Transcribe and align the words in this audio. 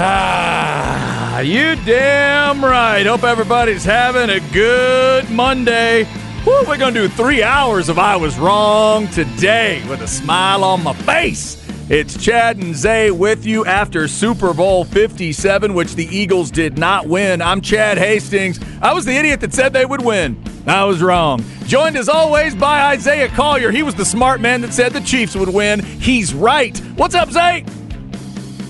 Ah, 0.00 1.40
you 1.40 1.74
damn 1.84 2.64
right. 2.64 3.04
Hope 3.04 3.24
everybody's 3.24 3.84
having 3.84 4.30
a 4.30 4.38
good 4.52 5.28
Monday. 5.28 6.04
Woo, 6.46 6.62
we're 6.68 6.78
going 6.78 6.94
to 6.94 7.00
do 7.00 7.08
three 7.08 7.42
hours 7.42 7.88
of 7.88 7.98
I 7.98 8.14
Was 8.14 8.38
Wrong 8.38 9.08
today 9.08 9.82
with 9.88 10.00
a 10.00 10.06
smile 10.06 10.62
on 10.62 10.84
my 10.84 10.92
face. 10.92 11.56
It's 11.90 12.22
Chad 12.22 12.58
and 12.58 12.76
Zay 12.76 13.10
with 13.10 13.44
you 13.44 13.64
after 13.64 14.06
Super 14.06 14.54
Bowl 14.54 14.84
57, 14.84 15.74
which 15.74 15.96
the 15.96 16.06
Eagles 16.16 16.52
did 16.52 16.78
not 16.78 17.08
win. 17.08 17.42
I'm 17.42 17.60
Chad 17.60 17.98
Hastings. 17.98 18.60
I 18.80 18.92
was 18.92 19.04
the 19.04 19.16
idiot 19.16 19.40
that 19.40 19.52
said 19.52 19.72
they 19.72 19.84
would 19.84 20.04
win. 20.04 20.40
I 20.64 20.84
was 20.84 21.02
wrong. 21.02 21.44
Joined 21.64 21.96
as 21.96 22.08
always 22.08 22.54
by 22.54 22.92
Isaiah 22.92 23.28
Collier. 23.30 23.72
He 23.72 23.82
was 23.82 23.96
the 23.96 24.04
smart 24.04 24.40
man 24.40 24.60
that 24.60 24.72
said 24.72 24.92
the 24.92 25.00
Chiefs 25.00 25.34
would 25.34 25.48
win. 25.48 25.80
He's 25.80 26.32
right. 26.32 26.78
What's 26.94 27.16
up, 27.16 27.32
Zay? 27.32 27.64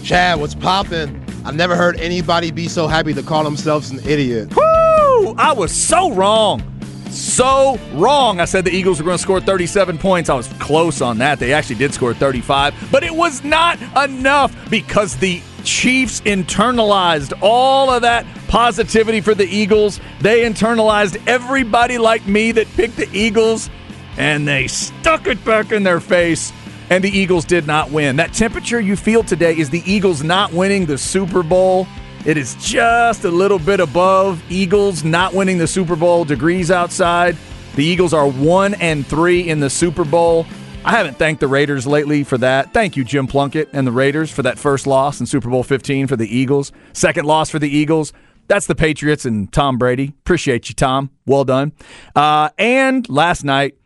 Chad, 0.09 0.41
what's 0.41 0.55
poppin'? 0.55 1.23
I've 1.45 1.55
never 1.55 1.77
heard 1.77 2.01
anybody 2.01 2.51
be 2.51 2.67
so 2.67 2.87
happy 2.87 3.13
to 3.13 3.23
call 3.23 3.45
themselves 3.45 3.91
an 3.91 3.99
idiot. 4.09 4.49
Woo! 4.57 5.35
I 5.37 5.53
was 5.55 5.71
so 5.71 6.13
wrong. 6.13 6.63
So 7.11 7.79
wrong. 7.93 8.41
I 8.41 8.47
said 8.47 8.65
the 8.65 8.71
Eagles 8.71 9.01
were 9.01 9.05
going 9.05 9.19
to 9.19 9.23
score 9.23 9.39
37 9.39 9.99
points. 9.99 10.31
I 10.31 10.35
was 10.35 10.49
close 10.61 11.03
on 11.03 11.19
that. 11.19 11.39
They 11.39 11.53
actually 11.53 11.75
did 11.75 11.93
score 11.93 12.15
35, 12.15 12.89
but 12.91 13.05
it 13.05 13.15
was 13.15 13.45
not 13.45 13.79
enough 14.03 14.57
because 14.71 15.15
the 15.19 15.43
Chiefs 15.63 16.23
internalized 16.23 17.35
all 17.43 17.91
of 17.91 18.01
that 18.01 18.25
positivity 18.47 19.21
for 19.21 19.35
the 19.35 19.45
Eagles. 19.45 20.01
They 20.23 20.41
internalized 20.49 21.23
everybody 21.29 21.99
like 21.99 22.27
me 22.27 22.53
that 22.53 22.67
picked 22.69 22.97
the 22.97 23.11
Eagles, 23.13 23.69
and 24.17 24.49
they 24.49 24.69
stuck 24.69 25.27
it 25.27 25.45
back 25.45 25.71
in 25.71 25.83
their 25.83 26.01
face 26.01 26.51
and 26.91 27.05
the 27.05 27.11
Eagles 27.11 27.45
did 27.45 27.67
not 27.67 27.91
win. 27.91 28.17
That 28.17 28.33
temperature 28.33 28.81
you 28.81 28.97
feel 28.97 29.23
today 29.23 29.57
is 29.57 29.71
the 29.71 29.83
Eagles 29.91 30.23
not 30.23 30.53
winning 30.53 30.87
the 30.87 30.99
Super 30.99 31.43
Bowl. 31.43 31.87
It 32.25 32.37
is 32.37 32.57
just 32.57 33.25
a 33.25 33.31
little 33.31 33.59
bit 33.59 33.81
above 33.81 34.43
Eagles 34.51 35.05
not 35.05 35.35
winning 35.35 35.59
the 35.59 35.67
Super 35.67 35.97
Bowl 35.97 36.25
degrees 36.25 36.71
outside. 36.71 37.37
The 37.75 37.85
Eagles 37.85 38.13
are 38.13 38.29
1 38.29 38.75
and 38.75 39.07
3 39.07 39.49
in 39.49 39.61
the 39.61 39.71
Super 39.71 40.05
Bowl. 40.05 40.47
I 40.85 40.93
haven't 40.93 41.19
thanked 41.19 41.41
the 41.41 41.49
Raiders 41.49 41.87
lately 41.87 42.25
for 42.25 42.39
that. 42.39 42.73
Thank 42.73 42.97
you, 42.97 43.05
Jim 43.05 43.27
Plunkett 43.27 43.69
and 43.73 43.87
the 43.87 43.93
Raiders, 43.93 44.31
for 44.31 44.43
that 44.43 44.59
first 44.59 44.87
loss 44.87 45.21
in 45.21 45.27
Super 45.27 45.51
Bowl 45.51 45.63
15 45.63 46.07
for 46.07 46.17
the 46.17 46.27
Eagles. 46.27 46.73
Second 46.93 47.27
loss 47.27 47.51
for 47.51 47.59
the 47.59 47.69
Eagles. 47.69 48.13
That's 48.47 48.67
the 48.67 48.75
Patriots 48.75 49.27
and 49.27 49.53
Tom 49.53 49.77
Brady. 49.77 50.15
Appreciate 50.21 50.69
you, 50.71 50.75
Tom. 50.75 51.11
Well 51.27 51.45
done. 51.45 51.73
Uh, 52.17 52.49
and 52.57 53.07
last 53.11 53.45
night, 53.45 53.77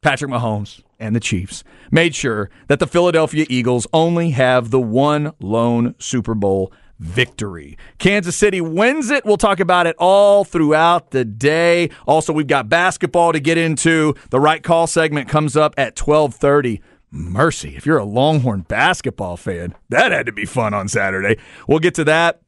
Patrick 0.00 0.30
Mahomes 0.30 0.80
and 0.98 1.14
the 1.14 1.20
Chiefs 1.20 1.64
made 1.90 2.14
sure 2.14 2.50
that 2.68 2.78
the 2.78 2.86
Philadelphia 2.86 3.46
Eagles 3.48 3.86
only 3.92 4.30
have 4.30 4.70
the 4.70 4.80
one 4.80 5.32
lone 5.40 5.94
Super 5.98 6.34
Bowl 6.34 6.72
victory. 6.98 7.76
Kansas 7.98 8.36
City 8.36 8.60
wins 8.60 9.10
it. 9.10 9.24
We'll 9.24 9.36
talk 9.36 9.60
about 9.60 9.86
it 9.86 9.96
all 9.98 10.44
throughout 10.44 11.10
the 11.10 11.24
day. 11.24 11.90
Also, 12.06 12.32
we've 12.32 12.46
got 12.46 12.68
basketball 12.68 13.32
to 13.32 13.40
get 13.40 13.58
into. 13.58 14.14
The 14.30 14.40
right 14.40 14.62
call 14.62 14.86
segment 14.86 15.28
comes 15.28 15.56
up 15.56 15.74
at 15.76 15.98
1230. 15.98 16.80
Mercy, 17.10 17.76
if 17.76 17.86
you're 17.86 17.98
a 17.98 18.04
Longhorn 18.04 18.62
basketball 18.62 19.36
fan, 19.36 19.74
that 19.88 20.12
had 20.12 20.26
to 20.26 20.32
be 20.32 20.44
fun 20.44 20.74
on 20.74 20.88
Saturday. 20.88 21.40
We'll 21.68 21.78
get 21.78 21.94
to 21.94 22.04
that. 22.04 22.40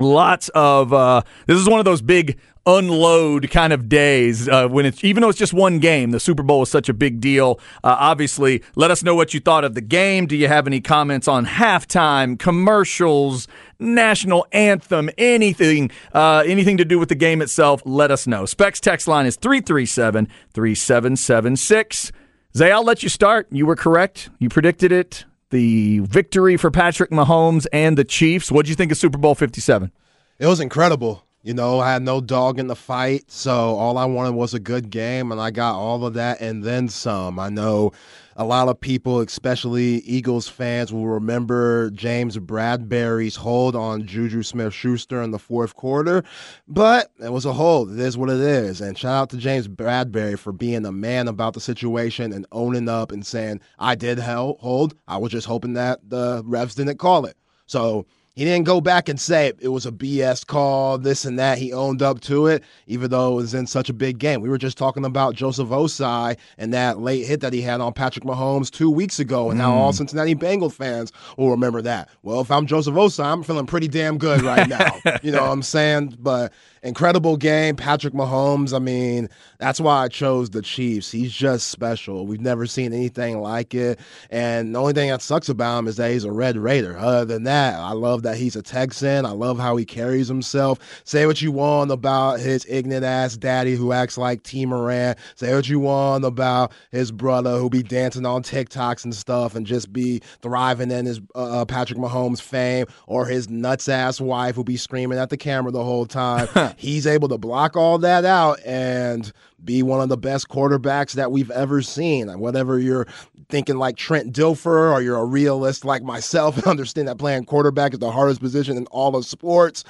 Lots 0.00 0.48
of 0.50 0.92
uh, 0.92 1.22
this 1.46 1.58
is 1.58 1.68
one 1.68 1.78
of 1.78 1.84
those 1.84 2.00
big 2.00 2.38
unload 2.66 3.50
kind 3.50 3.72
of 3.72 3.88
days 3.88 4.48
uh, 4.48 4.68
when 4.68 4.86
it's 4.86 5.02
even 5.02 5.20
though 5.20 5.28
it's 5.28 5.38
just 5.38 5.52
one 5.52 5.78
game 5.80 6.12
the 6.12 6.20
super 6.20 6.42
bowl 6.42 6.62
is 6.62 6.70
such 6.70 6.88
a 6.88 6.94
big 6.94 7.20
deal. 7.20 7.58
Uh, 7.82 7.96
obviously 7.98 8.62
let 8.76 8.90
us 8.90 9.02
know 9.02 9.14
what 9.14 9.34
you 9.34 9.40
thought 9.40 9.64
of 9.64 9.74
the 9.74 9.80
game. 9.80 10.26
Do 10.26 10.36
you 10.36 10.48
have 10.48 10.66
any 10.66 10.80
comments 10.80 11.26
on 11.26 11.46
halftime 11.46 12.38
commercials 12.38 13.48
national 13.78 14.46
anthem 14.52 15.10
anything 15.18 15.90
uh, 16.12 16.44
anything 16.46 16.76
to 16.76 16.84
do 16.84 16.98
with 16.98 17.08
the 17.08 17.16
game 17.16 17.42
itself? 17.42 17.82
Let 17.84 18.10
us 18.10 18.26
know. 18.26 18.46
Specs 18.46 18.80
text 18.80 19.08
line 19.08 19.26
is 19.26 19.36
337 19.36 20.28
3776 20.52 22.12
zay 22.56 22.70
i'll 22.70 22.84
let 22.84 23.02
you 23.02 23.08
start. 23.08 23.48
You 23.50 23.66
were 23.66 23.76
correct. 23.76 24.30
You 24.38 24.48
predicted 24.48 24.92
it. 24.92 25.24
The 25.50 25.98
victory 26.00 26.56
for 26.56 26.70
patrick 26.70 27.10
mahomes 27.10 27.66
and 27.72 27.98
the 27.98 28.04
chiefs. 28.04 28.50
What 28.52 28.66
do 28.66 28.70
you 28.70 28.76
think 28.76 28.92
of 28.92 28.98
super 28.98 29.18
bowl 29.18 29.34
57 29.34 29.90
it 30.38 30.46
was 30.46 30.60
incredible 30.60 31.24
you 31.42 31.54
know, 31.54 31.80
I 31.80 31.92
had 31.92 32.02
no 32.02 32.20
dog 32.20 32.60
in 32.60 32.68
the 32.68 32.76
fight, 32.76 33.30
so 33.30 33.52
all 33.52 33.98
I 33.98 34.04
wanted 34.04 34.34
was 34.34 34.54
a 34.54 34.60
good 34.60 34.90
game, 34.90 35.32
and 35.32 35.40
I 35.40 35.50
got 35.50 35.74
all 35.74 36.06
of 36.06 36.14
that 36.14 36.40
and 36.40 36.62
then 36.62 36.88
some. 36.88 37.38
I 37.40 37.48
know 37.48 37.92
a 38.36 38.44
lot 38.44 38.68
of 38.68 38.80
people, 38.80 39.20
especially 39.20 39.96
Eagles 40.00 40.46
fans, 40.48 40.92
will 40.92 41.08
remember 41.08 41.90
James 41.90 42.38
Bradberry's 42.38 43.36
hold 43.36 43.74
on 43.74 44.06
Juju 44.06 44.44
Smith 44.44 44.72
Schuster 44.72 45.20
in 45.20 45.32
the 45.32 45.38
fourth 45.38 45.74
quarter, 45.74 46.22
but 46.68 47.10
it 47.18 47.32
was 47.32 47.44
a 47.44 47.52
hold. 47.52 47.92
It 47.92 47.98
is 47.98 48.16
what 48.16 48.30
it 48.30 48.40
is. 48.40 48.80
And 48.80 48.96
shout 48.96 49.14
out 49.14 49.30
to 49.30 49.36
James 49.36 49.66
Bradberry 49.66 50.38
for 50.38 50.52
being 50.52 50.86
a 50.86 50.92
man 50.92 51.26
about 51.26 51.54
the 51.54 51.60
situation 51.60 52.32
and 52.32 52.46
owning 52.52 52.88
up 52.88 53.10
and 53.10 53.26
saying, 53.26 53.60
I 53.80 53.96
did 53.96 54.20
hold. 54.20 54.94
I 55.08 55.16
was 55.16 55.32
just 55.32 55.46
hoping 55.46 55.74
that 55.74 56.08
the 56.08 56.42
refs 56.44 56.76
didn't 56.76 56.98
call 56.98 57.26
it. 57.26 57.36
So, 57.66 58.06
he 58.34 58.44
didn't 58.44 58.64
go 58.64 58.80
back 58.80 59.10
and 59.10 59.20
say 59.20 59.52
it 59.60 59.68
was 59.68 59.84
a 59.84 59.92
BS 59.92 60.46
call, 60.46 60.96
this 60.96 61.26
and 61.26 61.38
that. 61.38 61.58
He 61.58 61.72
owned 61.72 62.00
up 62.00 62.20
to 62.22 62.46
it, 62.46 62.62
even 62.86 63.10
though 63.10 63.32
it 63.32 63.36
was 63.36 63.54
in 63.54 63.66
such 63.66 63.90
a 63.90 63.92
big 63.92 64.18
game. 64.18 64.40
We 64.40 64.48
were 64.48 64.58
just 64.58 64.78
talking 64.78 65.04
about 65.04 65.34
Joseph 65.34 65.68
Ossai 65.68 66.38
and 66.56 66.72
that 66.72 66.98
late 67.00 67.26
hit 67.26 67.40
that 67.40 67.52
he 67.52 67.60
had 67.60 67.82
on 67.82 67.92
Patrick 67.92 68.24
Mahomes 68.24 68.70
two 68.70 68.90
weeks 68.90 69.18
ago, 69.18 69.50
and 69.50 69.58
mm. 69.58 69.62
now 69.62 69.74
all 69.74 69.92
Cincinnati 69.92 70.32
Bengal 70.32 70.70
fans 70.70 71.12
will 71.36 71.50
remember 71.50 71.82
that. 71.82 72.08
Well, 72.22 72.40
if 72.40 72.50
I'm 72.50 72.66
Joseph 72.66 72.94
Ossai, 72.94 73.24
I'm 73.24 73.42
feeling 73.42 73.66
pretty 73.66 73.88
damn 73.88 74.16
good 74.16 74.40
right 74.40 74.68
now. 74.68 74.98
you 75.22 75.30
know 75.30 75.42
what 75.42 75.52
I'm 75.52 75.62
saying? 75.62 76.16
But 76.18 76.52
incredible 76.82 77.36
game. 77.36 77.76
Patrick 77.76 78.12
Mahomes, 78.12 78.74
I 78.74 78.78
mean, 78.78 79.28
that's 79.58 79.80
why 79.80 80.02
I 80.02 80.08
chose 80.08 80.50
the 80.50 80.62
Chiefs. 80.62 81.10
He's 81.10 81.32
just 81.32 81.68
special. 81.68 82.26
We've 82.26 82.40
never 82.40 82.66
seen 82.66 82.92
anything 82.92 83.40
like 83.40 83.74
it. 83.74 84.00
And 84.30 84.74
the 84.74 84.80
only 84.80 84.92
thing 84.92 85.10
that 85.10 85.22
sucks 85.22 85.48
about 85.48 85.78
him 85.78 85.88
is 85.88 85.96
that 85.96 86.10
he's 86.10 86.24
a 86.24 86.32
Red 86.32 86.56
Raider. 86.56 86.98
Other 86.98 87.24
than 87.24 87.44
that, 87.44 87.76
I 87.76 87.92
love 87.92 88.22
that 88.22 88.36
he's 88.36 88.56
a 88.56 88.62
Texan. 88.62 89.24
I 89.24 89.30
love 89.30 89.58
how 89.58 89.76
he 89.76 89.84
carries 89.84 90.28
himself. 90.28 90.78
Say 91.04 91.26
what 91.26 91.40
you 91.40 91.52
want 91.52 91.90
about 91.90 92.40
his 92.40 92.66
ignorant 92.68 93.04
ass 93.04 93.36
daddy 93.36 93.76
who 93.76 93.92
acts 93.92 94.18
like 94.18 94.42
T. 94.42 94.66
Moran. 94.66 95.14
Say 95.36 95.54
what 95.54 95.68
you 95.68 95.78
want 95.78 96.24
about 96.24 96.72
his 96.90 97.12
brother 97.12 97.58
who 97.58 97.70
be 97.70 97.82
dancing 97.82 98.26
on 98.26 98.42
TikToks 98.42 99.04
and 99.04 99.14
stuff 99.14 99.54
and 99.54 99.66
just 99.66 99.92
be 99.92 100.20
thriving 100.40 100.90
in 100.90 101.06
his 101.06 101.20
uh, 101.34 101.62
uh 101.62 101.64
Patrick 101.64 101.98
Mahomes 101.98 102.40
fame 102.40 102.86
or 103.06 103.26
his 103.26 103.48
nuts 103.48 103.88
ass 103.88 104.20
wife 104.20 104.56
who 104.56 104.64
be 104.64 104.76
screaming 104.76 105.18
at 105.18 105.30
the 105.30 105.36
camera 105.36 105.70
the 105.70 105.84
whole 105.84 106.06
time. 106.06 106.48
he's 106.76 107.06
able 107.06 107.28
to 107.28 107.38
block 107.38 107.76
all 107.76 107.98
that 107.98 108.24
out 108.24 108.58
and 108.64 109.32
be 109.64 109.82
one 109.82 110.00
of 110.00 110.08
the 110.08 110.16
best 110.16 110.48
quarterbacks 110.48 111.12
that 111.12 111.30
we've 111.30 111.50
ever 111.50 111.82
seen. 111.82 112.28
Whatever 112.38 112.78
you're 112.78 113.06
thinking 113.48 113.76
like 113.76 113.96
Trent 113.96 114.34
Dilfer 114.34 114.92
or 114.92 115.02
you're 115.02 115.18
a 115.18 115.24
realist 115.24 115.84
like 115.84 116.02
myself 116.02 116.56
and 116.58 116.66
understand 116.66 117.08
that 117.08 117.18
playing 117.18 117.44
quarterback 117.44 117.92
is 117.92 117.98
the 117.98 118.10
hardest 118.10 118.40
position 118.40 118.76
in 118.76 118.86
all 118.86 119.16
of 119.16 119.26
sports. 119.26 119.84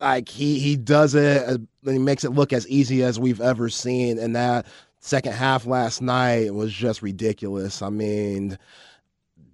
Like 0.00 0.28
he 0.28 0.58
he 0.58 0.76
does 0.76 1.14
it 1.14 1.48
uh, 1.48 1.58
and 1.84 1.92
he 1.92 1.98
makes 1.98 2.24
it 2.24 2.30
look 2.30 2.52
as 2.52 2.68
easy 2.68 3.02
as 3.02 3.18
we've 3.18 3.40
ever 3.40 3.68
seen. 3.68 4.18
And 4.18 4.36
that 4.36 4.66
second 5.00 5.32
half 5.32 5.66
last 5.66 6.02
night 6.02 6.52
was 6.54 6.72
just 6.72 7.00
ridiculous. 7.00 7.80
I 7.80 7.90
mean, 7.90 8.58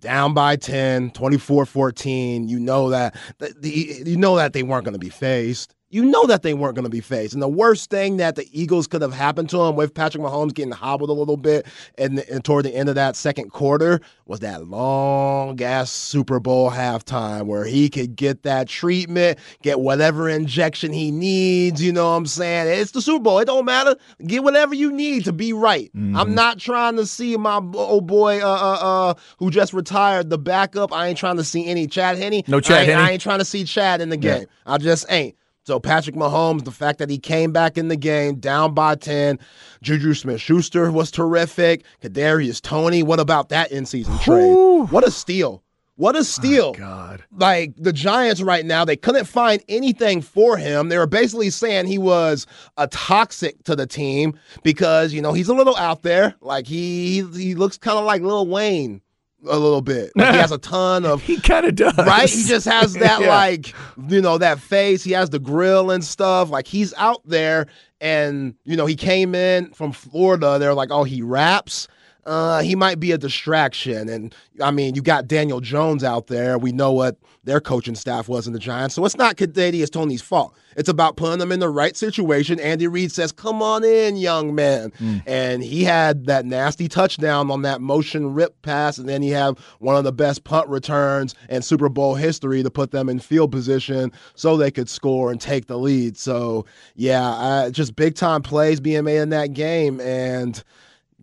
down 0.01 0.33
by 0.33 0.57
10, 0.57 1.11
24-14, 1.11 2.49
you 2.49 2.59
know 2.59 2.89
that 2.89 3.15
you 3.63 4.17
know 4.17 4.37
that 4.37 4.55
they 4.55 4.63
weren't 4.63 4.85
going 4.85 4.95
to 4.95 4.99
be 4.99 5.11
faced 5.11 5.75
you 5.91 6.05
know 6.05 6.25
that 6.27 6.43
they 6.43 6.55
weren't 6.55 6.77
going 6.77 6.85
to 6.85 6.91
be 6.91 7.01
faced. 7.01 7.35
And 7.35 7.43
the 7.43 7.49
worst 7.49 7.91
thing 7.91 8.17
that 8.19 8.37
the 8.37 8.49
Eagles 8.53 8.87
could 8.87 9.03
have 9.03 9.13
happened 9.13 9.51
to 9.51 9.59
them 9.59 9.75
with 9.75 9.93
Patrick 9.93 10.23
Mahomes 10.23 10.55
getting 10.55 10.73
hobbled 10.73 11.11
a 11.11 11.13
little 11.13 11.37
bit 11.37 11.67
and, 11.99 12.21
and 12.21 12.45
toward 12.45 12.65
the 12.65 12.75
end 12.75 12.89
of 12.89 12.95
that 12.95 13.17
second 13.17 13.51
quarter 13.51 14.01
was 14.27 14.41
that 14.41 14.67
long 14.67 15.61
ass 15.61 15.91
Super 15.91 16.39
Bowl 16.39 16.71
halftime 16.71 17.47
where 17.47 17.65
he 17.65 17.89
could 17.89 18.15
get 18.15 18.45
that 18.45 18.69
treatment, 18.69 19.39
get 19.63 19.81
whatever 19.81 20.29
injection 20.29 20.93
he 20.93 21.11
needs. 21.11 21.83
You 21.83 21.93
know 21.93 22.11
what 22.11 22.17
I'm 22.17 22.27
saying? 22.27 22.81
It's 22.81 22.93
the 22.93 23.03
Super 23.03 23.25
Bowl. 23.25 23.39
It 23.41 23.47
don't 23.47 23.65
matter. 23.65 23.97
Get 24.25 24.45
whatever 24.45 24.75
you 24.75 24.93
need 24.93 25.25
to 25.25 25.33
be 25.33 25.53
right. 25.53 25.91
Mm-hmm. 25.97 26.17
I'm 26.17 26.35
not 26.37 26.61
trying 26.61 26.97
to 26.97 27.07
see 27.07 27.37
my 27.37 27.61
old 27.75 28.07
boy 28.07 28.41
uh, 28.41 28.47
uh, 28.47 28.79
uh, 28.81 29.15
who 29.39 29.51
just 29.51 29.73
retired, 29.73 30.31
the 30.31 30.39
backup. 30.39 30.93
I 30.93 31.09
ain't 31.09 31.19
trying 31.19 31.37
to 31.39 31.45
see 31.45 31.67
any 31.67 31.89
Chad 31.89 32.17
Henne. 32.17 32.45
No 32.47 32.61
Chad 32.61 32.83
I 32.83 32.85
Henne. 32.85 32.99
I 32.99 33.11
ain't 33.11 33.23
trying 33.23 33.41
to 33.41 33.45
see 33.45 33.65
Chad 33.65 34.01
in 34.01 34.09
the 34.09 34.17
game. 34.17 34.43
Yeah. 34.43 34.73
I 34.73 34.79
just 34.79 35.07
ain't. 35.11 35.35
So 35.65 35.79
Patrick 35.79 36.17
Mahomes, 36.17 36.65
the 36.65 36.71
fact 36.71 36.99
that 36.99 37.11
he 37.11 37.19
came 37.19 37.53
back 37.53 37.77
in 37.77 37.89
the 37.89 37.97
game 37.97 38.37
down 38.37 38.75
by 38.75 38.95
10, 38.95 39.39
Juju 39.83 40.15
Smith-Schuster 40.15 40.91
was 40.91 41.11
terrific. 41.11 41.85
Kadarius 42.03 42.61
Toney, 42.61 43.03
what 43.03 43.21
about 43.21 43.51
that 43.51 43.71
in-season 43.71 44.19
trade? 44.19 44.55
What 44.91 45.07
a 45.07 45.11
steal. 45.11 45.63
What 45.97 46.17
a 46.17 46.25
steal. 46.25 46.73
Oh, 46.75 46.79
God. 46.79 47.23
Like 47.31 47.75
the 47.77 47.93
Giants 47.93 48.41
right 48.41 48.65
now, 48.65 48.87
they 48.87 48.97
couldn't 48.97 49.27
find 49.27 49.63
anything 49.69 50.23
for 50.23 50.57
him. 50.57 50.89
They 50.89 50.97
were 50.97 51.07
basically 51.07 51.51
saying 51.51 51.87
he 51.87 51.99
was 51.99 52.47
a 52.79 52.89
toxic 52.89 53.63
to 53.65 53.77
the 53.77 53.87
team 53.87 54.33
because, 54.63 55.13
you 55.13 55.21
know, 55.21 55.35
he's 55.35 55.51
a 55.51 55.55
little 55.55 55.77
out 55.77 56.01
there. 56.01 56.37
Like 56.41 56.67
he 56.67 57.23
he 57.35 57.55
looks 57.55 57.77
kind 57.77 57.99
of 57.99 58.07
like 58.07 58.23
Lil 58.23 58.47
Wayne 58.47 59.03
a 59.49 59.59
little 59.59 59.81
bit. 59.83 60.13
Like 60.21 60.35
he 60.35 60.41
has 60.41 60.53
a 60.53 60.59
ton 60.59 61.05
of. 61.05 61.23
he 61.23 61.41
kind 61.41 61.67
of 61.67 61.75
does, 61.75 61.97
right? 61.97 62.29
He 62.29 62.45
just 62.45 62.67
has 62.67 62.95
that 63.01 63.21
yeah. 63.23 63.29
like 63.29 63.75
you 64.09 64.21
know 64.21 64.39
that 64.39 64.61
face. 64.61 65.03
He 65.03 65.13
has 65.13 65.31
the 65.31 65.39
grill 65.39 65.91
and 65.91 66.05
stuff. 66.05 66.51
Like 66.51 66.67
he's 66.67 66.93
out 66.95 67.23
there, 67.25 67.67
and 68.01 68.55
you 68.65 68.77
know 68.77 68.87
he 68.87 68.97
came 68.97 69.35
in 69.35 69.73
from 69.73 69.93
Florida. 69.93 70.59
They're 70.59 70.75
like, 70.75 70.91
oh, 70.91 71.05
he 71.05 71.23
raps 71.23 71.89
uh, 72.27 72.61
he 72.63 72.75
might 72.75 73.01
be 73.01 73.13
a 73.13 73.19
distraction. 73.19 74.09
And 74.09 74.35
I 74.61 74.71
mean, 74.71 74.95
you 74.95 75.03
got 75.03 75.29
Daniel 75.29 75.61
Jones 75.61 76.05
out 76.05 76.27
there. 76.27 76.59
We 76.59 76.73
know 76.73 76.93
what 76.93 77.17
their 77.45 77.61
coaching 77.61 77.95
staff 77.95 78.29
was 78.29 78.47
in 78.47 78.53
the 78.53 78.59
Giants. 78.59 78.95
So 78.95 79.05
it's 79.05 79.17
not 79.17 79.37
Kadarius 79.37 79.91
Toney's 79.91 80.21
fault. 80.21 80.55
It's 80.77 80.89
about 80.89 81.17
putting 81.17 81.39
them 81.39 81.53
in 81.53 81.61
the 81.61 81.69
right 81.69 81.97
situation. 81.97 82.61
Andy 82.61 82.87
Reid 82.87 83.11
says, 83.11 83.33
"Come 83.33 83.63
on 83.63 83.83
in, 83.83 84.17
young 84.17 84.55
man," 84.55 84.93
mm. 85.01 85.23
and 85.27 85.63
he 85.63 85.83
had 85.83 86.27
that 86.27 86.45
nasty 86.45 86.87
touchdown 86.87 87.51
on 87.51 87.63
that 87.63 87.81
motion 87.81 88.35
rip 88.35 88.61
pass, 88.63 88.99
and 88.99 89.09
then 89.09 89.23
he 89.23 89.31
had 89.31 89.59
one 89.79 89.97
of 89.97 90.05
the 90.05 90.13
best 90.13 90.45
punt 90.45 90.69
returns 90.69 91.35
in 91.49 91.63
Super 91.63 91.89
Bowl 91.89 92.15
history 92.15 92.63
to 92.63 92.71
put 92.71 92.93
them 92.93 93.09
in 93.09 93.19
field 93.19 93.51
position 93.51 94.13
so 94.35 94.57
they 94.57 94.71
could 94.71 94.89
score 94.89 95.33
and 95.33 95.41
take 95.41 95.67
the 95.67 95.79
lead. 95.79 96.17
So 96.17 96.67
yeah, 96.95 97.29
uh, 97.29 97.71
just 97.71 97.97
big 97.97 98.15
time 98.15 98.43
plays 98.43 98.81
being 98.81 99.05
made 99.05 99.19
in 99.19 99.31
that 99.31 99.55
game, 99.55 100.01
and 100.01 100.63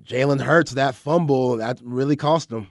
Jalen 0.07 0.41
Hurts, 0.41 0.71
that 0.71 0.95
fumble, 0.95 1.57
that 1.57 1.79
really 1.83 2.15
cost 2.15 2.51
him. 2.51 2.67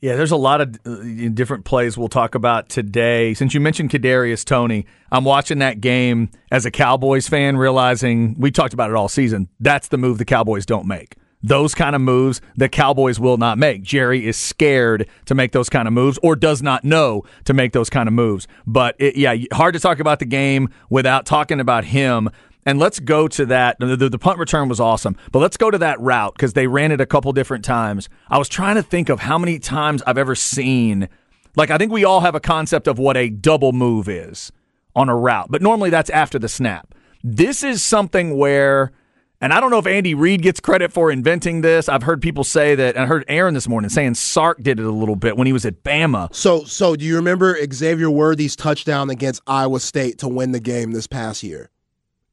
Yeah, 0.00 0.16
there's 0.16 0.32
a 0.32 0.36
lot 0.36 0.60
of 0.60 0.80
uh, 0.84 1.28
different 1.32 1.64
plays 1.64 1.96
we'll 1.96 2.08
talk 2.08 2.34
about 2.34 2.68
today. 2.68 3.34
Since 3.34 3.54
you 3.54 3.60
mentioned 3.60 3.90
Kadarius 3.90 4.44
Toney, 4.44 4.86
I'm 5.12 5.24
watching 5.24 5.58
that 5.58 5.80
game 5.80 6.30
as 6.50 6.66
a 6.66 6.72
Cowboys 6.72 7.28
fan, 7.28 7.56
realizing 7.56 8.34
we 8.38 8.50
talked 8.50 8.74
about 8.74 8.90
it 8.90 8.96
all 8.96 9.08
season. 9.08 9.48
That's 9.60 9.88
the 9.88 9.98
move 9.98 10.18
the 10.18 10.24
Cowboys 10.24 10.66
don't 10.66 10.86
make. 10.86 11.14
Those 11.44 11.74
kind 11.74 11.94
of 11.94 12.02
moves 12.02 12.40
the 12.56 12.68
Cowboys 12.68 13.20
will 13.20 13.36
not 13.36 13.58
make. 13.58 13.82
Jerry 13.82 14.26
is 14.26 14.36
scared 14.36 15.08
to 15.26 15.34
make 15.34 15.52
those 15.52 15.68
kind 15.68 15.86
of 15.86 15.94
moves 15.94 16.18
or 16.22 16.36
does 16.36 16.62
not 16.62 16.84
know 16.84 17.22
to 17.44 17.54
make 17.54 17.72
those 17.72 17.90
kind 17.90 18.08
of 18.08 18.12
moves. 18.12 18.46
But 18.66 18.96
it, 18.98 19.16
yeah, 19.16 19.36
hard 19.52 19.74
to 19.74 19.80
talk 19.80 20.00
about 20.00 20.20
the 20.20 20.24
game 20.24 20.68
without 20.88 21.26
talking 21.26 21.60
about 21.60 21.84
him. 21.84 22.30
And 22.64 22.78
let's 22.78 23.00
go 23.00 23.26
to 23.28 23.46
that. 23.46 23.76
The, 23.80 23.96
the, 23.96 24.08
the, 24.08 24.18
punt 24.18 24.38
return 24.38 24.68
was 24.68 24.78
awesome, 24.78 25.16
but 25.32 25.40
let's 25.40 25.56
go 25.56 25.70
to 25.70 25.78
that 25.78 26.00
route 26.00 26.34
because 26.34 26.52
they 26.52 26.66
ran 26.66 26.92
it 26.92 27.00
a 27.00 27.06
couple 27.06 27.32
different 27.32 27.64
times. 27.64 28.08
I 28.28 28.38
was 28.38 28.48
trying 28.48 28.76
to 28.76 28.82
think 28.82 29.08
of 29.08 29.20
how 29.20 29.38
many 29.38 29.58
times 29.58 30.02
I've 30.06 30.18
ever 30.18 30.34
seen. 30.34 31.08
Like, 31.56 31.70
I 31.70 31.78
think 31.78 31.92
we 31.92 32.04
all 32.04 32.20
have 32.20 32.34
a 32.34 32.40
concept 32.40 32.86
of 32.86 32.98
what 32.98 33.16
a 33.16 33.28
double 33.28 33.72
move 33.72 34.08
is 34.08 34.52
on 34.94 35.08
a 35.08 35.16
route, 35.16 35.48
but 35.50 35.62
normally 35.62 35.90
that's 35.90 36.10
after 36.10 36.38
the 36.38 36.48
snap. 36.48 36.94
This 37.24 37.64
is 37.64 37.82
something 37.82 38.36
where, 38.36 38.92
and 39.40 39.52
I 39.52 39.60
don't 39.60 39.70
know 39.70 39.78
if 39.78 39.86
Andy 39.86 40.14
Reid 40.14 40.42
gets 40.42 40.60
credit 40.60 40.92
for 40.92 41.10
inventing 41.10 41.62
this. 41.62 41.88
I've 41.88 42.02
heard 42.04 42.22
people 42.22 42.44
say 42.44 42.76
that, 42.76 42.94
and 42.94 43.04
I 43.04 43.06
heard 43.06 43.24
Aaron 43.26 43.54
this 43.54 43.68
morning 43.68 43.90
saying 43.90 44.14
Sark 44.14 44.62
did 44.62 44.78
it 44.78 44.86
a 44.86 44.90
little 44.90 45.16
bit 45.16 45.36
when 45.36 45.46
he 45.48 45.52
was 45.52 45.64
at 45.64 45.82
Bama. 45.82 46.32
So, 46.32 46.64
so 46.64 46.94
do 46.94 47.04
you 47.04 47.16
remember 47.16 47.56
Xavier 47.72 48.10
Worthy's 48.10 48.54
touchdown 48.54 49.10
against 49.10 49.42
Iowa 49.48 49.80
State 49.80 50.18
to 50.18 50.28
win 50.28 50.52
the 50.52 50.60
game 50.60 50.92
this 50.92 51.08
past 51.08 51.42
year? 51.42 51.71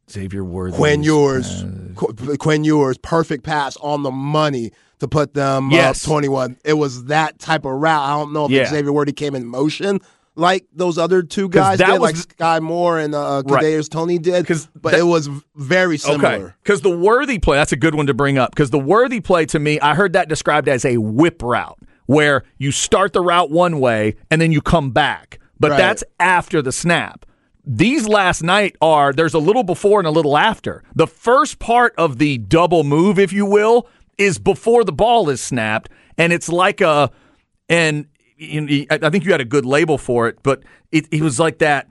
Xavier 0.10 0.44
Worthy. 0.44 0.76
Quinn 0.76 1.04
Ewers, 1.04 1.64
uh, 1.64 2.36
Quinn 2.40 2.64
Ewers, 2.64 2.98
perfect 2.98 3.44
pass 3.44 3.78
on 3.78 4.04
the 4.04 4.12
money 4.12 4.72
to 5.00 5.08
put 5.08 5.34
them 5.34 5.70
yes. 5.72 6.04
up 6.04 6.10
21. 6.10 6.58
It 6.66 6.74
was 6.74 7.06
that 7.06 7.40
type 7.40 7.66
of 7.66 7.72
route. 7.72 8.04
I 8.04 8.18
don't 8.18 8.34
know 8.34 8.46
if 8.46 8.52
yeah. 8.52 8.66
Xavier 8.66 8.92
Worthy 8.92 9.14
came 9.14 9.36
in 9.36 9.46
motion 9.46 10.00
like 10.40 10.66
those 10.74 10.98
other 10.98 11.22
two 11.22 11.50
guys 11.50 11.78
did, 11.78 11.90
was, 11.90 12.00
like 12.00 12.16
Skyy 12.16 12.62
Moore 12.62 12.98
and 12.98 13.14
uh, 13.14 13.44
Kadarius 13.46 13.78
right. 13.78 13.92
Toney 13.92 14.18
did, 14.18 14.48
but 14.82 14.92
that, 14.92 15.00
it 15.00 15.04
was 15.04 15.30
very 15.56 15.98
similar. 15.98 16.56
Because 16.64 16.80
okay. 16.80 16.90
the 16.90 16.98
Worthy 16.98 17.40
play, 17.40 17.58
that's 17.58 17.74
a 17.74 17.78
good 17.78 17.94
one 17.94 18.08
to 18.08 18.14
bring 18.14 18.38
up. 18.38 18.52
Because 18.52 18.70
the 18.70 18.80
Worthy 18.80 19.20
play, 19.20 19.46
to 19.48 19.60
me, 19.60 19.80
I 19.82 19.96
heard 19.96 20.14
that 20.14 20.30
described 20.30 20.68
as 20.70 20.86
a 20.86 20.98
whip 20.98 21.44
route, 21.44 21.78
where 22.06 22.44
you 22.58 22.72
start 22.72 23.14
the 23.14 23.22
route 23.22 23.52
one 23.52 23.80
way 23.80 24.16
and 24.32 24.42
then 24.42 24.52
you 24.52 24.62
come 24.62 24.92
back. 24.92 25.40
But 25.60 25.72
right. 25.72 25.78
that's 25.78 26.04
after 26.20 26.62
the 26.62 26.72
snap. 26.72 27.26
These 27.66 28.08
last 28.08 28.42
night 28.42 28.76
are 28.82 29.14
there's 29.14 29.34
a 29.34 29.40
little 29.40 29.64
before 29.64 30.00
and 30.00 30.08
a 30.08 30.12
little 30.12 30.38
after. 30.38 30.84
The 30.96 31.08
first 31.08 31.60
part 31.60 31.94
of 31.98 32.18
the 32.18 32.38
double 32.38 32.84
move, 32.84 33.20
if 33.20 33.34
you 33.34 33.46
will, 33.46 33.88
is 34.18 34.40
before 34.40 34.84
the 34.84 34.92
ball 34.92 35.30
is 35.30 35.42
snapped, 35.42 35.90
and 36.18 36.34
it's 36.34 36.50
like 36.50 36.82
a 36.82 37.12
and 37.68 38.08
I 38.40 39.10
think 39.10 39.26
you 39.26 39.32
had 39.32 39.42
a 39.42 39.46
good 39.46 39.66
label 39.66 39.98
for 39.98 40.28
it, 40.28 40.40
but 40.44 40.64
it, 40.92 41.08
it 41.12 41.22
was 41.22 41.40
like 41.40 41.60
that. 41.60 41.88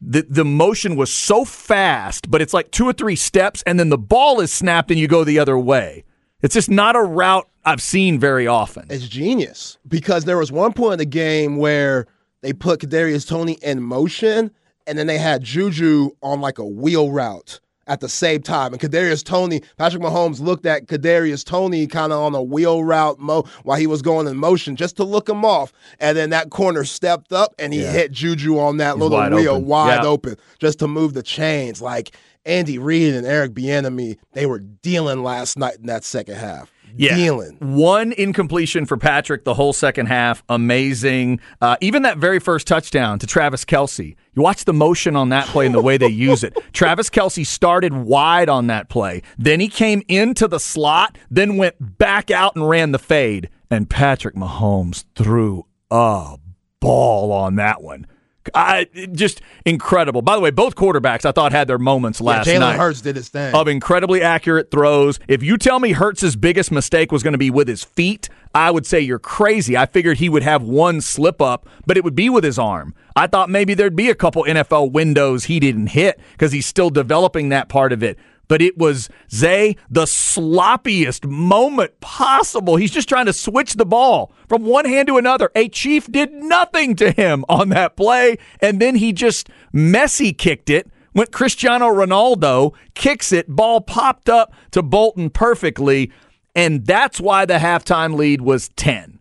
The, 0.00 0.26
the 0.28 0.44
motion 0.44 0.94
was 0.94 1.10
so 1.10 1.46
fast, 1.46 2.30
but 2.30 2.42
it's 2.42 2.52
like 2.52 2.70
two 2.70 2.84
or 2.84 2.92
three 2.92 3.16
steps, 3.16 3.62
and 3.62 3.80
then 3.80 3.88
the 3.88 3.96
ball 3.96 4.40
is 4.40 4.52
snapped 4.52 4.90
and 4.90 5.00
you 5.00 5.08
go 5.08 5.24
the 5.24 5.38
other 5.38 5.58
way. 5.58 6.04
It's 6.42 6.52
just 6.52 6.68
not 6.68 6.96
a 6.96 7.02
route 7.02 7.48
I've 7.64 7.80
seen 7.80 8.20
very 8.20 8.46
often. 8.46 8.86
It's 8.90 9.08
genius 9.08 9.78
because 9.88 10.24
there 10.24 10.36
was 10.36 10.52
one 10.52 10.74
point 10.74 10.94
in 10.94 10.98
the 10.98 11.06
game 11.06 11.56
where 11.56 12.06
they 12.42 12.52
put 12.52 12.80
Kadarius 12.80 13.26
Toney 13.26 13.54
in 13.62 13.82
motion 13.82 14.50
and 14.86 14.98
then 14.98 15.06
they 15.06 15.18
had 15.18 15.42
Juju 15.42 16.10
on 16.22 16.40
like 16.40 16.58
a 16.58 16.66
wheel 16.66 17.10
route 17.10 17.60
at 17.86 18.00
the 18.00 18.08
same 18.08 18.42
time. 18.42 18.72
And 18.72 18.80
Kadarius 18.80 19.24
Toney, 19.24 19.62
Patrick 19.76 20.02
Mahomes 20.02 20.40
looked 20.40 20.66
at 20.66 20.86
Kadarius 20.86 21.44
Toney 21.44 21.86
kind 21.86 22.12
of 22.12 22.20
on 22.20 22.34
a 22.34 22.42
wheel 22.42 22.82
route 22.82 23.18
mo- 23.18 23.44
while 23.62 23.78
he 23.78 23.86
was 23.86 24.02
going 24.02 24.26
in 24.26 24.36
motion 24.36 24.76
just 24.76 24.96
to 24.96 25.04
look 25.04 25.28
him 25.28 25.44
off. 25.44 25.72
And 26.00 26.16
then 26.16 26.30
that 26.30 26.50
corner 26.50 26.84
stepped 26.84 27.32
up 27.32 27.54
and 27.58 27.72
he 27.72 27.82
yeah. 27.82 27.92
hit 27.92 28.12
Juju 28.12 28.58
on 28.58 28.78
that 28.78 28.94
He's 28.94 29.02
little 29.02 29.18
wide 29.18 29.32
wheel 29.34 29.54
open. 29.54 29.66
wide 29.66 30.02
yeah. 30.02 30.08
open 30.08 30.36
just 30.58 30.78
to 30.80 30.88
move 30.88 31.14
the 31.14 31.22
chains. 31.22 31.80
Like 31.80 32.16
Andy 32.44 32.78
Reid 32.78 33.14
and 33.14 33.26
Eric 33.26 33.52
Bieniemy, 33.52 34.18
they 34.32 34.46
were 34.46 34.58
dealing 34.58 35.22
last 35.22 35.56
night 35.56 35.76
in 35.76 35.86
that 35.86 36.04
second 36.04 36.36
half 36.36 36.70
yeah. 36.96 37.16
dealing. 37.16 37.56
One 37.60 38.12
incompletion 38.12 38.86
for 38.86 38.96
Patrick 38.96 39.44
the 39.44 39.54
whole 39.54 39.72
second 39.72 40.06
half. 40.06 40.42
Amazing. 40.48 41.40
Uh, 41.60 41.76
even 41.80 42.02
that 42.02 42.18
very 42.18 42.38
first 42.38 42.66
touchdown 42.66 43.18
to 43.18 43.26
Travis 43.26 43.64
Kelce. 43.64 44.16
You 44.34 44.42
watch 44.42 44.64
the 44.64 44.72
motion 44.72 45.16
on 45.16 45.30
that 45.30 45.46
play 45.46 45.66
and 45.66 45.74
the 45.74 45.80
way 45.80 45.96
they 45.96 46.08
use 46.08 46.44
it. 46.44 46.56
Travis 46.72 47.10
Kelce 47.10 47.46
started 47.46 47.92
wide 47.92 48.48
on 48.48 48.66
that 48.66 48.88
play. 48.88 49.22
Then 49.38 49.60
he 49.60 49.68
came 49.68 50.02
into 50.08 50.48
the 50.48 50.60
slot, 50.60 51.16
then 51.30 51.56
went 51.56 51.76
back 51.98 52.30
out 52.30 52.56
and 52.56 52.68
ran 52.68 52.92
the 52.92 52.98
fade. 52.98 53.48
And 53.70 53.90
Patrick 53.90 54.34
Mahomes 54.34 55.04
threw 55.14 55.66
a 55.90 56.36
ball 56.80 57.32
on 57.32 57.56
that 57.56 57.82
one. 57.82 58.06
I, 58.54 58.86
just 59.12 59.40
incredible. 59.64 60.22
By 60.22 60.34
the 60.34 60.40
way, 60.40 60.50
both 60.50 60.74
quarterbacks 60.74 61.24
I 61.24 61.32
thought 61.32 61.52
had 61.52 61.68
their 61.68 61.78
moments 61.78 62.20
last 62.20 62.46
yeah, 62.46 62.58
night. 62.58 62.76
Jalen 62.76 62.78
Hurts 62.78 63.00
did 63.00 63.16
his 63.16 63.28
thing 63.28 63.54
of 63.54 63.68
incredibly 63.68 64.22
accurate 64.22 64.70
throws. 64.70 65.18
If 65.28 65.42
you 65.42 65.56
tell 65.56 65.78
me 65.78 65.92
Hurts's 65.92 66.36
biggest 66.36 66.70
mistake 66.70 67.12
was 67.12 67.22
going 67.22 67.32
to 67.32 67.38
be 67.38 67.50
with 67.50 67.68
his 67.68 67.84
feet, 67.84 68.28
I 68.54 68.70
would 68.70 68.86
say 68.86 69.00
you're 69.00 69.18
crazy. 69.18 69.76
I 69.76 69.86
figured 69.86 70.18
he 70.18 70.28
would 70.28 70.42
have 70.42 70.62
one 70.62 71.00
slip 71.00 71.42
up, 71.42 71.68
but 71.86 71.96
it 71.96 72.04
would 72.04 72.14
be 72.14 72.30
with 72.30 72.44
his 72.44 72.58
arm. 72.58 72.94
I 73.14 73.26
thought 73.26 73.50
maybe 73.50 73.74
there'd 73.74 73.96
be 73.96 74.10
a 74.10 74.14
couple 74.14 74.44
NFL 74.44 74.92
windows 74.92 75.44
he 75.44 75.60
didn't 75.60 75.88
hit 75.88 76.20
because 76.32 76.52
he's 76.52 76.66
still 76.66 76.90
developing 76.90 77.48
that 77.50 77.68
part 77.68 77.92
of 77.92 78.02
it 78.02 78.18
but 78.48 78.62
it 78.62 78.76
was 78.78 79.08
Zay 79.30 79.76
the 79.90 80.04
sloppiest 80.04 81.28
moment 81.28 82.00
possible. 82.00 82.76
He's 82.76 82.90
just 82.90 83.08
trying 83.08 83.26
to 83.26 83.32
switch 83.32 83.74
the 83.74 83.86
ball 83.86 84.32
from 84.48 84.64
one 84.64 84.84
hand 84.84 85.08
to 85.08 85.18
another. 85.18 85.50
A 85.54 85.68
Chief 85.68 86.10
did 86.10 86.32
nothing 86.32 86.96
to 86.96 87.10
him 87.10 87.44
on 87.48 87.70
that 87.70 87.96
play, 87.96 88.38
and 88.60 88.80
then 88.80 88.96
he 88.96 89.12
just 89.12 89.48
messy 89.72 90.32
kicked 90.32 90.70
it. 90.70 90.90
Went 91.14 91.32
Cristiano 91.32 91.86
Ronaldo, 91.86 92.74
kicks 92.94 93.32
it, 93.32 93.48
ball 93.48 93.80
popped 93.80 94.28
up 94.28 94.52
to 94.72 94.82
Bolton 94.82 95.30
perfectly, 95.30 96.12
and 96.54 96.84
that's 96.84 97.20
why 97.20 97.46
the 97.46 97.54
halftime 97.54 98.16
lead 98.16 98.42
was 98.42 98.68
10. 98.76 99.18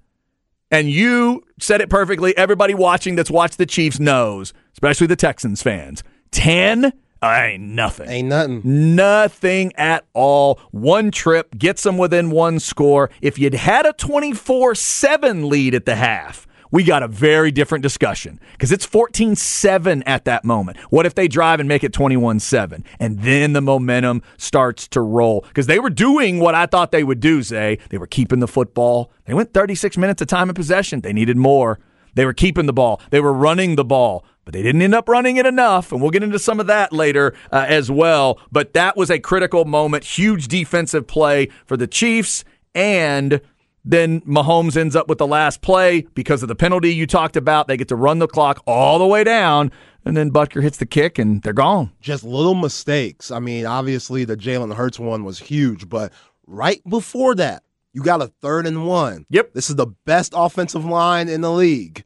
And 0.71 0.89
you 0.89 1.43
said 1.59 1.79
it 1.79 1.89
perfectly. 1.89 2.35
Everybody 2.35 2.73
watching 2.73 3.15
that's 3.15 3.31
watched 3.31 3.57
the 3.57 3.65
Chiefs 3.65 3.99
knows, 3.99 4.53
especially 4.73 5.07
the 5.07 5.15
Texans 5.15 5.63
fans. 5.63 6.03
10 6.31 6.91
I 7.25 7.47
ain't 7.47 7.63
nothing. 7.63 8.09
Ain't 8.09 8.27
nothing. 8.29 8.61
Nothing 8.95 9.73
at 9.75 10.05
all. 10.13 10.59
One 10.71 11.11
trip 11.11 11.57
gets 11.57 11.83
them 11.83 11.97
within 11.97 12.29
one 12.31 12.59
score. 12.59 13.09
If 13.21 13.39
you'd 13.39 13.53
had 13.53 13.85
a 13.85 13.93
24 13.93 14.75
7 14.75 15.49
lead 15.49 15.73
at 15.75 15.85
the 15.85 15.95
half, 15.95 16.47
we 16.71 16.83
got 16.83 17.03
a 17.03 17.07
very 17.07 17.51
different 17.51 17.83
discussion 17.83 18.39
because 18.51 18.71
it's 18.71 18.85
14 18.85 19.35
7 19.35 20.03
at 20.03 20.25
that 20.25 20.43
moment. 20.43 20.77
What 20.89 21.05
if 21.05 21.15
they 21.15 21.27
drive 21.27 21.59
and 21.59 21.69
make 21.69 21.83
it 21.83 21.93
21 21.93 22.39
7? 22.39 22.83
And 22.99 23.19
then 23.21 23.53
the 23.53 23.61
momentum 23.61 24.21
starts 24.37 24.87
to 24.89 25.01
roll 25.01 25.41
because 25.47 25.67
they 25.67 25.79
were 25.79 25.89
doing 25.89 26.39
what 26.39 26.53
I 26.55 26.65
thought 26.65 26.91
they 26.91 27.03
would 27.03 27.19
do, 27.19 27.41
Zay. 27.41 27.79
They 27.89 27.97
were 27.97 28.07
keeping 28.07 28.39
the 28.39 28.47
football. 28.47 29.11
They 29.25 29.33
went 29.33 29.53
36 29.53 29.97
minutes 29.97 30.21
of 30.21 30.27
time 30.27 30.49
of 30.49 30.55
possession. 30.55 31.01
They 31.01 31.13
needed 31.13 31.37
more. 31.37 31.79
They 32.15 32.25
were 32.25 32.33
keeping 32.33 32.65
the 32.65 32.73
ball. 32.73 33.01
They 33.11 33.19
were 33.19 33.33
running 33.33 33.75
the 33.75 33.85
ball, 33.85 34.25
but 34.43 34.53
they 34.53 34.63
didn't 34.63 34.81
end 34.81 34.95
up 34.95 35.07
running 35.07 35.37
it 35.37 35.45
enough. 35.45 35.91
And 35.91 36.01
we'll 36.01 36.11
get 36.11 36.23
into 36.23 36.39
some 36.39 36.59
of 36.59 36.67
that 36.67 36.91
later 36.91 37.33
uh, 37.51 37.65
as 37.67 37.91
well. 37.91 38.39
But 38.51 38.73
that 38.73 38.97
was 38.97 39.09
a 39.09 39.19
critical 39.19 39.65
moment. 39.65 40.03
Huge 40.03 40.47
defensive 40.47 41.07
play 41.07 41.49
for 41.65 41.77
the 41.77 41.87
Chiefs. 41.87 42.43
And 42.73 43.41
then 43.83 44.21
Mahomes 44.21 44.75
ends 44.75 44.95
up 44.95 45.07
with 45.07 45.19
the 45.19 45.27
last 45.27 45.61
play 45.61 46.01
because 46.15 46.41
of 46.41 46.47
the 46.47 46.55
penalty 46.55 46.93
you 46.93 47.05
talked 47.05 47.37
about. 47.37 47.67
They 47.67 47.77
get 47.77 47.89
to 47.89 47.95
run 47.95 48.19
the 48.19 48.27
clock 48.27 48.63
all 48.65 48.97
the 48.97 49.05
way 49.05 49.23
down. 49.23 49.71
And 50.03 50.15
then 50.15 50.31
Butker 50.31 50.61
hits 50.61 50.77
the 50.77 50.85
kick 50.85 51.19
and 51.19 51.41
they're 51.41 51.53
gone. 51.53 51.91
Just 52.01 52.23
little 52.23 52.55
mistakes. 52.55 53.31
I 53.31 53.39
mean, 53.39 53.65
obviously 53.65 54.23
the 54.23 54.37
Jalen 54.37 54.73
Hurts 54.75 54.99
one 54.99 55.23
was 55.23 55.39
huge, 55.39 55.89
but 55.89 56.11
right 56.47 56.81
before 56.87 57.35
that, 57.35 57.63
you 57.95 58.03
got 58.03 58.21
a 58.21 58.27
third 58.41 58.67
and 58.67 58.85
one. 58.85 59.25
Yep. 59.29 59.53
This 59.53 59.69
is 59.69 59.77
the 59.77 59.87
best 59.87 60.33
offensive 60.35 60.83
line 60.83 61.29
in 61.29 61.39
the 61.39 61.51
league. 61.51 62.03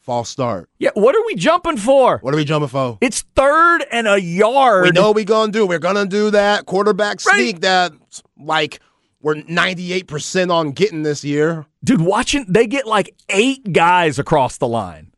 False 0.00 0.28
start. 0.28 0.70
Yeah, 0.78 0.90
what 0.94 1.16
are 1.16 1.26
we 1.26 1.34
jumping 1.34 1.76
for? 1.76 2.18
What 2.18 2.32
are 2.32 2.36
we 2.36 2.44
jumping 2.44 2.68
for? 2.68 2.98
It's 3.00 3.22
third 3.34 3.84
and 3.90 4.06
a 4.06 4.20
yard. 4.20 4.84
We 4.84 4.90
know 4.92 5.08
what 5.08 5.16
we're 5.16 5.24
gonna 5.24 5.50
do. 5.50 5.66
We're 5.66 5.80
gonna 5.80 6.06
do 6.06 6.30
that 6.30 6.66
quarterback 6.66 7.20
sneak 7.20 7.56
right. 7.56 7.60
that 7.62 7.92
like 8.38 8.78
we're 9.22 9.34
98% 9.34 10.52
on 10.52 10.70
getting 10.70 11.02
this 11.02 11.24
year. 11.24 11.66
Dude, 11.82 12.00
watching 12.00 12.44
they 12.48 12.68
get 12.68 12.86
like 12.86 13.12
eight 13.30 13.72
guys 13.72 14.20
across 14.20 14.58
the 14.58 14.68
line. 14.68 15.10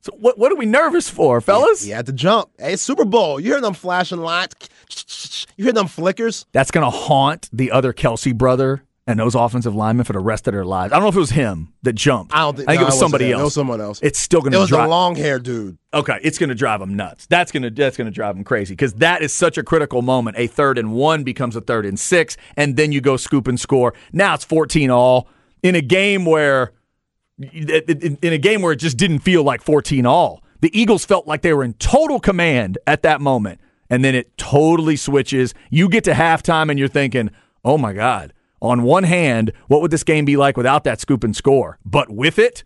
So 0.00 0.12
what 0.18 0.36
what 0.36 0.52
are 0.52 0.56
we 0.56 0.66
nervous 0.66 1.08
for, 1.08 1.40
fellas? 1.40 1.82
He 1.82 1.92
had 1.92 2.04
to 2.06 2.12
jump. 2.12 2.50
Hey, 2.58 2.76
Super 2.76 3.06
Bowl. 3.06 3.40
You 3.40 3.52
hear 3.52 3.60
them 3.62 3.74
flashing 3.74 4.18
lights? 4.18 5.46
You 5.56 5.64
hear 5.64 5.72
them 5.72 5.86
flickers? 5.86 6.44
That's 6.52 6.72
gonna 6.72 6.90
haunt 6.90 7.48
the 7.52 7.70
other 7.70 7.94
Kelce 7.94 8.36
brother 8.36 8.82
and 9.12 9.20
those 9.20 9.34
offensive 9.34 9.74
linemen 9.74 10.04
for 10.04 10.14
the 10.14 10.20
rest 10.20 10.48
of 10.48 10.54
their 10.54 10.64
lives. 10.64 10.92
I 10.92 10.96
don't 10.96 11.04
know 11.04 11.10
if 11.10 11.16
it 11.16 11.20
was 11.20 11.30
him 11.30 11.74
that 11.82 11.92
jumped. 11.92 12.34
I 12.34 12.40
don't 12.40 12.56
think. 12.56 12.68
I 12.68 12.72
think 12.72 12.80
no, 12.80 12.86
it 12.86 12.90
was 12.90 12.98
somebody 12.98 13.26
him. 13.26 13.32
else. 13.34 13.40
It 13.40 13.44
was 13.44 13.54
someone 13.54 13.80
else. 13.80 14.00
It's 14.02 14.18
still 14.18 14.40
going 14.40 14.52
to. 14.52 14.58
It 14.58 14.60
was 14.62 14.70
drive, 14.70 14.84
the 14.84 14.88
long 14.88 15.14
hair 15.14 15.38
dude. 15.38 15.76
Okay, 15.92 16.18
it's 16.22 16.38
going 16.38 16.48
to 16.48 16.54
drive 16.54 16.80
them 16.80 16.96
nuts. 16.96 17.26
That's 17.26 17.52
going 17.52 17.62
to 17.62 17.70
that's 17.70 17.96
going 17.96 18.06
to 18.06 18.10
drive 18.10 18.34
them 18.34 18.44
crazy 18.44 18.72
because 18.72 18.94
that 18.94 19.22
is 19.22 19.32
such 19.32 19.58
a 19.58 19.62
critical 19.62 20.00
moment. 20.00 20.38
A 20.38 20.46
third 20.46 20.78
and 20.78 20.92
one 20.92 21.22
becomes 21.24 21.54
a 21.54 21.60
third 21.60 21.84
and 21.84 22.00
six, 22.00 22.36
and 22.56 22.76
then 22.76 22.90
you 22.90 23.00
go 23.00 23.16
scoop 23.18 23.46
and 23.46 23.60
score. 23.60 23.92
Now 24.12 24.34
it's 24.34 24.44
fourteen 24.44 24.90
all 24.90 25.28
in 25.62 25.74
a 25.74 25.82
game 25.82 26.24
where 26.24 26.72
in 27.38 28.32
a 28.32 28.38
game 28.38 28.62
where 28.62 28.72
it 28.72 28.76
just 28.76 28.96
didn't 28.96 29.20
feel 29.20 29.42
like 29.42 29.62
fourteen 29.62 30.06
all. 30.06 30.42
The 30.60 30.70
Eagles 30.78 31.04
felt 31.04 31.26
like 31.26 31.42
they 31.42 31.52
were 31.52 31.64
in 31.64 31.74
total 31.74 32.18
command 32.18 32.78
at 32.86 33.02
that 33.02 33.20
moment, 33.20 33.60
and 33.90 34.04
then 34.04 34.14
it 34.14 34.38
totally 34.38 34.96
switches. 34.96 35.54
You 35.70 35.88
get 35.88 36.04
to 36.04 36.12
halftime 36.12 36.70
and 36.70 36.78
you're 36.78 36.88
thinking, 36.88 37.30
"Oh 37.64 37.76
my 37.76 37.92
god." 37.92 38.32
On 38.62 38.84
one 38.84 39.02
hand, 39.02 39.52
what 39.66 39.82
would 39.82 39.90
this 39.90 40.04
game 40.04 40.24
be 40.24 40.36
like 40.36 40.56
without 40.56 40.84
that 40.84 41.00
scoop 41.00 41.24
and 41.24 41.36
score? 41.36 41.78
But 41.84 42.08
with 42.08 42.38
it, 42.38 42.62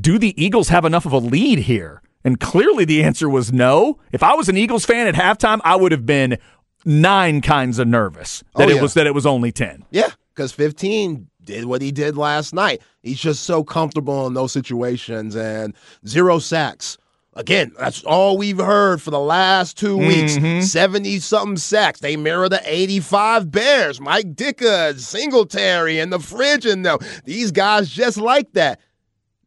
do 0.00 0.16
the 0.16 0.40
Eagles 0.42 0.68
have 0.68 0.84
enough 0.84 1.04
of 1.04 1.12
a 1.12 1.18
lead 1.18 1.58
here? 1.58 2.00
And 2.22 2.38
clearly 2.38 2.84
the 2.84 3.02
answer 3.02 3.28
was 3.28 3.52
no. 3.52 3.98
If 4.12 4.22
I 4.22 4.34
was 4.34 4.48
an 4.48 4.56
Eagles 4.56 4.84
fan 4.86 5.08
at 5.08 5.14
halftime, 5.14 5.60
I 5.64 5.74
would 5.74 5.90
have 5.90 6.06
been 6.06 6.38
nine 6.84 7.40
kinds 7.40 7.78
of 7.80 7.88
nervous 7.88 8.44
that 8.54 8.68
oh, 8.68 8.70
yeah. 8.70 8.76
it 8.76 8.82
was 8.82 8.94
that 8.94 9.06
it 9.06 9.14
was 9.14 9.26
only 9.26 9.50
10. 9.50 9.84
Yeah, 9.90 10.10
cuz 10.34 10.52
15 10.52 11.26
did 11.42 11.64
what 11.64 11.82
he 11.82 11.90
did 11.90 12.16
last 12.16 12.54
night. 12.54 12.80
He's 13.02 13.18
just 13.18 13.42
so 13.42 13.64
comfortable 13.64 14.28
in 14.28 14.34
those 14.34 14.52
situations 14.52 15.34
and 15.34 15.74
zero 16.06 16.38
sacks. 16.38 16.96
Again, 17.34 17.72
that's 17.78 18.02
all 18.02 18.36
we've 18.36 18.58
heard 18.58 19.00
for 19.00 19.12
the 19.12 19.20
last 19.20 19.78
2 19.78 19.96
weeks. 19.96 20.34
70 20.34 20.68
mm-hmm. 20.68 21.18
something 21.20 21.56
sacks. 21.56 22.00
They 22.00 22.16
mirror 22.16 22.48
the 22.48 22.60
85 22.64 23.50
Bears, 23.52 24.00
Mike 24.00 24.34
Ditka, 24.34 24.98
Singletary, 24.98 26.00
and 26.00 26.12
the 26.12 26.18
Fridge. 26.18 26.66
And 26.66 26.82
no, 26.82 26.98
these 27.24 27.52
guys 27.52 27.88
just 27.88 28.16
like 28.16 28.52
that. 28.54 28.80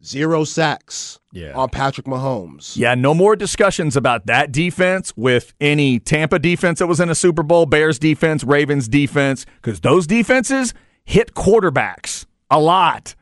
Zero 0.04 0.44
sacks 0.44 1.20
yeah. 1.32 1.54
on 1.54 1.70
Patrick 1.70 2.08
Mahomes. 2.08 2.76
Yeah, 2.76 2.94
no 2.96 3.14
more 3.14 3.36
discussions 3.36 3.96
about 3.96 4.26
that 4.26 4.52
defense 4.52 5.14
with 5.16 5.54
any 5.62 6.00
Tampa 6.00 6.40
defense 6.40 6.80
that 6.80 6.88
was 6.88 7.00
in 7.00 7.10
a 7.10 7.16
Super 7.16 7.44
Bowl, 7.44 7.66
Bears 7.66 8.00
defense, 8.00 8.44
Ravens 8.44 8.90
defense, 8.90 9.46
because 9.62 9.80
those 9.80 10.06
defenses 10.06 10.74
hit 11.06 11.34
quarterbacks 11.34 12.26
a 12.50 12.60
lot. 12.60 13.16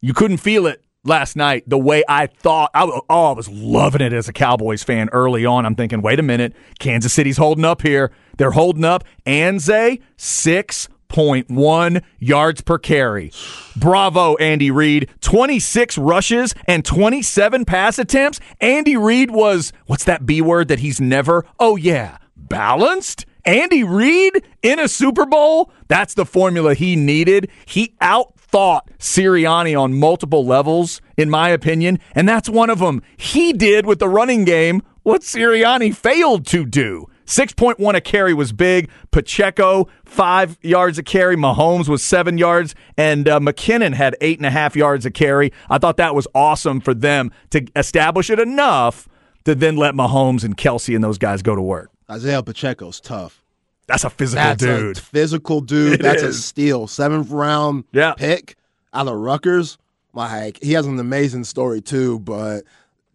You 0.00 0.14
couldn't 0.14 0.38
feel 0.38 0.66
it 0.66 0.84
last 1.04 1.36
night 1.36 1.64
the 1.66 1.78
way 1.78 2.04
I 2.08 2.26
thought. 2.26 2.70
I, 2.74 2.84
oh, 2.84 3.04
I 3.08 3.32
was 3.32 3.48
loving 3.48 4.00
it 4.00 4.12
as 4.12 4.28
a 4.28 4.32
Cowboys 4.32 4.82
fan 4.82 5.08
early 5.12 5.44
on. 5.44 5.66
I'm 5.66 5.74
thinking, 5.74 6.02
wait 6.02 6.18
a 6.18 6.22
minute, 6.22 6.54
Kansas 6.78 7.12
City's 7.12 7.36
holding 7.36 7.64
up 7.64 7.82
here. 7.82 8.12
They're 8.38 8.52
holding 8.52 8.84
up. 8.84 9.04
Anze, 9.26 10.00
6.1 10.16 12.02
yards 12.18 12.60
per 12.60 12.78
carry. 12.78 13.32
Bravo, 13.76 14.36
Andy 14.36 14.70
Reid. 14.70 15.10
26 15.20 15.98
rushes 15.98 16.54
and 16.66 16.84
27 16.84 17.64
pass 17.64 17.98
attempts. 17.98 18.40
Andy 18.60 18.96
Reid 18.96 19.30
was, 19.30 19.72
what's 19.86 20.04
that 20.04 20.24
B 20.24 20.40
word 20.40 20.68
that 20.68 20.78
he's 20.80 21.00
never? 21.00 21.44
Oh, 21.58 21.76
yeah, 21.76 22.18
balanced? 22.36 23.26
Andy 23.44 23.82
Reid 23.82 24.44
in 24.62 24.78
a 24.78 24.86
Super 24.86 25.26
Bowl? 25.26 25.72
That's 25.88 26.14
the 26.14 26.24
formula 26.24 26.74
he 26.74 26.94
needed. 26.94 27.50
He 27.66 27.96
out 28.00 28.31
thought 28.52 28.88
Sirianni 28.98 29.78
on 29.78 29.94
multiple 29.94 30.46
levels, 30.46 31.00
in 31.16 31.28
my 31.30 31.48
opinion, 31.48 31.98
and 32.14 32.28
that's 32.28 32.48
one 32.48 32.70
of 32.70 32.78
them. 32.78 33.02
He 33.16 33.52
did 33.52 33.86
with 33.86 33.98
the 33.98 34.08
running 34.08 34.44
game 34.44 34.82
what 35.02 35.22
Sirianni 35.22 35.94
failed 35.94 36.46
to 36.48 36.64
do. 36.64 37.08
6.1 37.26 37.94
a 37.94 38.00
carry 38.00 38.34
was 38.34 38.52
big. 38.52 38.90
Pacheco, 39.10 39.88
five 40.04 40.58
yards 40.60 40.98
a 40.98 41.02
carry. 41.02 41.34
Mahomes 41.34 41.88
was 41.88 42.02
seven 42.02 42.36
yards. 42.36 42.74
And 42.98 43.28
uh, 43.28 43.40
McKinnon 43.40 43.94
had 43.94 44.16
eight 44.20 44.38
and 44.38 44.46
a 44.46 44.50
half 44.50 44.76
yards 44.76 45.06
a 45.06 45.10
carry. 45.10 45.52
I 45.70 45.78
thought 45.78 45.96
that 45.96 46.14
was 46.14 46.26
awesome 46.34 46.80
for 46.80 46.94
them 46.94 47.30
to 47.50 47.66
establish 47.74 48.28
it 48.28 48.38
enough 48.38 49.08
to 49.44 49.54
then 49.54 49.76
let 49.76 49.94
Mahomes 49.94 50.44
and 50.44 50.56
Kelce 50.56 50.94
and 50.94 51.02
those 51.02 51.18
guys 51.18 51.42
go 51.42 51.56
to 51.56 51.62
work. 51.62 51.90
Isaiah 52.10 52.42
Pacheco's 52.42 53.00
tough. 53.00 53.41
That's 53.86 54.04
a 54.04 54.10
physical 54.10 54.42
That's 54.42 54.62
dude. 54.62 54.98
A 54.98 55.00
physical 55.00 55.60
dude. 55.60 55.92
It 56.00 56.02
That's 56.02 56.22
is. 56.22 56.38
a 56.38 56.42
steal. 56.42 56.86
Seventh 56.86 57.30
round 57.30 57.84
yeah. 57.92 58.14
pick 58.14 58.56
out 58.92 59.08
of 59.08 59.14
Rutgers. 59.14 59.78
Like 60.14 60.62
he 60.62 60.72
has 60.72 60.86
an 60.86 60.98
amazing 60.98 61.44
story 61.44 61.80
too, 61.80 62.18
but 62.20 62.64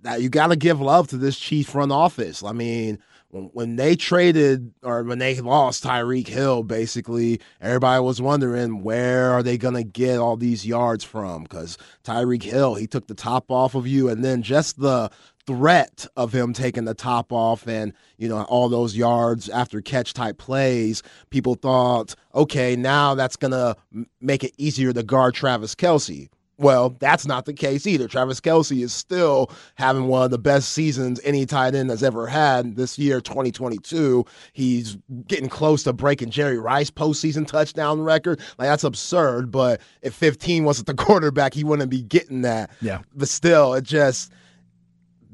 that 0.02 0.22
you 0.22 0.30
got 0.30 0.48
to 0.48 0.56
give 0.56 0.82
love 0.82 1.08
to 1.10 1.18
this 1.18 1.38
Chief 1.38 1.70
front 1.70 1.92
office. 1.92 2.44
I 2.44 2.54
mean, 2.54 3.00
when, 3.30 3.46
when 3.54 3.76
they 3.76 3.96
traded 3.96 4.74
or 4.84 5.04
when 5.04 5.20
they 5.20 5.40
lost 5.40 5.84
Tyreek 5.84 6.28
Hill, 6.28 6.64
basically 6.64 7.40
everybody 7.62 8.02
was 8.02 8.22
wondering 8.22 8.84
where 8.84 9.32
are 9.32 9.44
they 9.44 9.58
gonna 9.58 9.84
get 9.84 10.18
all 10.18 10.38
these 10.38 10.66
yards 10.66 11.04
from? 11.04 11.44
Because 11.44 11.78
Tyreek 12.04 12.44
Hill, 12.44 12.76
he 12.76 12.88
took 12.88 13.08
the 13.08 13.14
top 13.16 13.52
off 13.52 13.76
of 13.76 13.86
you, 13.88 14.10
and 14.10 14.24
then 14.24 14.42
just 14.42 14.80
the 14.80 15.12
threat 15.48 16.06
of 16.18 16.34
him 16.34 16.54
taking 16.54 16.84
the 16.86 16.94
top 16.94 17.32
off 17.32 17.68
and 17.68 17.94
you 18.18 18.28
know 18.28 18.44
all 18.44 18.68
those 18.68 18.98
yards 18.98 19.48
after 19.50 19.82
catch 19.82 20.14
type 20.14 20.38
plays 20.38 21.02
people 21.30 21.56
thought 21.56 22.14
okay 22.36 22.76
now 22.76 23.16
that's 23.16 23.38
gonna 23.38 23.74
make 24.20 24.44
it 24.44 24.52
easier 24.58 24.92
to 24.92 25.02
guard 25.02 25.34
travis 25.34 25.74
kelce 25.74 26.28
well, 26.60 26.96
that's 27.00 27.28
not 27.28 27.46
the 27.46 27.54
case 27.54 27.86
either. 27.86 28.08
Travis 28.08 28.42
Kelce 28.42 28.82
is 28.82 28.94
still 28.94 29.52
having 29.76 30.08
one 30.08 30.24
of 30.24 30.32
the 30.32 30.40
best 30.40 30.70
seasons 30.70 31.22
any 31.24 31.46
tight 31.46 31.76
end 31.76 31.90
has 31.92 32.04
ever 32.04 32.26
had 32.26 32.76
this 32.76 32.98
year, 32.98 33.22
2022. 33.22 34.26
He's 34.54 34.98
getting 35.28 35.50
close 35.50 35.84
to 35.84 35.94
breaking 35.94 36.32
Jerry 36.32 36.58
Rice 36.58 36.90
postseason 36.90 37.46
touchdown 37.46 38.02
record. 38.02 38.40
Like, 38.58 38.70
that's 38.70 38.84
absurd. 38.84 39.52
But 39.52 39.82
if 40.02 40.16
15 40.16 40.64
wasn't 40.64 40.88
the 40.88 40.94
quarterback, 41.06 41.54
he 41.54 41.64
wouldn't 41.64 41.92
be 41.92 42.02
getting 42.02 42.42
that. 42.42 42.72
Yeah. 42.82 43.02
But 43.16 43.30
still, 43.30 43.76
it 43.76 43.84
just 43.84 44.32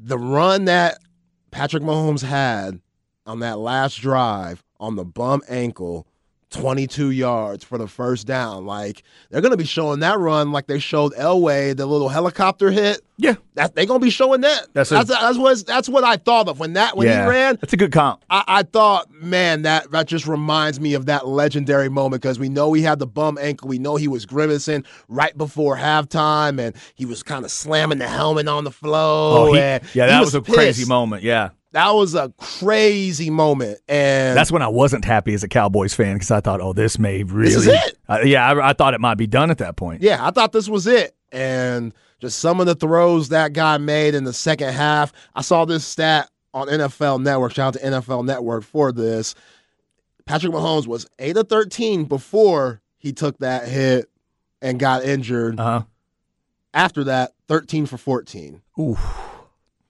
the 0.04 0.18
run 0.18 0.66
that 0.66 0.98
Patrick 1.50 1.82
Mahomes 1.82 2.22
had 2.22 2.80
on 3.24 3.38
that 3.40 3.58
last 3.58 3.96
drive 3.96 4.62
on 4.78 4.96
the 4.96 5.04
bum 5.04 5.40
ankle 5.48 6.06
22 6.54 7.10
yards 7.10 7.64
for 7.64 7.78
the 7.78 7.88
first 7.88 8.26
down. 8.26 8.64
Like 8.64 9.02
they're 9.30 9.40
gonna 9.40 9.56
be 9.56 9.64
showing 9.64 10.00
that 10.00 10.18
run 10.18 10.52
like 10.52 10.66
they 10.66 10.78
showed 10.78 11.12
Elway 11.14 11.76
the 11.76 11.86
little 11.86 12.08
helicopter 12.08 12.70
hit. 12.70 13.00
Yeah, 13.16 13.34
that 13.54 13.74
they're 13.74 13.86
gonna 13.86 14.00
be 14.00 14.10
showing 14.10 14.40
that. 14.40 14.66
That's 14.72 14.90
a, 14.90 14.94
that's, 14.94 15.08
that's, 15.08 15.38
what 15.38 15.66
that's 15.66 15.88
what 15.88 16.04
I 16.04 16.16
thought 16.16 16.48
of 16.48 16.58
when 16.58 16.72
that 16.74 16.96
when 16.96 17.06
yeah, 17.06 17.24
he 17.24 17.30
ran. 17.30 17.58
That's 17.60 17.72
a 17.72 17.76
good 17.76 17.92
comp. 17.92 18.24
I, 18.30 18.44
I, 18.46 18.62
thought, 18.62 19.10
man, 19.12 19.62
that 19.62 19.90
that 19.90 20.06
just 20.06 20.26
reminds 20.26 20.80
me 20.80 20.94
of 20.94 21.06
that 21.06 21.26
legendary 21.26 21.88
moment 21.88 22.22
because 22.22 22.38
we 22.38 22.48
know 22.48 22.72
he 22.72 22.82
had 22.82 22.98
the 22.98 23.06
bum 23.06 23.38
ankle. 23.40 23.68
We 23.68 23.78
know 23.78 23.96
he 23.96 24.08
was 24.08 24.26
grimacing 24.26 24.84
right 25.08 25.36
before 25.36 25.76
halftime, 25.76 26.60
and 26.60 26.74
he 26.94 27.04
was 27.04 27.22
kind 27.22 27.44
of 27.44 27.50
slamming 27.50 27.98
the 27.98 28.08
helmet 28.08 28.48
on 28.48 28.64
the 28.64 28.72
floor. 28.72 29.48
Oh, 29.48 29.52
he, 29.52 29.58
yeah, 29.58 29.78
that 29.94 30.20
was, 30.20 30.34
was, 30.34 30.48
a 30.48 30.52
crazy 30.52 30.84
moment. 30.84 31.22
Yeah 31.22 31.50
that 31.74 31.90
was 31.90 32.14
a 32.14 32.32
crazy 32.38 33.30
moment, 33.30 33.80
and 33.88 34.36
That's 34.36 34.52
when 34.52 34.62
I 34.62 34.68
wasn't 34.68 35.04
happy 35.04 35.34
as 35.34 35.42
a 35.42 35.48
Cowboys 35.48 35.92
fan 35.92 36.14
because 36.14 36.30
I 36.30 36.40
thought, 36.40 36.60
oh, 36.60 36.72
this 36.72 37.00
may 37.00 37.24
really. 37.24 37.52
is 37.52 37.66
it. 37.66 37.98
Uh, 38.08 38.20
yeah, 38.24 38.48
I, 38.48 38.70
I 38.70 38.72
thought 38.74 38.94
it 38.94 39.00
might 39.00 39.16
be 39.16 39.26
done 39.26 39.50
at 39.50 39.58
that 39.58 39.76
point. 39.76 40.00
yeah, 40.00 40.24
I 40.24 40.30
thought 40.30 40.52
this 40.52 40.68
was 40.68 40.86
it. 40.86 41.16
And 41.32 41.92
just 42.20 42.38
some 42.38 42.60
of 42.60 42.66
the 42.66 42.76
throws 42.76 43.30
that 43.30 43.54
guy 43.54 43.76
made 43.78 44.14
in 44.14 44.22
the 44.22 44.32
second 44.32 44.72
half. 44.72 45.12
I 45.34 45.42
saw 45.42 45.64
this 45.64 45.84
stat 45.84 46.30
on 46.52 46.68
NFL 46.68 47.20
Network. 47.22 47.52
Shout 47.54 47.74
out 47.76 47.80
to 47.82 47.86
NFL 47.86 48.24
Network 48.24 48.62
for 48.62 48.92
this. 48.92 49.34
Patrick 50.26 50.52
Mahomes 50.52 50.86
was 50.86 51.06
8 51.18 51.36
of 51.38 51.48
13 51.48 52.04
before 52.04 52.82
he 52.98 53.12
took 53.12 53.38
that 53.38 53.66
hit 53.66 54.08
and 54.62 54.78
got 54.78 55.04
injured. 55.04 55.58
Uh 55.58 55.64
huh. 55.64 55.82
After 56.72 57.04
that, 57.04 57.32
13 57.48 57.86
for 57.86 57.96
14. 57.98 58.62
Ooh, 58.78 58.96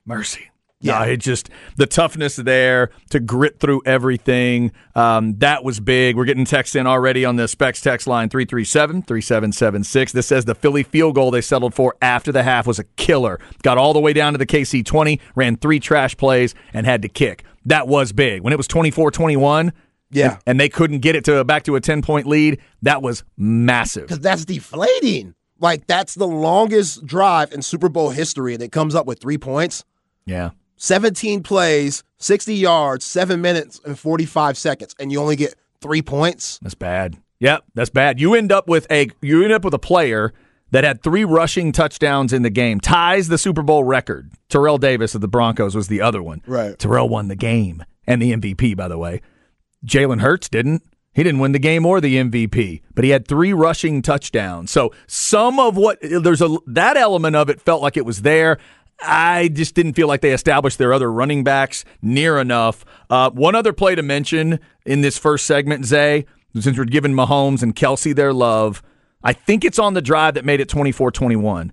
mercy. 0.07 0.51
Yeah. 0.85 0.99
No, 0.99 1.05
it 1.11 1.17
just 1.17 1.49
the 1.77 1.87
toughness 1.87 2.37
there 2.37 2.91
to 3.11 3.19
grit 3.21 3.59
through 3.59 3.83
everything. 3.87 4.71
Um, 4.95 5.37
that 5.39 5.65
was 5.65 5.81
big. 5.81 6.15
We're 6.17 6.27
getting 6.27 6.45
texts 6.45 6.77
in 6.77 6.87
already 6.87 7.25
on 7.25 7.37
the 7.37 7.49
Specs 7.49 7.81
text 7.81 8.07
line 8.07 8.29
337 8.29 9.03
3776. 9.03 10.13
This 10.13 10.27
says 10.27 10.45
the 10.45 10.55
Philly 10.55 10.83
field 10.83 11.15
goal 11.15 11.31
they 11.31 11.41
settled 11.41 11.75
for 11.75 11.97
after 12.03 12.31
the 12.33 12.43
half 12.43 12.67
was 12.67 12.79
a 12.79 12.85
killer. 12.97 13.41
Got 13.63 13.79
all 13.79 13.93
the 13.93 14.01
way 14.01 14.13
down 14.13 14.33
to 14.35 14.39
the 14.39 14.47
KC 14.47 14.85
20, 14.85 15.21
ran 15.35 15.57
three 15.57 15.81
trash 15.81 16.17
plays, 16.17 16.55
and 16.73 16.87
had 16.87 17.03
to 17.03 17.09
kick. 17.09 17.45
That 17.65 17.89
was 17.89 18.13
big. 18.13 18.43
When 18.43 18.53
it 18.53 18.57
was 18.57 18.67
24 18.69 19.11
21, 19.11 19.73
Yeah. 20.11 20.37
and 20.47 20.61
they 20.61 20.69
couldn't 20.69 20.99
get 20.99 21.17
it 21.17 21.25
to 21.25 21.43
back 21.45 21.63
to 21.65 21.77
a 21.77 21.81
10 21.81 22.03
point 22.03 22.27
lead, 22.27 22.61
that 22.83 23.01
was 23.01 23.25
massive. 23.39 24.03
Because 24.03 24.21
that's 24.21 24.45
deflating. 24.45 25.35
Like, 25.61 25.87
that's 25.87 26.15
the 26.15 26.27
longest 26.27 27.07
drive 27.07 27.53
in 27.53 27.63
Super 27.63 27.89
Bowl 27.89 28.11
history, 28.11 28.53
and 28.55 28.63
it 28.63 28.71
comes 28.73 28.95
up 28.95 29.07
with 29.07 29.21
three 29.21 29.39
points. 29.39 29.85
Yeah. 30.27 30.51
17 30.85 31.43
plays, 31.43 32.05
60 32.19 32.55
yards, 32.55 33.07
seven 33.07 33.41
minutes, 33.41 33.81
and 33.87 33.99
45 33.99 34.59
seconds, 34.59 34.95
and 35.01 35.11
you 35.11 35.19
only 35.19 35.35
get 35.35 35.55
three 35.81 36.03
points. 36.03 36.59
That's 36.61 36.75
bad. 36.75 37.17
Yep, 37.41 37.65
that's 37.73 37.89
bad. 37.89 38.21
You 38.21 38.35
end 38.35 38.53
up 38.53 38.69
with 38.69 38.87
a 38.91 39.09
you 39.23 39.43
end 39.43 39.53
up 39.55 39.65
with 39.65 39.73
a 39.73 39.79
player 39.79 40.35
that 40.73 40.85
had 40.85 41.03
three 41.03 41.25
rushing 41.25 41.73
touchdowns 41.73 42.35
in 42.35 42.43
the 42.43 42.51
game, 42.51 42.81
ties 42.81 43.29
the 43.29 43.39
Super 43.39 43.63
Bowl 43.63 43.83
record. 43.83 44.31
Terrell 44.51 44.77
Davis 44.77 45.15
of 45.15 45.23
the 45.23 45.29
Broncos 45.29 45.75
was 45.75 45.89
the 45.89 46.03
other 46.03 46.23
one. 46.23 46.43
Right. 46.47 46.79
Terrell 46.79 47.09
won 47.09 47.29
the 47.29 47.37
game 47.37 47.83
and 48.07 48.21
the 48.21 48.33
MVP, 48.35 48.77
by 48.77 48.89
the 48.89 48.99
way. 48.99 49.23
Jalen 49.87 50.21
Hurts 50.21 50.51
didn't. 50.51 50.83
He 51.15 51.23
didn't 51.23 51.41
win 51.41 51.53
the 51.53 51.59
game 51.59 51.87
or 51.87 52.01
the 52.01 52.17
MVP, 52.17 52.83
but 52.95 53.05
he 53.05 53.11
had 53.11 53.27
three 53.27 53.53
rushing 53.55 54.03
touchdowns. 54.03 54.71
So 54.71 54.93
some 55.07 55.59
of 55.59 55.77
what 55.79 55.99
there's 56.03 56.43
a 56.43 56.59
that 56.67 56.99
element 56.99 57.37
of 57.37 57.49
it 57.49 57.61
felt 57.61 57.81
like 57.81 57.97
it 57.97 58.05
was 58.05 58.21
there. 58.23 58.59
I 59.01 59.49
just 59.49 59.75
didn't 59.75 59.95
feel 59.95 60.09
like 60.09 60.21
they 60.21 60.33
established 60.33 60.79
their 60.79 60.93
other 60.93 61.11
running 61.11 61.45
backs 61.45 61.85
near 62.01 62.39
enough. 62.39 62.85
Uh, 63.11 63.31
one 63.31 63.55
other 63.55 63.73
play 63.73 63.95
to 63.95 64.03
mention 64.03 64.61
in 64.87 65.01
this 65.01 65.19
first 65.19 65.47
segment, 65.47 65.85
Zay, 65.85 66.27
since 66.59 66.79
we're 66.79 66.85
giving 66.85 67.13
Mahomes 67.13 67.63
and 67.63 67.75
Kelce 67.75 68.15
their 68.15 68.33
love, 68.33 68.83
I 69.23 69.33
think 69.33 69.65
it's 69.65 69.79
on 69.79 69.95
the 69.95 70.03
drive 70.03 70.35
that 70.35 70.45
made 70.45 70.61
it 70.61 70.69
24 70.69 71.11
21. 71.11 71.73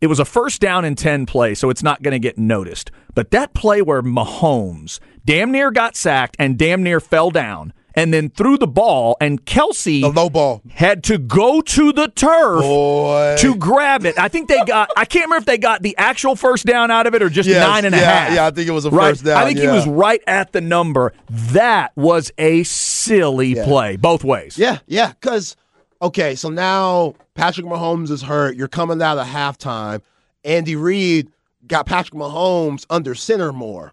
It 0.00 0.06
was 0.06 0.20
a 0.20 0.24
first 0.24 0.60
down 0.60 0.84
and 0.84 0.96
10 0.96 1.26
play, 1.26 1.54
so 1.54 1.70
it's 1.70 1.82
not 1.82 2.02
going 2.02 2.12
to 2.12 2.20
get 2.20 2.38
noticed. 2.38 2.90
But 3.14 3.32
that 3.32 3.52
play 3.52 3.82
where 3.82 4.02
Mahomes 4.02 5.00
damn 5.24 5.50
near 5.50 5.70
got 5.70 5.96
sacked 5.96 6.36
and 6.38 6.56
damn 6.56 6.82
near 6.82 7.00
fell 7.00 7.30
down 7.30 7.72
and 7.98 8.14
then 8.14 8.30
threw 8.30 8.56
the 8.56 8.66
ball, 8.66 9.16
and 9.20 9.44
Kelce 9.44 10.00
The 10.02 10.08
low 10.08 10.30
ball. 10.30 10.62
had 10.70 11.02
to 11.04 11.18
go 11.18 11.60
to 11.60 11.92
the 11.92 12.08
turf 12.08 12.60
Boy. 12.62 13.36
to 13.40 13.56
grab 13.56 14.04
it. 14.06 14.18
I 14.18 14.28
think 14.28 14.48
they 14.48 14.62
got, 14.64 14.90
I 14.96 15.04
can't 15.04 15.24
remember 15.26 15.40
if 15.40 15.46
they 15.46 15.58
got 15.58 15.82
the 15.82 15.96
actual 15.98 16.36
first 16.36 16.64
down 16.64 16.90
out 16.90 17.06
of 17.06 17.14
it 17.14 17.22
or 17.22 17.28
just 17.28 17.48
Yes, 17.48 17.66
nine 17.66 17.84
and 17.84 17.94
a 17.94 17.98
yeah, 17.98 18.04
half. 18.04 18.34
yeah, 18.34 18.46
I 18.46 18.50
think 18.50 18.68
it 18.68 18.72
was 18.72 18.84
a 18.84 18.90
right? 18.90 19.10
first 19.10 19.24
down, 19.24 19.36
I 19.36 19.46
think 19.46 19.58
he 19.58 19.66
was 19.66 19.86
right 19.86 20.22
at 20.26 20.52
the 20.52 20.60
number. 20.60 21.12
That 21.28 21.90
was 21.96 22.30
a 22.38 22.62
silly 22.62 23.54
play, 23.54 23.96
both 23.96 24.22
ways. 24.24 24.56
Yeah, 24.56 24.78
yeah. 24.86 25.08
Because, 25.08 25.56
okay, 26.00 26.34
so 26.36 26.48
now 26.50 27.14
Patrick 27.34 27.66
Mahomes 27.66 28.10
is 28.10 28.22
hurt. 28.22 28.54
You're 28.56 28.68
coming 28.68 29.02
out 29.02 29.18
of 29.18 29.26
halftime. 29.26 30.02
Andy 30.44 30.76
Reid 30.76 31.30
got 31.66 31.86
Patrick 31.86 32.14
Mahomes 32.14 32.86
under 32.88 33.14
center 33.14 33.52
more. 33.52 33.92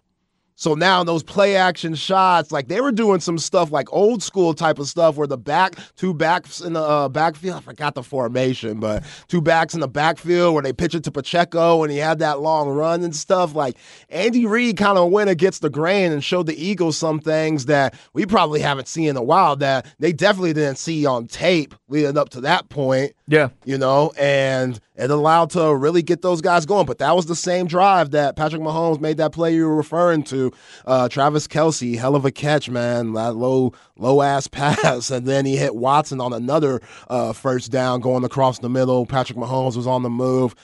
So 0.58 0.74
now 0.74 1.04
those 1.04 1.22
play 1.22 1.54
action 1.54 1.94
shots, 1.94 2.50
like 2.50 2.68
they 2.68 2.80
were 2.80 2.90
doing 2.90 3.20
some 3.20 3.36
stuff 3.36 3.70
like 3.70 3.92
old 3.92 4.22
school 4.22 4.54
type 4.54 4.78
of 4.78 4.88
stuff 4.88 5.16
where 5.16 5.26
the 5.26 5.36
back, 5.36 5.76
two 5.96 6.14
backs 6.14 6.62
in 6.62 6.72
the 6.72 6.80
uh, 6.80 7.10
backfield, 7.10 7.58
I 7.58 7.60
forgot 7.60 7.94
the 7.94 8.02
formation, 8.02 8.80
but 8.80 9.04
two 9.28 9.42
backs 9.42 9.74
in 9.74 9.80
the 9.80 9.88
backfield 9.88 10.54
where 10.54 10.62
they 10.62 10.72
pitch 10.72 10.94
it 10.94 11.04
to 11.04 11.12
Pacheco 11.12 11.82
and 11.82 11.92
he 11.92 11.98
had 11.98 12.20
that 12.20 12.40
long 12.40 12.70
run 12.70 13.04
and 13.04 13.14
stuff. 13.14 13.54
Like 13.54 13.76
Andy 14.08 14.46
Reid 14.46 14.78
kind 14.78 14.96
of 14.96 15.10
went 15.10 15.28
against 15.28 15.60
the 15.60 15.68
grain 15.68 16.10
and 16.10 16.24
showed 16.24 16.46
the 16.46 16.56
Eagles 16.56 16.96
some 16.96 17.20
things 17.20 17.66
that 17.66 17.94
we 18.14 18.24
probably 18.24 18.60
haven't 18.60 18.88
seen 18.88 19.10
in 19.10 19.16
a 19.18 19.22
while 19.22 19.56
that 19.56 19.86
they 19.98 20.12
definitely 20.12 20.54
didn't 20.54 20.78
see 20.78 21.04
on 21.04 21.26
tape 21.26 21.74
leading 21.88 22.16
up 22.16 22.30
to 22.30 22.40
that 22.40 22.70
point 22.70 23.12
Yeah. 23.28 23.48
you 23.64 23.76
know, 23.76 24.12
and 24.18 24.78
it 24.94 25.10
allowed 25.10 25.50
to 25.50 25.74
really 25.74 26.02
get 26.02 26.22
those 26.22 26.40
guys 26.40 26.64
going. 26.64 26.86
But 26.86 26.98
that 26.98 27.16
was 27.16 27.26
the 27.26 27.34
same 27.34 27.66
drive 27.66 28.12
that 28.12 28.36
Patrick 28.36 28.62
Mahomes 28.62 29.00
made 29.00 29.16
that 29.16 29.32
play 29.32 29.54
you 29.54 29.66
were 29.66 29.74
referring 29.74 30.22
to. 30.24 30.52
Uh, 30.86 31.08
Travis 31.08 31.48
Kelce, 31.48 31.98
hell 31.98 32.14
of 32.14 32.24
a 32.24 32.30
catch, 32.30 32.70
man. 32.70 33.14
That 33.14 33.34
low, 33.34 33.72
low 33.98 34.22
ass 34.22 34.46
pass, 34.46 35.10
and 35.10 35.26
then 35.26 35.44
he 35.44 35.56
hit 35.56 35.74
Watson 35.74 36.20
on 36.20 36.32
another 36.32 36.80
uh, 37.08 37.32
first 37.32 37.72
down 37.72 38.00
going 38.00 38.24
across 38.24 38.60
the 38.60 38.68
middle. 38.68 39.06
Patrick 39.06 39.38
Mahomes 39.38 39.76
was 39.76 39.86
on 39.86 40.02
the 40.02 40.10
move. 40.10 40.54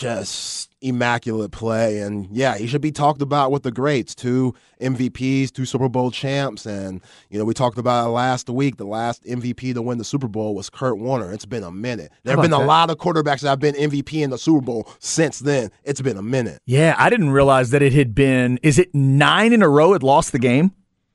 Just 0.00 0.70
immaculate 0.80 1.50
play, 1.50 2.00
and 2.00 2.26
yeah, 2.34 2.56
he 2.56 2.66
should 2.66 2.80
be 2.80 2.90
talked 2.90 3.20
about 3.20 3.52
with 3.52 3.64
the 3.64 3.70
greats. 3.70 4.14
Two 4.14 4.54
MVPs, 4.80 5.52
two 5.52 5.66
Super 5.66 5.90
Bowl 5.90 6.10
champs, 6.10 6.64
and 6.64 7.02
you 7.28 7.38
know 7.38 7.44
we 7.44 7.52
talked 7.52 7.76
about 7.76 8.06
it 8.06 8.10
last 8.12 8.48
week. 8.48 8.78
The 8.78 8.86
last 8.86 9.22
MVP 9.24 9.74
to 9.74 9.82
win 9.82 9.98
the 9.98 10.04
Super 10.04 10.26
Bowl 10.26 10.54
was 10.54 10.70
Kurt 10.70 10.96
Warner. 10.96 11.30
It's 11.34 11.44
been 11.44 11.64
a 11.64 11.70
minute. 11.70 12.10
There 12.24 12.34
have 12.34 12.42
been 12.42 12.54
a 12.54 12.64
lot 12.64 12.88
of 12.88 12.96
quarterbacks 12.96 13.40
that 13.42 13.50
have 13.50 13.60
been 13.60 13.74
MVP 13.74 14.22
in 14.22 14.30
the 14.30 14.38
Super 14.38 14.62
Bowl 14.62 14.90
since 15.00 15.40
then. 15.40 15.70
It's 15.84 16.00
been 16.00 16.16
a 16.16 16.22
minute. 16.22 16.62
Yeah, 16.64 16.94
I 16.96 17.10
didn't 17.10 17.32
realize 17.32 17.68
that 17.68 17.82
it 17.82 17.92
had 17.92 18.14
been, 18.14 18.58
is 18.62 18.78
it 18.78 18.94
nine 18.94 19.52
in 19.52 19.60
a 19.60 19.68
row 19.68 19.92
had 19.92 20.02
lost 20.02 20.32
the 20.32 20.38
game? 20.38 20.72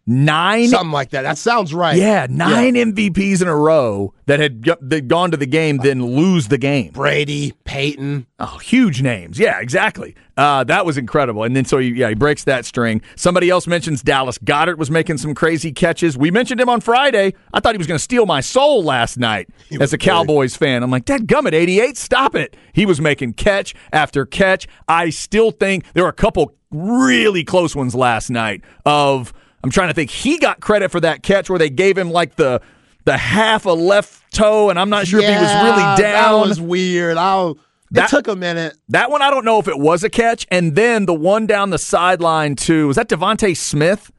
Nine? 0.08 0.68
Something 0.68 0.91
like 0.91 1.10
that. 1.12 1.24
That 1.24 1.38
sounds 1.38 1.74
right. 1.74 1.98
Yeah, 1.98 2.28
nine 2.30 2.76
MVPs 2.76 3.41
in 3.41 3.48
a 3.48 3.56
row 3.56 4.13
that 4.28 4.39
had 4.39 4.63
that 4.63 5.08
gone 5.08 5.32
to 5.32 5.38
the 5.38 5.48
game, 5.48 5.78
then 5.78 6.06
lose 6.06 6.48
the 6.48 6.60
game. 6.60 6.91
Brady, 6.91 7.54
Peyton. 7.63 8.28
Oh, 8.39 8.60
huge 8.60 9.02
names. 9.02 9.39
Yeah, 9.39 9.60
exactly. 9.60 10.15
Uh, 10.38 10.63
that 10.65 10.86
was 10.86 11.00
incredible. 11.00 11.44
And 11.44 11.56
then 11.56 11.65
so 11.65 11.80
he, 11.80 11.89
yeah, 11.89 12.10
he 12.10 12.15
breaks 12.15 12.44
that 12.44 12.65
string. 12.65 13.02
Somebody 13.15 13.50
else 13.50 13.65
mentions 13.65 14.04
Dallas 14.04 14.38
Goedert 14.38 14.78
was 14.78 14.91
making 14.91 15.18
some 15.18 15.34
crazy 15.34 15.72
catches. 15.72 16.15
We 16.15 16.30
mentioned 16.30 16.62
him 16.62 16.70
on 16.70 16.82
Friday. 16.82 17.34
I 17.52 17.60
thought 17.60 17.74
he 17.74 17.80
was 17.80 17.88
going 17.88 17.98
to 17.98 18.04
steal 18.04 18.28
my 18.28 18.41
soul 18.41 18.84
last 18.84 19.18
night 19.18 19.50
as 19.80 19.91
a. 19.91 19.98
Cowboys 19.98 20.56
fan. 20.56 20.84
I'm 20.84 20.91
like, 20.91 21.06
Dad 21.06 21.26
gummit, 21.26 21.54
88, 21.54 21.98
stop 21.98 22.36
it. 22.36 22.56
He 22.74 22.86
was 22.86 23.02
making 23.02 23.34
catch 23.34 23.74
after 23.91 24.24
catch. 24.24 24.68
I 24.88 25.10
still 25.10 25.50
think 25.50 25.91
there 25.94 26.04
were 26.04 26.10
a 26.10 26.13
couple 26.13 26.54
really 26.70 27.44
close 27.44 27.76
ones 27.76 27.96
last 27.96 28.30
night 28.30 28.62
of 28.86 29.34
I'm 29.65 29.71
trying 29.71 29.88
to 29.88 29.95
think 29.95 30.12
he 30.12 30.38
got 30.38 30.60
credit 30.60 30.91
for 30.91 30.99
that 30.99 31.23
catch 31.23 31.49
where 31.49 31.58
they 31.58 31.71
gave 31.71 31.97
him 31.97 32.12
like 32.12 32.36
the 32.36 32.62
the 33.06 33.17
half 33.17 33.65
a 33.65 33.71
left 33.71 34.32
toe 34.32 34.69
and 34.69 34.78
I'm 34.78 34.91
not 34.91 35.08
sure 35.08 35.19
if 35.21 35.25
he 35.25 35.32
was 35.32 35.41
really 35.63 35.82
down. 35.82 35.97
That 35.97 36.32
was 36.47 36.62
weird. 36.62 37.17
I, 37.17 37.49
it 37.49 37.58
That- 37.89 38.10
took 38.12 38.28
a 38.28 38.36
minute. 38.36 38.78
That 38.89 39.10
one, 39.10 39.23
I 39.23 39.32
don't 39.32 39.43
know 39.43 39.58
if 39.58 39.67
it 39.67 39.80
was 39.80 40.04
a 40.04 40.10
catch. 40.10 40.45
And 40.51 40.75
then 40.75 41.08
the 41.08 41.15
one 41.15 41.47
down 41.47 41.71
the 41.71 41.80
sideline, 41.80 42.56
too. 42.56 42.86
Was 42.86 42.95
that 42.97 43.10
DeVonta 43.10 43.58
Smith 43.58 44.12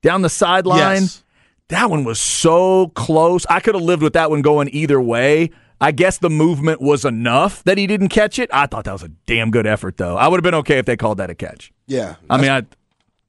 down 0.00 0.22
the 0.22 0.30
sideline? 0.30 1.02
Yes. 1.02 1.24
That 1.68 1.90
one 1.90 2.04
was 2.04 2.18
so 2.18 2.88
close. 2.94 3.44
I 3.50 3.60
could 3.60 3.74
have 3.74 3.84
lived 3.84 4.02
with 4.02 4.14
that 4.14 4.30
one 4.30 4.40
going 4.40 4.70
either 4.72 4.98
way. 4.98 5.50
I 5.78 5.92
guess 5.92 6.16
the 6.16 6.30
movement 6.30 6.80
was 6.80 7.04
enough 7.04 7.62
that 7.64 7.76
he 7.76 7.86
didn't 7.86 8.08
catch 8.08 8.38
it. 8.38 8.48
I 8.50 8.64
thought 8.64 8.84
that 8.84 8.92
was 8.92 9.02
a 9.02 9.08
damn 9.26 9.50
good 9.50 9.66
effort, 9.66 9.98
though. 9.98 10.16
I 10.16 10.28
would 10.28 10.38
have 10.38 10.44
been 10.44 10.54
okay 10.60 10.78
if 10.78 10.86
they 10.86 10.96
called 10.96 11.18
that 11.18 11.28
a 11.28 11.34
catch. 11.34 11.70
Yeah. 11.86 12.16
I 12.30 12.40
mean, 12.40 12.50
I, 12.50 12.62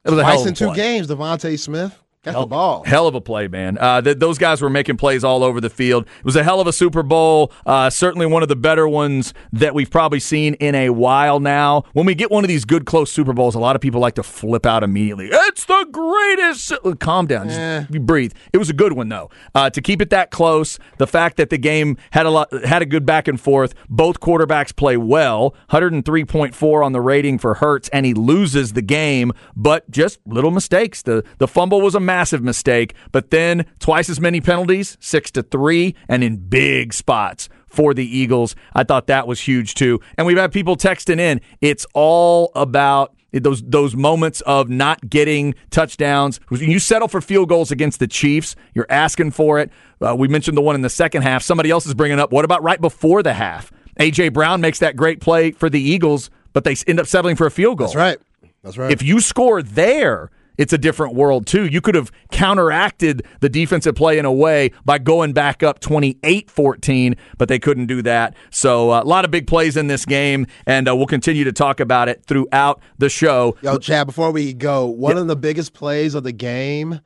it 0.06 0.10
was 0.12 0.20
a 0.20 0.24
hell 0.24 0.36
Twice 0.36 0.46
a 0.46 0.50
in 0.50 0.54
two 0.54 0.68
play. 0.68 0.76
games, 0.76 1.08
DeVonta 1.08 1.58
Smith 1.60 2.00
got 2.26 2.40
the 2.42 2.46
ball. 2.48 2.84
Hell 2.86 3.08
of 3.08 3.16
a 3.16 3.22
play, 3.22 3.48
man. 3.48 3.78
Uh, 3.78 4.02
th- 4.02 4.18
those 4.18 4.38
guys 4.38 4.62
were 4.62 4.70
making 4.70 4.98
plays 4.98 5.24
all 5.24 5.44
over 5.44 5.62
the 5.62 5.70
field. 5.70 6.06
It 6.20 6.26
was 6.26 6.36
a 6.36 6.44
hell 6.44 6.60
of 6.60 6.68
a 6.68 6.74
Super 6.74 7.04
Bowl. 7.04 7.52
Uh, 7.66 7.90
certainly 7.90 8.26
one 8.26 8.44
of 8.44 8.50
the 8.50 8.56
better 8.56 8.88
ones 8.88 9.34
that 9.54 9.74
we've 9.74 9.90
probably 9.90 10.20
seen 10.20 10.56
in 10.56 10.76
a 10.76 10.90
while 10.90 11.40
now. 11.40 11.84
When 11.94 12.06
we 12.06 12.16
get 12.16 12.32
one 12.32 12.44
of 12.44 12.48
these 12.48 12.66
good, 12.66 12.86
close 12.86 13.12
Super 13.12 13.34
Bowls, 13.34 13.56
a 13.56 13.60
lot 13.60 13.76
of 13.76 13.82
people 13.82 14.02
like 14.02 14.16
to 14.16 14.24
flip 14.24 14.66
out 14.66 14.84
immediately. 14.84 15.30
It's 15.32 15.66
the 15.66 15.88
greatest. 15.92 16.74
Calm 17.00 17.28
down. 17.28 17.50
Just 17.50 17.94
you 17.94 18.00
breathe. 18.00 18.34
It 18.54 18.58
was 18.58 18.70
a 18.70 18.74
good 18.74 18.94
one, 18.94 19.10
though. 19.10 19.30
Uh, 19.54 19.70
to 19.70 19.82
keep 19.82 20.02
it 20.02 20.10
that 20.10 20.32
close, 20.32 20.80
the 20.98 21.08
fact 21.08 21.38
that 21.38 21.50
the 21.50 21.58
game 21.58 21.98
had 22.12 22.26
a 22.26 22.30
lot, 22.30 22.52
had 22.66 22.82
a 22.82 22.86
good 22.86 23.06
back 23.06 23.28
and 23.28 23.40
forth. 23.40 23.74
Both 23.90 24.20
quarterbacks 24.20 24.76
play 24.76 24.98
well. 24.98 25.56
103.4 25.70 26.86
on 26.86 26.92
the 26.92 27.02
rating 27.02 27.38
for 27.38 27.56
Hurts, 27.56 27.90
and 27.90 28.06
he 28.06 28.14
loses 28.14 28.74
the 28.74 28.82
game, 28.82 29.32
but 29.56 29.90
just 29.90 30.20
little 30.26 30.52
mistakes. 30.52 31.02
The 31.02 31.24
the 31.38 31.48
fumble 31.48 31.82
was 31.82 31.96
a 31.96 32.00
massive 32.16 32.42
mistake, 32.42 32.94
but 33.12 33.30
then 33.30 33.66
twice 33.80 34.10
as 34.10 34.22
many 34.22 34.40
penalties, 34.40 34.98
six 35.02 35.32
to 35.32 35.44
three, 35.44 35.96
and 36.08 36.24
in 36.24 36.38
big 36.38 36.94
spots 36.94 37.50
for 37.68 37.94
the 37.94 38.06
Eagles. 38.06 38.56
I 38.74 38.86
thought 38.86 39.08
that 39.08 39.28
was 39.28 39.42
huge 39.42 39.74
too. 39.74 40.00
And 40.18 40.26
we've 40.26 40.38
had 40.38 40.54
people 40.54 40.78
texting 40.78 41.20
in. 41.20 41.42
It's 41.60 41.86
all 41.94 42.54
about 42.56 43.14
those 43.34 43.62
those 43.64 43.98
moments 43.98 44.40
of 44.42 44.70
not 44.70 45.10
getting 45.10 45.56
touchdowns. 45.72 46.40
When 46.48 46.62
you 46.62 46.80
settle 46.80 47.10
for 47.10 47.20
field 47.20 47.50
goals 47.50 47.70
against 47.70 48.00
the 48.00 48.08
Chiefs, 48.08 48.56
you're 48.74 48.88
asking 48.90 49.32
for 49.32 49.60
it. 49.60 49.72
Uh, 50.00 50.16
we 50.18 50.30
mentioned 50.30 50.56
the 50.56 50.62
one 50.62 50.76
in 50.76 50.82
the 50.82 50.90
second 50.90 51.24
half. 51.24 51.44
Somebody 51.44 51.70
else 51.70 51.86
is 51.86 51.94
bringing 51.94 52.18
up. 52.18 52.32
What 52.32 52.46
about 52.46 52.64
right 52.64 52.80
before 52.80 53.24
the 53.24 53.34
half? 53.34 53.74
AJ 54.00 54.32
Brown 54.32 54.62
makes 54.62 54.80
that 54.80 54.96
great 54.96 55.20
play 55.20 55.52
for 55.52 55.70
the 55.70 55.82
Eagles, 55.82 56.30
but 56.54 56.64
they 56.64 56.76
end 56.88 57.02
up 57.02 57.08
settling 57.08 57.36
for 57.36 57.46
a 57.46 57.52
field 57.52 57.78
goal. 57.78 57.88
That's 57.88 57.96
right. 57.98 58.18
That's 58.64 58.78
right. 58.78 58.92
If 58.92 59.04
you 59.04 59.20
score 59.20 59.62
there, 59.62 60.32
it's 60.58 60.74
a 60.74 60.78
different 60.78 61.16
world 61.16 61.46
too. 61.48 61.66
You 61.66 61.82
could 61.82 61.96
have 61.96 62.12
counteracted 62.32 63.26
the 63.40 63.50
defensive 63.50 63.96
play 63.96 64.18
in 64.18 64.26
a 64.26 64.32
way 64.32 64.72
by 64.84 64.98
going 64.98 65.34
back 65.34 65.64
up 65.64 65.80
28-14, 65.80 67.18
but 67.38 67.48
they 67.48 67.60
couldn't 67.60 67.88
do 67.88 68.02
that. 68.04 68.36
So 68.52 68.92
uh, 68.92 69.04
a 69.04 69.06
lot 69.06 69.26
of 69.26 69.32
big 69.32 69.48
plays 69.48 69.78
in 69.78 69.88
this 69.88 70.06
game, 70.06 70.48
and 70.66 70.90
uh, 70.90 70.96
we'll 70.96 71.08
continue 71.08 71.44
to 71.44 71.54
talk 71.54 71.80
about 71.80 72.10
it 72.10 72.26
throughout 72.26 72.82
the 72.98 73.10
show. 73.10 73.56
Yo, 73.62 73.78
Chad, 73.78 74.08
before 74.08 74.32
we 74.32 74.54
go, 74.54 74.86
one 74.86 75.16
yeah. 75.16 75.22
of 75.22 75.28
the 75.28 75.36
biggest 75.36 75.74
plays 75.74 76.16
of 76.16 76.24
the 76.24 76.32
game 76.32 77.00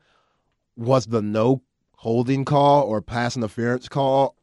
was 0.76 1.06
the 1.06 1.22
no 1.22 1.62
holding 1.96 2.44
call 2.44 2.84
or 2.84 3.02
pass 3.02 3.36
interference 3.36 3.88
call 3.88 4.34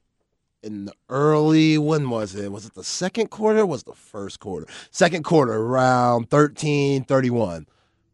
in 0.62 0.86
the 0.86 0.94
early 1.10 1.78
when 1.78 2.10
was 2.10 2.36
it 2.36 2.52
was 2.52 2.66
it 2.66 2.74
the 2.74 2.84
second 2.84 3.30
quarter 3.30 3.66
was 3.66 3.84
the 3.84 3.94
first 3.94 4.40
quarter 4.40 4.68
second 4.92 5.24
quarter 5.24 5.54
around 5.54 6.30
13 6.30 7.04
31 7.04 7.66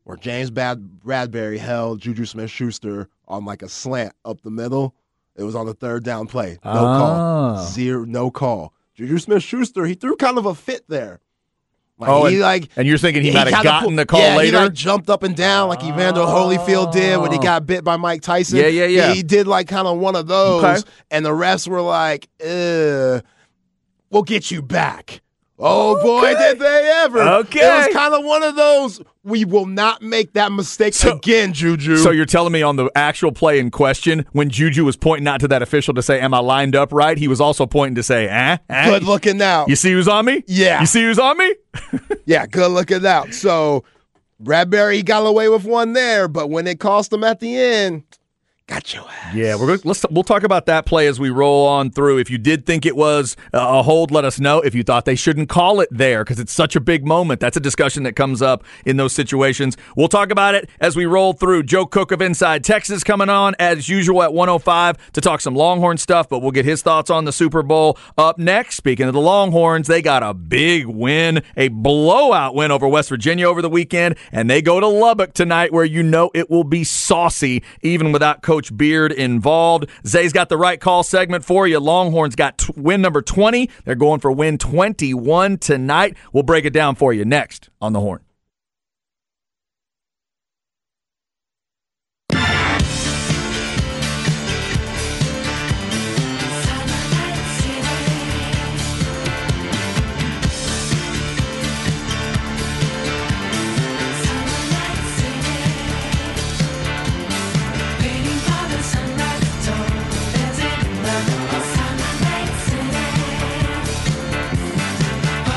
where 0.04 0.18
James 0.18 0.52
Bad- 0.52 1.00
Bradberry 1.04 1.58
held 1.58 2.02
Juju 2.02 2.26
Smith 2.26 2.52
Schuster 2.52 3.10
on 3.28 3.46
like 3.46 3.62
a 3.62 3.70
slant 3.70 4.14
up 4.26 4.42
the 4.42 4.52
middle. 4.52 4.96
It 5.36 5.44
was 5.44 5.56
on 5.56 5.66
the 5.66 5.74
third 5.74 6.04
down 6.04 6.28
play. 6.28 6.60
No 6.64 6.72
ah. 6.72 6.98
call. 6.98 7.66
Zero, 7.66 8.06
no 8.06 8.30
call. 8.30 8.74
Juju 8.96 9.18
Smith 9.18 9.44
Schuster, 9.44 9.86
he 9.86 9.96
threw 9.96 10.16
kind 10.16 10.38
of 10.38 10.46
a 10.46 10.54
fit 10.54 10.84
there. 10.88 11.20
Like 11.98 12.10
oh, 12.10 12.26
he 12.26 12.36
and, 12.36 12.42
like, 12.42 12.70
and 12.76 12.88
you're 12.88 12.98
thinking 12.98 13.22
he, 13.22 13.30
he 13.30 13.36
might 13.36 13.48
have 13.48 13.64
gotten 13.64 13.96
the 13.96 14.06
call 14.06 14.20
yeah, 14.20 14.36
later? 14.36 14.58
He 14.58 14.64
like 14.66 14.74
jumped 14.74 15.10
up 15.10 15.24
and 15.24 15.36
down 15.36 15.70
like 15.70 15.84
Evander 15.84 16.22
oh. 16.22 16.26
Holyfield 16.26 16.92
did 16.92 17.20
when 17.20 17.32
he 17.32 17.38
got 17.38 17.66
bit 17.66 17.84
by 17.84 17.98
Mike 17.98 18.22
Tyson. 18.22 18.58
Yeah, 18.58 18.68
yeah, 18.68 18.86
yeah. 18.86 19.10
He, 19.10 19.18
he 19.18 19.24
did 19.24 19.48
like 19.48 19.68
kind 19.68 19.88
of 19.88 20.00
one 20.00 20.16
of 20.16 20.28
those, 20.28 20.64
okay. 20.64 20.92
and 21.12 21.24
the 21.26 21.30
refs 21.30 21.68
were 21.68 21.82
like, 21.82 22.28
"We'll 22.40 24.24
get 24.24 24.50
you 24.50 24.64
back." 24.64 25.22
Oh 25.66 25.96
okay. 25.96 26.04
boy, 26.04 26.36
did 26.38 26.60
they 26.60 26.92
ever! 27.04 27.22
Okay, 27.22 27.62
it 27.62 27.88
was 27.88 27.96
kind 27.96 28.14
of 28.14 28.26
one 28.26 28.44
of 28.44 28.58
those. 28.58 29.02
We 29.24 29.46
will 29.46 29.66
not 29.66 30.02
make 30.02 30.34
that 30.34 30.52
mistake 30.52 30.94
so, 30.94 31.16
again, 31.16 31.54
Juju. 31.54 31.96
So 31.96 32.12
you're 32.12 32.26
telling 32.26 32.52
me 32.52 32.62
on 32.62 32.76
the 32.76 32.92
actual 32.96 33.32
play 33.32 33.60
in 33.60 33.72
question, 33.72 34.26
when 34.34 34.50
Juju 34.50 34.84
was 34.84 34.98
pointing 34.98 35.26
out 35.26 35.40
to 35.40 35.48
that 35.48 35.62
official 35.62 35.94
to 35.94 36.02
say, 36.02 36.20
"Am 36.20 36.34
I 36.34 36.40
lined 36.40 36.76
up 36.76 36.92
right?" 36.92 37.18
He 37.18 37.30
was 37.30 37.40
also 37.40 37.66
pointing 37.66 37.96
to 37.96 38.04
say, 38.04 38.28
"Eh, 38.28 38.58
eh? 38.70 38.90
good 38.90 39.04
looking 39.04 39.38
now." 39.38 39.66
You 39.66 39.78
see 39.78 39.94
who's 39.94 40.10
on 40.10 40.26
me? 40.26 40.44
Yeah. 40.48 40.82
You 40.82 40.86
see 40.86 41.04
who's 41.04 41.18
on 41.18 41.38
me? 41.38 41.56
yeah, 42.26 42.46
good 42.46 42.70
looking 42.70 43.06
out. 43.06 43.34
So 43.34 43.86
Bradberry 44.44 45.06
got 45.06 45.26
away 45.26 45.48
with 45.48 45.64
one 45.64 45.94
there, 45.94 46.28
but 46.28 46.50
when 46.50 46.68
it 46.68 46.82
cost 46.82 47.14
him 47.14 47.24
at 47.24 47.40
the 47.40 47.56
end, 47.58 48.04
Got 48.68 48.94
your 48.94 49.04
ass. 49.10 49.36
Yeah, 49.36 49.56
we're 49.56 49.68
going 49.68 49.82
let's 49.84 50.06
we'll 50.10 50.24
talk 50.24 50.44
about 50.44 50.68
that 50.68 50.86
play 50.86 51.08
as 51.08 51.20
we 51.20 51.30
roll 51.30 51.68
on 51.68 51.92
through. 51.92 52.20
If 52.20 52.30
you 52.30 52.38
did 52.38 52.66
think 52.66 52.86
it 52.86 52.96
was 52.96 53.36
a 53.52 53.84
hold, 53.84 54.10
let 54.10 54.24
us 54.24 54.40
know. 54.40 54.62
If 54.62 54.74
you 54.74 54.84
thought 54.84 55.04
they 55.04 55.16
shouldn't 55.16 55.50
call 55.50 55.82
it 55.82 55.90
there 55.92 56.24
because 56.24 56.40
it's 56.40 56.54
such 56.54 56.78
a 56.78 56.80
big 56.80 57.06
moment, 57.06 57.42
that's 57.42 57.58
a 57.58 57.60
discussion 57.60 58.04
that 58.04 58.16
comes 58.16 58.42
up 58.42 58.64
in 58.86 58.96
those 58.96 59.12
situations. 59.12 59.76
We'll 59.98 60.08
talk 60.08 60.32
about 60.32 60.56
it 60.56 60.70
as 60.80 60.96
we 60.96 61.06
roll 61.06 61.34
through. 61.34 61.64
Joe 61.64 61.86
Cook 61.86 62.14
of 62.14 62.22
Inside 62.22 62.64
Texas 62.64 63.04
coming 63.04 63.28
on 63.28 63.54
as 63.60 63.90
usual 63.90 64.24
at 64.24 64.34
105 64.34 65.12
to 65.12 65.20
talk 65.20 65.42
some 65.42 65.56
Longhorn 65.56 65.98
stuff, 65.98 66.30
but 66.30 66.40
we'll 66.40 66.52
get 66.52 66.64
his 66.64 66.82
thoughts 66.82 67.10
on 67.10 67.26
the 67.26 67.34
Super 67.34 67.64
Bowl 67.64 67.98
up 68.18 68.38
next. 68.38 68.78
Speaking 68.78 69.08
of 69.08 69.14
the 69.14 69.20
Longhorns, 69.20 69.88
they 69.88 70.02
got 70.02 70.24
a 70.24 70.34
big 70.34 70.86
win, 70.86 71.44
a 71.58 71.68
blowout 71.68 72.56
win 72.56 72.72
over 72.72 72.88
West 72.88 73.10
Virginia 73.10 73.46
over 73.46 73.62
the 73.62 73.70
weekend, 73.70 74.16
and 74.32 74.50
they 74.50 74.62
go 74.62 74.80
to 74.80 74.88
Lubbock 74.88 75.34
tonight 75.34 75.74
where 75.74 75.84
you 75.84 76.02
know 76.02 76.32
it 76.34 76.50
will 76.50 76.64
be 76.64 76.86
saucy 76.86 77.62
even 77.82 78.14
without 78.14 78.42
Coach 78.42 78.53
Coach 78.54 78.78
Beard 78.78 79.12
involved. 79.12 79.90
Zay's 80.06 80.32
got 80.32 80.48
the 80.48 80.58
right 80.58 80.80
call 80.80 81.02
segment 81.02 81.44
for 81.44 81.66
you. 81.66 81.80
Longhorns 81.80 82.36
got 82.36 82.60
t- 82.60 82.72
win 82.76 83.02
number 83.02 83.20
20. 83.20 83.68
They're 83.84 83.96
going 83.96 84.20
for 84.20 84.32
win 84.32 84.60
21 84.60 85.58
tonight. 85.58 86.16
We'll 86.32 86.44
break 86.44 86.64
it 86.64 86.70
down 86.72 86.94
for 86.94 87.12
you 87.14 87.26
next 87.26 87.72
on 87.82 87.94
the 87.94 88.00
horn. 88.00 88.20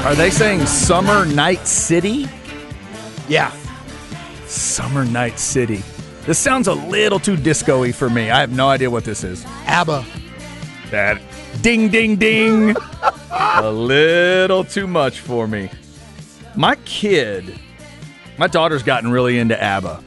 Are 0.07 0.15
they 0.15 0.31
saying 0.31 0.65
Summer 0.67 1.25
Night 1.27 1.67
City? 1.67 2.29
Yeah. 3.29 3.51
Summer 4.47 5.05
Night 5.05 5.37
City. 5.37 5.83
This 6.27 6.39
sounds 6.39 6.69
a 6.69 6.75
little 6.75 7.19
too 7.19 7.37
disco-y 7.37 7.91
for 7.91 8.09
me. 8.09 8.31
I 8.31 8.39
have 8.39 8.53
no 8.53 8.69
idea 8.69 8.89
what 8.89 9.03
this 9.03 9.25
is. 9.25 9.45
ABBA. 9.67 10.05
That 10.93 11.21
ding 11.61 11.89
ding 11.89 12.15
ding. 12.15 12.77
a 13.33 13.69
little 13.69 14.63
too 14.63 14.87
much 14.87 15.19
for 15.19 15.49
me. 15.49 15.71
My 16.55 16.77
kid, 16.85 17.59
my 18.39 18.47
daughter's 18.47 18.85
gotten 18.85 19.11
really 19.11 19.41
into 19.41 19.61
ABBA. 19.61 20.05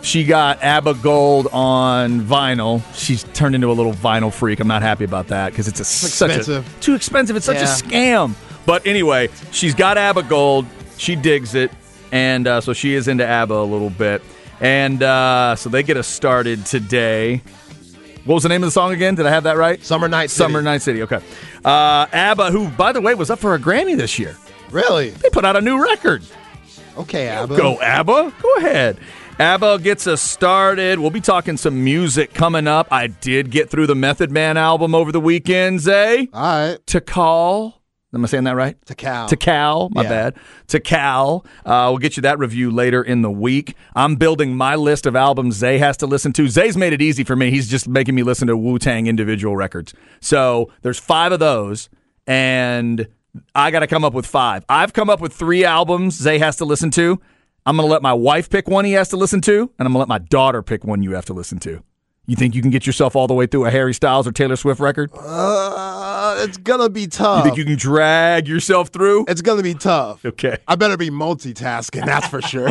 She 0.00 0.24
got 0.24 0.62
ABBA 0.62 0.94
Gold 0.94 1.48
on 1.52 2.22
vinyl. 2.22 2.82
She's 2.94 3.24
turned 3.34 3.54
into 3.54 3.70
a 3.70 3.74
little 3.74 3.92
vinyl 3.92 4.32
freak. 4.32 4.60
I'm 4.60 4.66
not 4.66 4.80
happy 4.80 5.04
about 5.04 5.28
that 5.28 5.50
because 5.50 5.68
it's, 5.68 5.78
a, 5.78 5.84
such 5.84 6.48
a 6.48 6.64
too 6.80 6.94
expensive. 6.94 7.36
It's 7.36 7.44
such 7.44 7.56
yeah. 7.56 7.64
a 7.64 7.66
scam. 7.66 8.34
But 8.66 8.86
anyway, 8.86 9.28
she's 9.50 9.74
got 9.74 9.98
ABBA 9.98 10.24
Gold. 10.24 10.66
She 10.98 11.16
digs 11.16 11.54
it. 11.54 11.70
And 12.12 12.46
uh, 12.46 12.60
so 12.60 12.72
she 12.72 12.94
is 12.94 13.08
into 13.08 13.26
ABBA 13.26 13.54
a 13.54 13.64
little 13.64 13.90
bit. 13.90 14.22
And 14.60 15.02
uh, 15.02 15.56
so 15.56 15.68
they 15.68 15.82
get 15.82 15.96
us 15.96 16.06
started 16.06 16.64
today. 16.66 17.42
What 18.24 18.34
was 18.34 18.44
the 18.44 18.48
name 18.48 18.62
of 18.62 18.68
the 18.68 18.72
song 18.72 18.92
again? 18.92 19.16
Did 19.16 19.26
I 19.26 19.30
have 19.30 19.44
that 19.44 19.56
right? 19.56 19.82
Summer 19.82 20.08
Night 20.08 20.30
City. 20.30 20.38
Summer 20.44 20.62
Night 20.62 20.82
City, 20.82 21.02
okay. 21.02 21.20
Uh, 21.64 22.06
ABBA, 22.12 22.52
who, 22.52 22.68
by 22.68 22.92
the 22.92 23.00
way, 23.00 23.14
was 23.14 23.30
up 23.30 23.40
for 23.40 23.54
a 23.54 23.58
Grammy 23.58 23.96
this 23.96 24.18
year. 24.18 24.36
Really? 24.70 25.10
They 25.10 25.28
put 25.30 25.44
out 25.44 25.56
a 25.56 25.60
new 25.60 25.82
record. 25.82 26.22
Okay, 26.96 27.28
ABBA. 27.28 27.56
Go, 27.56 27.80
ABBA. 27.80 28.32
Go 28.40 28.54
ahead. 28.58 28.98
ABBA 29.40 29.80
gets 29.80 30.06
us 30.06 30.22
started. 30.22 31.00
We'll 31.00 31.10
be 31.10 31.20
talking 31.20 31.56
some 31.56 31.82
music 31.82 32.32
coming 32.32 32.68
up. 32.68 32.86
I 32.92 33.08
did 33.08 33.50
get 33.50 33.70
through 33.70 33.88
the 33.88 33.96
Method 33.96 34.30
Man 34.30 34.56
album 34.56 34.94
over 34.94 35.10
the 35.10 35.20
weekend, 35.20 35.80
Zay. 35.80 36.28
All 36.32 36.68
right. 36.68 36.78
Tical 36.86 37.74
Am 38.14 38.22
I 38.22 38.26
saying 38.26 38.44
that 38.44 38.56
right? 38.56 38.78
Tical. 38.84 39.28
To 39.28 39.36
Cal. 39.36 39.88
My 39.90 40.02
yeah. 40.02 40.08
bad. 40.08 40.36
Tical. 40.68 41.46
Uh, 41.64 41.88
we'll 41.90 41.98
get 41.98 42.16
you 42.16 42.22
that 42.22 42.38
review 42.38 42.70
later 42.70 43.02
in 43.02 43.22
the 43.22 43.30
week. 43.30 43.74
I'm 43.94 44.16
building 44.16 44.54
my 44.54 44.74
list 44.74 45.06
of 45.06 45.16
albums 45.16 45.56
Zay 45.56 45.78
has 45.78 45.96
to 45.98 46.06
listen 46.06 46.32
to. 46.34 46.46
Zay's 46.48 46.76
made 46.76 46.92
it 46.92 47.00
easy 47.00 47.24
for 47.24 47.36
me. 47.36 47.50
He's 47.50 47.68
just 47.68 47.88
making 47.88 48.14
me 48.14 48.22
listen 48.22 48.48
to 48.48 48.56
Wu 48.56 48.78
Tang 48.78 49.06
individual 49.06 49.56
records. 49.56 49.94
So 50.20 50.70
there's 50.82 50.98
five 50.98 51.32
of 51.32 51.40
those, 51.40 51.88
and 52.26 53.08
I 53.54 53.70
got 53.70 53.80
to 53.80 53.86
come 53.86 54.04
up 54.04 54.12
with 54.12 54.26
five. 54.26 54.64
I've 54.68 54.92
come 54.92 55.08
up 55.08 55.20
with 55.20 55.32
three 55.32 55.64
albums 55.64 56.16
Zay 56.16 56.38
has 56.38 56.56
to 56.56 56.66
listen 56.66 56.90
to. 56.92 57.18
I'm 57.64 57.76
going 57.76 57.88
to 57.88 57.92
let 57.92 58.02
my 58.02 58.12
wife 58.12 58.50
pick 58.50 58.68
one 58.68 58.84
he 58.84 58.92
has 58.92 59.08
to 59.10 59.16
listen 59.16 59.40
to, 59.42 59.60
and 59.78 59.86
I'm 59.86 59.92
going 59.92 59.94
to 59.94 59.98
let 60.00 60.08
my 60.08 60.18
daughter 60.18 60.62
pick 60.62 60.84
one 60.84 61.02
you 61.02 61.12
have 61.12 61.24
to 61.26 61.32
listen 61.32 61.58
to. 61.60 61.82
You 62.26 62.36
think 62.36 62.54
you 62.54 62.62
can 62.62 62.70
get 62.70 62.86
yourself 62.86 63.16
all 63.16 63.26
the 63.26 63.34
way 63.34 63.46
through 63.46 63.64
a 63.64 63.70
Harry 63.70 63.94
Styles 63.94 64.28
or 64.28 64.32
Taylor 64.32 64.56
Swift 64.56 64.80
record? 64.80 65.10
Uh, 65.12 65.18
it's 66.38 66.56
gonna 66.58 66.88
be 66.88 67.06
tough. 67.06 67.44
You 67.44 67.50
think 67.50 67.58
you 67.58 67.64
can 67.64 67.76
drag 67.76 68.48
yourself 68.48 68.88
through? 68.88 69.26
It's 69.28 69.42
gonna 69.42 69.62
be 69.62 69.74
tough. 69.74 70.24
Okay. 70.24 70.58
I 70.66 70.76
better 70.76 70.96
be 70.96 71.10
multitasking. 71.10 72.04
That's 72.04 72.26
for 72.26 72.42
sure. 72.42 72.70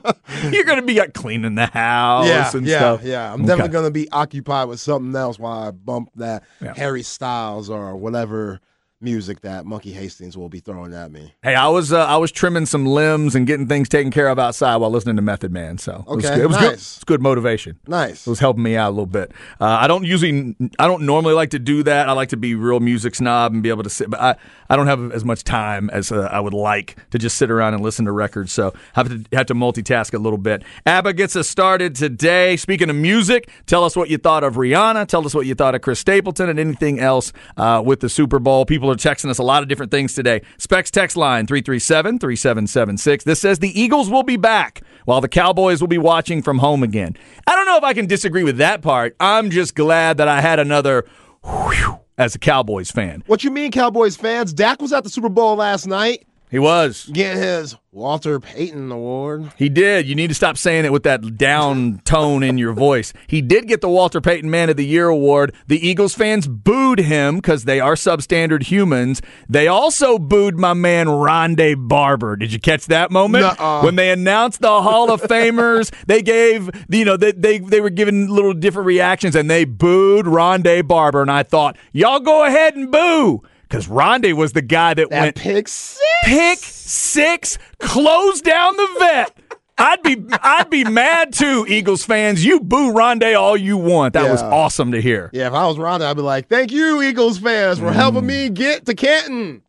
You're 0.50 0.64
gonna 0.64 0.82
be 0.82 0.94
like 0.98 1.14
cleaning 1.14 1.54
the 1.54 1.66
house 1.66 2.26
yeah, 2.26 2.50
and 2.56 2.66
yeah, 2.66 2.78
stuff. 2.78 3.02
Yeah, 3.04 3.32
I'm 3.32 3.40
okay. 3.40 3.48
definitely 3.48 3.72
gonna 3.72 3.90
be 3.90 4.10
occupied 4.10 4.68
with 4.68 4.80
something 4.80 5.14
else 5.14 5.38
while 5.38 5.68
I 5.68 5.70
bump 5.70 6.10
that 6.16 6.44
yeah. 6.60 6.74
Harry 6.74 7.02
Styles 7.02 7.70
or 7.70 7.96
whatever 7.96 8.60
music 9.00 9.42
that 9.42 9.64
Monkey 9.64 9.92
Hastings 9.92 10.36
will 10.36 10.48
be 10.48 10.60
throwing 10.60 10.92
at 10.92 11.12
me. 11.12 11.32
Hey, 11.42 11.54
I 11.54 11.68
was 11.68 11.92
uh, 11.92 12.04
I 12.04 12.16
was 12.16 12.32
trimming 12.32 12.66
some 12.66 12.84
limbs 12.84 13.34
and 13.34 13.46
getting 13.46 13.68
things 13.68 13.88
taken 13.88 14.10
care 14.10 14.28
of 14.28 14.38
outside 14.38 14.76
while 14.76 14.90
listening 14.90 15.16
to 15.16 15.22
Method 15.22 15.52
Man. 15.52 15.78
So 15.78 16.04
okay, 16.06 16.12
it 16.12 16.16
was 16.16 16.24
good. 16.24 16.38
It 16.38 16.46
was 16.46 16.56
nice. 16.56 16.64
good. 16.64 16.72
It's 16.74 17.04
good 17.04 17.22
motivation. 17.22 17.78
Nice. 17.86 18.26
It 18.26 18.30
was 18.30 18.40
helping 18.40 18.62
me 18.62 18.76
out 18.76 18.88
a 18.88 18.90
little 18.90 19.06
bit. 19.06 19.32
Uh, 19.60 19.66
I 19.66 19.86
don't 19.86 20.04
usually 20.04 20.56
I 20.78 20.86
don't 20.88 21.02
normally 21.02 21.34
like 21.34 21.50
to 21.50 21.58
do 21.58 21.82
that. 21.84 22.08
I 22.08 22.12
like 22.12 22.30
to 22.30 22.36
be 22.36 22.54
real 22.54 22.80
music 22.80 23.14
snob 23.14 23.52
and 23.52 23.62
be 23.62 23.68
able 23.68 23.84
to 23.84 23.90
sit, 23.90 24.10
but 24.10 24.20
I, 24.20 24.36
I 24.68 24.76
don't 24.76 24.88
have 24.88 25.12
as 25.12 25.24
much 25.24 25.44
time 25.44 25.90
as 25.90 26.10
uh, 26.10 26.28
I 26.32 26.40
would 26.40 26.54
like 26.54 26.96
to 27.10 27.18
just 27.18 27.38
sit 27.38 27.50
around 27.50 27.74
and 27.74 27.82
listen 27.82 28.04
to 28.06 28.12
records. 28.12 28.52
So 28.52 28.72
I 28.96 29.00
have 29.00 29.08
to 29.08 29.36
have 29.36 29.46
to 29.46 29.54
multitask 29.54 30.12
a 30.14 30.18
little 30.18 30.38
bit. 30.38 30.62
ABBA 30.86 31.12
gets 31.12 31.36
us 31.36 31.48
started 31.48 31.94
today. 31.94 32.56
Speaking 32.56 32.90
of 32.90 32.96
music, 32.96 33.48
tell 33.66 33.84
us 33.84 33.94
what 33.94 34.10
you 34.10 34.18
thought 34.18 34.42
of 34.42 34.56
Rihanna. 34.56 35.06
Tell 35.06 35.24
us 35.24 35.34
what 35.34 35.46
you 35.46 35.54
thought 35.54 35.74
of 35.74 35.82
Chris 35.82 36.00
Stapleton 36.00 36.48
and 36.48 36.58
anything 36.58 36.98
else 36.98 37.32
uh, 37.56 37.80
with 37.84 38.00
the 38.00 38.08
Super 38.08 38.38
Bowl. 38.38 38.66
People 38.66 38.87
People 38.88 38.94
are 38.94 39.14
texting 39.14 39.28
us 39.28 39.36
a 39.36 39.42
lot 39.42 39.62
of 39.62 39.68
different 39.68 39.90
things 39.90 40.14
today. 40.14 40.40
Specs 40.56 40.90
text 40.90 41.14
line 41.14 41.46
337 41.46 42.20
3776. 42.20 43.24
This 43.24 43.38
says 43.38 43.58
the 43.58 43.78
Eagles 43.78 44.08
will 44.08 44.22
be 44.22 44.38
back 44.38 44.80
while 45.04 45.20
the 45.20 45.28
Cowboys 45.28 45.82
will 45.82 45.88
be 45.88 45.98
watching 45.98 46.40
from 46.40 46.60
home 46.60 46.82
again. 46.82 47.14
I 47.46 47.54
don't 47.54 47.66
know 47.66 47.76
if 47.76 47.84
I 47.84 47.92
can 47.92 48.06
disagree 48.06 48.44
with 48.44 48.56
that 48.56 48.80
part. 48.80 49.14
I'm 49.20 49.50
just 49.50 49.74
glad 49.74 50.16
that 50.16 50.26
I 50.26 50.40
had 50.40 50.58
another 50.58 51.04
whew 51.44 51.98
as 52.16 52.34
a 52.34 52.38
Cowboys 52.38 52.90
fan. 52.90 53.22
What 53.26 53.44
you 53.44 53.50
mean, 53.50 53.72
Cowboys 53.72 54.16
fans? 54.16 54.54
Dak 54.54 54.80
was 54.80 54.94
at 54.94 55.04
the 55.04 55.10
Super 55.10 55.28
Bowl 55.28 55.56
last 55.56 55.86
night. 55.86 56.26
He 56.50 56.58
was. 56.58 57.08
Get 57.12 57.36
his 57.36 57.76
Walter 57.90 58.38
Payton 58.38 58.90
Award. 58.92 59.52
He 59.56 59.68
did. 59.68 60.06
You 60.06 60.14
need 60.14 60.28
to 60.28 60.34
stop 60.34 60.56
saying 60.56 60.84
it 60.84 60.92
with 60.92 61.02
that 61.02 61.36
down 61.36 62.00
tone 62.04 62.42
in 62.42 62.56
your 62.56 62.72
voice. 62.72 63.12
He 63.26 63.42
did 63.42 63.66
get 63.66 63.80
the 63.80 63.88
Walter 63.88 64.20
Payton 64.20 64.50
Man 64.50 64.70
of 64.70 64.76
the 64.76 64.86
Year 64.86 65.08
award. 65.08 65.54
The 65.66 65.84
Eagles 65.86 66.14
fans 66.14 66.46
booed 66.46 67.00
him 67.00 67.36
because 67.36 67.64
they 67.64 67.80
are 67.80 67.94
substandard 67.94 68.64
humans. 68.64 69.20
They 69.48 69.68
also 69.68 70.18
booed 70.18 70.58
my 70.58 70.74
man 70.74 71.06
Rondé 71.06 71.76
Barber. 71.76 72.36
Did 72.36 72.52
you 72.52 72.60
catch 72.60 72.86
that 72.86 73.10
moment 73.10 73.42
Nuh-uh. 73.42 73.82
when 73.82 73.96
they 73.96 74.10
announced 74.10 74.60
the 74.60 74.82
Hall 74.82 75.10
of 75.10 75.20
Famers? 75.22 75.92
They 76.06 76.22
gave 76.22 76.70
you 76.88 77.04
know 77.04 77.16
they 77.16 77.32
they 77.32 77.58
they 77.58 77.80
were 77.80 77.90
giving 77.90 78.28
little 78.28 78.54
different 78.54 78.86
reactions 78.86 79.34
and 79.34 79.50
they 79.50 79.64
booed 79.64 80.24
Rondé 80.26 80.86
Barber. 80.86 81.20
And 81.20 81.30
I 81.30 81.42
thought 81.42 81.76
y'all 81.92 82.20
go 82.20 82.44
ahead 82.44 82.76
and 82.76 82.90
boo 82.90 83.42
because 83.68 83.86
Rondé 83.86 84.32
was 84.32 84.52
the 84.52 84.62
guy 84.62 84.94
that, 84.94 85.10
That 85.10 85.20
went 85.20 85.36
pick 85.36 85.68
six. 85.68 86.00
pick 86.24 86.58
six, 86.58 87.58
close 87.78 88.40
down 88.40 88.76
the 88.76 88.88
vet. 88.98 89.38
I'd 89.80 90.02
be 90.02 90.16
I'd 90.42 90.70
be 90.70 90.84
mad 90.84 91.32
too, 91.32 91.64
Eagles 91.68 92.04
fans. 92.04 92.44
You 92.44 92.60
boo 92.60 92.92
Rondé 92.92 93.38
all 93.38 93.56
you 93.56 93.76
want. 93.76 94.14
That 94.14 94.28
was 94.30 94.42
awesome 94.42 94.90
to 94.92 95.00
hear. 95.00 95.30
Yeah, 95.32 95.46
if 95.46 95.52
I 95.52 95.66
was 95.68 95.76
Rondé, 95.76 96.02
I'd 96.02 96.16
be 96.16 96.22
like, 96.22 96.48
"Thank 96.48 96.72
you, 96.72 97.00
Eagles 97.00 97.38
fans, 97.38 97.78
for 97.78 97.92
helping 97.92 98.26
me 98.26 98.48
mm. 98.48 98.54
get 98.54 98.86
to 98.86 98.94
Canton." 98.94 99.62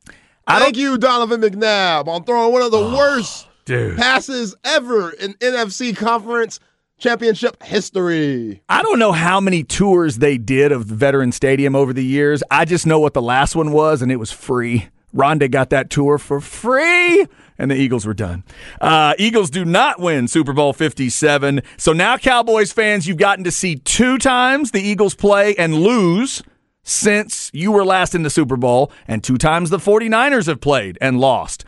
I 0.47 0.59
Thank 0.59 0.77
you, 0.77 0.97
Donovan 0.97 1.41
McNabb, 1.41 2.07
on 2.07 2.23
throwing 2.23 2.51
one 2.51 2.63
of 2.63 2.71
the 2.71 2.79
oh, 2.79 2.97
worst 2.97 3.47
Dude. 3.65 3.97
passes 3.97 4.55
ever 4.63 5.12
in 5.12 5.33
NFC 5.35 5.95
Conference 5.95 6.59
Championship 6.99 7.63
history. 7.63 8.62
I 8.67 8.81
don't 8.81 8.99
know 8.99 9.13
how 9.13 9.39
many 9.39 9.63
tours 9.63 10.17
they 10.17 10.38
did 10.38 10.71
of 10.71 10.85
Veteran 10.85 11.31
Stadium 11.31 11.75
over 11.75 11.93
the 11.93 12.03
years. 12.03 12.43
I 12.51 12.65
just 12.65 12.85
know 12.85 12.99
what 12.99 13.13
the 13.13 13.21
last 13.21 13.55
one 13.55 13.71
was, 13.71 14.01
and 14.01 14.12
it 14.12 14.17
was 14.17 14.31
free. 14.31 14.89
Rondé 15.15 15.49
got 15.49 15.69
that 15.71 15.89
tour 15.89 16.17
for 16.17 16.39
free, 16.39 17.25
and 17.57 17.71
the 17.71 17.75
Eagles 17.75 18.05
were 18.05 18.13
done. 18.13 18.43
Uh, 18.79 19.13
Eagles 19.17 19.49
do 19.49 19.65
not 19.65 19.99
win 19.99 20.27
Super 20.27 20.53
Bowl 20.53 20.73
57. 20.73 21.62
So 21.77 21.93
now, 21.93 22.17
Cowboys 22.17 22.71
fans, 22.71 23.07
you've 23.07 23.17
gotten 23.17 23.43
to 23.45 23.51
see 23.51 23.77
two 23.77 24.17
times 24.17 24.71
the 24.71 24.81
Eagles 24.81 25.15
play 25.15 25.55
and 25.55 25.73
lose 25.75 26.43
since 26.83 27.49
you 27.53 27.71
were 27.71 27.85
last 27.85 28.13
in 28.13 28.23
the 28.23 28.29
Super 28.29 28.57
Bowl, 28.57 28.91
and 29.07 29.23
two 29.23 29.38
times 29.38 29.69
the 29.69 29.77
49ers 29.77 30.47
have 30.47 30.62
played 30.62 30.97
and 30.99 31.19
lost. 31.19 31.63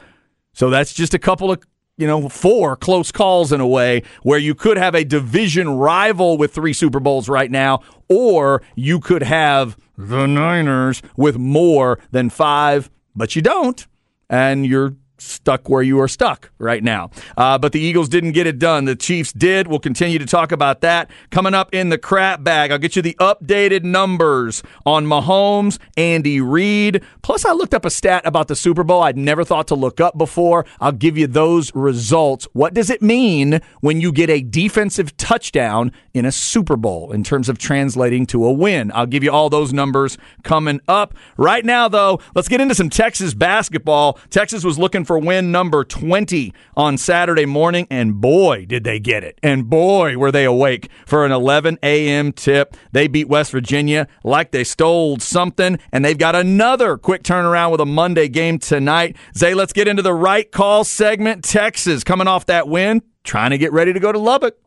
So 0.54 0.70
that's 0.70 0.94
just 0.94 1.14
a 1.14 1.20
couple 1.20 1.52
of, 1.52 1.64
you 1.98 2.08
know, 2.08 2.30
four 2.30 2.76
close 2.76 3.12
calls 3.12 3.52
in 3.52 3.62
a 3.62 3.68
way 3.68 4.04
where 4.24 4.40
you 4.40 4.56
could 4.56 4.78
have 4.78 4.96
a 4.96 5.04
division 5.04 5.70
rival 5.70 6.38
with 6.38 6.54
three 6.54 6.74
Super 6.74 7.00
Bowls 7.00 7.30
right 7.30 7.52
now, 7.52 7.82
or 8.10 8.62
you 8.76 9.00
could 9.00 9.24
have 9.24 9.78
the 9.98 10.26
Niners 10.26 11.02
with 11.16 11.38
more 11.38 12.00
than 12.12 12.30
five, 12.30 12.90
but 13.16 13.36
you 13.36 13.42
don't. 13.42 13.86
And 14.30 14.66
you're 14.66 14.96
stuck 15.22 15.70
where 15.70 15.84
you 15.84 16.00
are 16.00 16.08
stuck 16.08 16.52
right 16.58 16.84
now. 16.84 17.10
Uh, 17.38 17.58
but 17.58 17.72
the 17.72 17.80
Eagles 17.80 18.10
didn't 18.10 18.32
get 18.32 18.48
it 18.48 18.60
done. 18.60 18.86
The 18.86 18.96
Chiefs 18.96 19.32
did. 19.32 19.68
We'll 19.68 19.80
continue 19.80 20.20
to 20.20 20.26
talk 20.26 20.52
about 20.52 20.82
that. 20.82 21.10
Coming 21.30 21.54
up 21.54 21.74
in 21.74 21.90
the 21.90 21.98
crap 21.98 22.44
bag, 22.44 22.72
I'll 22.72 22.78
get 22.78 22.96
you 22.96 23.02
the 23.02 23.16
updated 23.20 23.84
numbers 23.84 24.64
on 24.86 25.06
Mahomes, 25.06 25.78
Andy 25.96 26.42
Reid. 26.42 27.04
Plus, 27.22 27.46
I 27.46 27.52
looked 27.52 27.74
up 27.74 27.86
a 27.86 27.90
stat 27.90 28.24
about 28.26 28.48
the 28.48 28.56
Super 28.56 28.84
Bowl 28.84 29.04
I'd 29.04 29.18
never 29.18 29.44
thought 29.44 29.68
to 29.68 29.76
look 29.76 30.02
up 30.02 30.18
before. 30.18 30.66
I'll 30.80 30.92
give 30.92 31.18
you 31.18 31.28
those 31.28 31.74
results. 31.76 32.48
What 32.54 32.74
does 32.74 32.90
it 32.90 33.02
mean 33.02 33.62
when 33.82 34.02
you 34.02 34.12
get 34.12 34.30
a 34.30 34.42
defensive 34.42 35.16
touchdown 35.18 35.92
in 36.14 36.26
a 36.26 36.32
Super 36.32 36.76
Bowl 36.76 37.12
in 37.12 37.24
terms 37.24 37.48
of 37.48 37.58
translating 37.58 38.26
to 38.28 38.46
a 38.46 38.52
win? 38.52 38.92
I'll 38.94 39.06
give 39.06 39.24
you 39.24 39.32
all 39.32 39.50
those 39.50 39.72
numbers 39.72 40.18
coming 40.44 40.82
up. 40.88 41.14
Right 41.38 41.64
now, 41.64 41.88
though, 41.88 42.20
let's 42.36 42.48
get 42.48 42.62
into 42.62 42.76
some 42.76 42.90
Texas 42.90 43.34
basketball. 43.34 44.20
Texas 44.30 44.64
was 44.64 44.80
looking 44.80 45.06
for 45.06 45.11
win 45.18 45.52
number 45.52 45.84
20 45.84 46.54
on 46.76 46.98
Saturday 46.98 47.46
morning, 47.46 47.88
and 47.90 48.22
boy, 48.22 48.66
did 48.66 48.84
they 48.84 49.00
get 49.00 49.24
it. 49.24 49.40
And 49.44 49.70
boy, 49.70 50.18
were 50.18 50.32
they 50.32 50.46
awake 50.46 50.90
for 51.06 51.26
an 51.26 51.32
11 51.32 51.80
a.m. 51.84 52.32
tip. 52.32 52.76
They 52.92 53.08
beat 53.08 53.28
West 53.28 53.52
Virginia 53.52 54.08
like 54.24 54.52
they 54.52 54.64
stole 54.64 55.18
something, 55.20 55.80
and 55.92 56.04
they've 56.04 56.18
got 56.18 56.36
another 56.36 56.98
quick 56.98 57.24
turnaround 57.24 57.72
with 57.72 57.82
a 57.82 57.86
Monday 57.86 58.28
game 58.28 58.60
tonight. 58.60 59.16
Zay, 59.38 59.54
let's 59.54 59.74
get 59.74 59.88
into 59.88 60.02
the 60.02 60.14
right 60.14 60.52
call 60.52 60.84
segment. 60.84 61.44
Texas 61.44 62.04
coming 62.04 62.28
off 62.28 62.46
that 62.48 62.68
win, 62.68 63.02
trying 63.24 63.52
to 63.52 63.58
get 63.58 63.74
ready 63.74 63.94
to 63.94 64.00
go 64.00 64.12
to 64.12 64.20
Lubbock. 64.20 64.58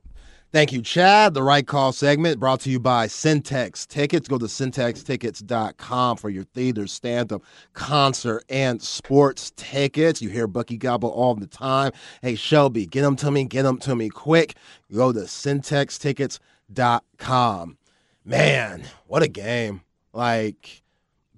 Thank 0.54 0.72
you, 0.72 0.80
Chad. 0.82 1.34
The 1.34 1.42
Right 1.42 1.66
Call 1.66 1.90
segment 1.90 2.38
brought 2.38 2.60
to 2.60 2.70
you 2.70 2.78
by 2.78 3.08
Syntex 3.08 3.88
Tickets. 3.88 4.28
Go 4.28 4.38
to 4.38 4.44
syntextickets.com 4.44 6.16
for 6.16 6.30
your 6.30 6.44
theater, 6.44 6.86
stand 6.86 7.32
up, 7.32 7.42
concert, 7.72 8.44
and 8.48 8.80
sports 8.80 9.50
tickets. 9.56 10.22
You 10.22 10.28
hear 10.28 10.46
Bucky 10.46 10.76
Gobble 10.76 11.08
all 11.08 11.34
the 11.34 11.48
time. 11.48 11.90
Hey, 12.22 12.36
Shelby, 12.36 12.86
get 12.86 13.02
them 13.02 13.16
to 13.16 13.32
me, 13.32 13.46
get 13.46 13.64
them 13.64 13.78
to 13.78 13.96
me 13.96 14.08
quick. 14.08 14.54
Go 14.92 15.12
to 15.12 15.22
syntextickets.com. 15.22 17.78
Man, 18.24 18.84
what 19.08 19.24
a 19.24 19.28
game. 19.28 19.80
Like, 20.12 20.84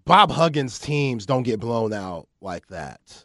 Bob 0.05 0.31
Huggins 0.31 0.79
teams 0.79 1.25
don't 1.25 1.45
get 1.45 1.59
blown 1.59 1.95
out 1.95 2.29
like 2.43 2.67
that. 2.67 3.25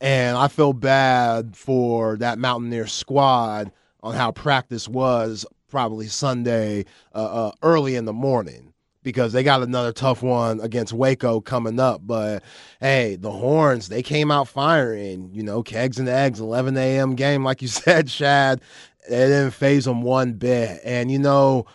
And 0.00 0.36
I 0.36 0.48
feel 0.48 0.72
bad 0.72 1.56
for 1.56 2.16
that 2.16 2.40
Mountaineer 2.40 2.88
squad 2.88 3.70
on 4.02 4.14
how 4.14 4.32
practice 4.32 4.88
was 4.88 5.46
probably 5.68 6.06
Sunday 6.06 6.84
uh, 7.14 7.46
uh, 7.48 7.52
early 7.62 7.96
in 7.96 8.04
the 8.04 8.12
morning 8.12 8.72
because 9.02 9.32
they 9.32 9.42
got 9.42 9.62
another 9.62 9.92
tough 9.92 10.22
one 10.22 10.60
against 10.60 10.92
Waco 10.92 11.40
coming 11.40 11.80
up. 11.80 12.02
But 12.04 12.42
hey, 12.80 13.16
the 13.16 13.30
Horns, 13.30 13.88
they 13.88 14.02
came 14.02 14.30
out 14.30 14.48
firing, 14.48 15.30
you 15.32 15.42
know, 15.42 15.62
kegs 15.62 15.98
and 15.98 16.08
eggs, 16.08 16.40
11 16.40 16.76
a.m. 16.76 17.14
game, 17.14 17.44
like 17.44 17.62
you 17.62 17.68
said, 17.68 18.10
Shad. 18.10 18.60
It 19.08 19.10
didn't 19.10 19.52
phase 19.52 19.86
them 19.86 20.02
one 20.02 20.34
bit. 20.34 20.80
And, 20.84 21.10
you 21.10 21.18
know, 21.18 21.66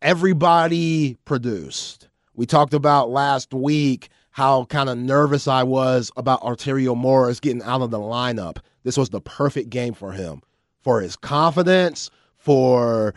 everybody 0.00 1.18
produced. 1.24 2.08
We 2.34 2.46
talked 2.46 2.74
about 2.74 3.10
last 3.10 3.52
week 3.52 4.08
how 4.30 4.64
kind 4.64 4.88
of 4.88 4.98
nervous 4.98 5.46
I 5.46 5.62
was 5.62 6.10
about 6.16 6.40
Arterio 6.42 6.96
Morris 6.96 7.38
getting 7.38 7.62
out 7.62 7.82
of 7.82 7.90
the 7.90 7.98
lineup. 7.98 8.58
This 8.82 8.96
was 8.96 9.10
the 9.10 9.20
perfect 9.20 9.70
game 9.70 9.94
for 9.94 10.10
him, 10.10 10.42
for 10.84 11.00
his 11.00 11.16
confidence, 11.16 12.10
for 12.36 13.14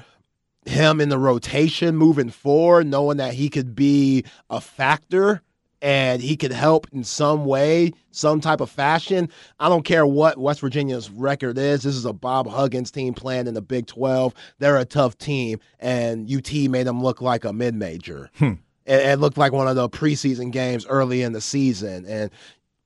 him 0.66 1.00
in 1.00 1.10
the 1.10 1.20
rotation 1.20 1.96
moving 1.96 2.30
forward, 2.30 2.88
knowing 2.88 3.18
that 3.18 3.34
he 3.34 3.50
could 3.50 3.76
be 3.76 4.24
a 4.50 4.60
factor 4.60 5.42
and 5.82 6.22
he 6.22 6.36
could 6.36 6.52
help 6.52 6.88
in 6.92 7.04
some 7.04 7.46
way, 7.46 7.92
some 8.12 8.42
type 8.42 8.62
of 8.62 8.70
fashion. 8.70 9.30
I 9.60 9.70
don't 9.70 9.84
care 9.84 10.08
what 10.08 10.38
West 10.38 10.62
Virginia's 10.62 11.10
record 11.10 11.58
is. 11.58 11.84
This 11.84 11.96
is 11.96 12.06
a 12.06 12.14
Bob 12.14 12.48
Huggins 12.48 12.90
team 12.90 13.14
playing 13.14 13.48
in 13.48 13.54
the 13.54 13.62
Big 13.62 13.86
12. 13.86 14.34
They're 14.58 14.78
a 14.78 14.86
tough 14.86 15.18
team, 15.18 15.60
and 15.80 16.32
UT 16.34 16.52
made 16.52 16.88
them 16.88 17.04
look 17.04 17.22
like 17.22 17.46
a 17.46 17.54
mid 17.54 17.76
major. 17.76 18.32
It, 18.34 18.40
hmm. 18.40 18.54
it 18.88 19.20
looked 19.20 19.38
like 19.38 19.52
one 19.52 19.68
of 19.68 19.76
the 19.76 19.90
preseason 19.90 20.52
games 20.52 20.86
early 20.88 21.22
in 21.22 21.34
the 21.34 21.42
season. 21.42 22.06
And 22.08 22.32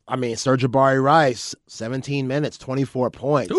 I 0.07 0.17
mean, 0.17 0.35
Sir'Jabari 0.35 1.01
Rice, 1.01 1.55
17 1.67 2.27
minutes, 2.27 2.57
24 2.57 3.11
points. 3.11 3.53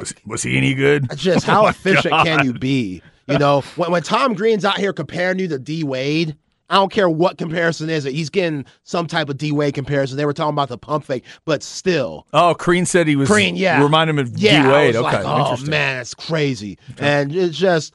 Was, 0.00 0.14
was 0.24 0.42
he 0.42 0.56
any 0.56 0.74
good? 0.74 1.08
Just 1.16 1.46
how 1.46 1.64
oh 1.66 1.68
efficient 1.68 2.12
can 2.12 2.44
you 2.44 2.52
be? 2.52 3.02
You 3.28 3.38
know, 3.38 3.62
when, 3.76 3.90
when 3.90 4.02
Tom 4.02 4.34
Crean's 4.34 4.64
out 4.64 4.78
here 4.78 4.92
comparing 4.92 5.38
you 5.38 5.48
to 5.48 5.58
D 5.58 5.82
Wade, 5.84 6.36
I 6.68 6.76
don't 6.76 6.92
care 6.92 7.08
what 7.08 7.38
comparison 7.38 7.88
is. 7.90 8.06
It. 8.06 8.14
He's 8.14 8.30
getting 8.30 8.64
some 8.84 9.06
type 9.06 9.28
of 9.28 9.36
D 9.36 9.52
Wade 9.52 9.74
comparison. 9.74 10.16
They 10.16 10.24
were 10.24 10.32
talking 10.32 10.54
about 10.54 10.68
the 10.68 10.78
pump 10.78 11.04
fake, 11.04 11.24
but 11.44 11.62
still, 11.62 12.26
Oh, 12.32 12.54
Crean 12.54 12.86
said 12.86 13.06
he 13.06 13.16
was. 13.16 13.28
Crean, 13.28 13.56
yeah, 13.56 13.82
Remind 13.82 14.10
him 14.10 14.18
of 14.18 14.36
yeah, 14.36 14.62
D 14.62 14.68
Wade. 14.68 14.96
Okay, 14.96 15.22
like, 15.22 15.24
oh 15.24 15.56
man, 15.66 16.00
it's 16.00 16.14
crazy. 16.14 16.78
And 16.98 17.34
it's 17.34 17.56
just 17.56 17.94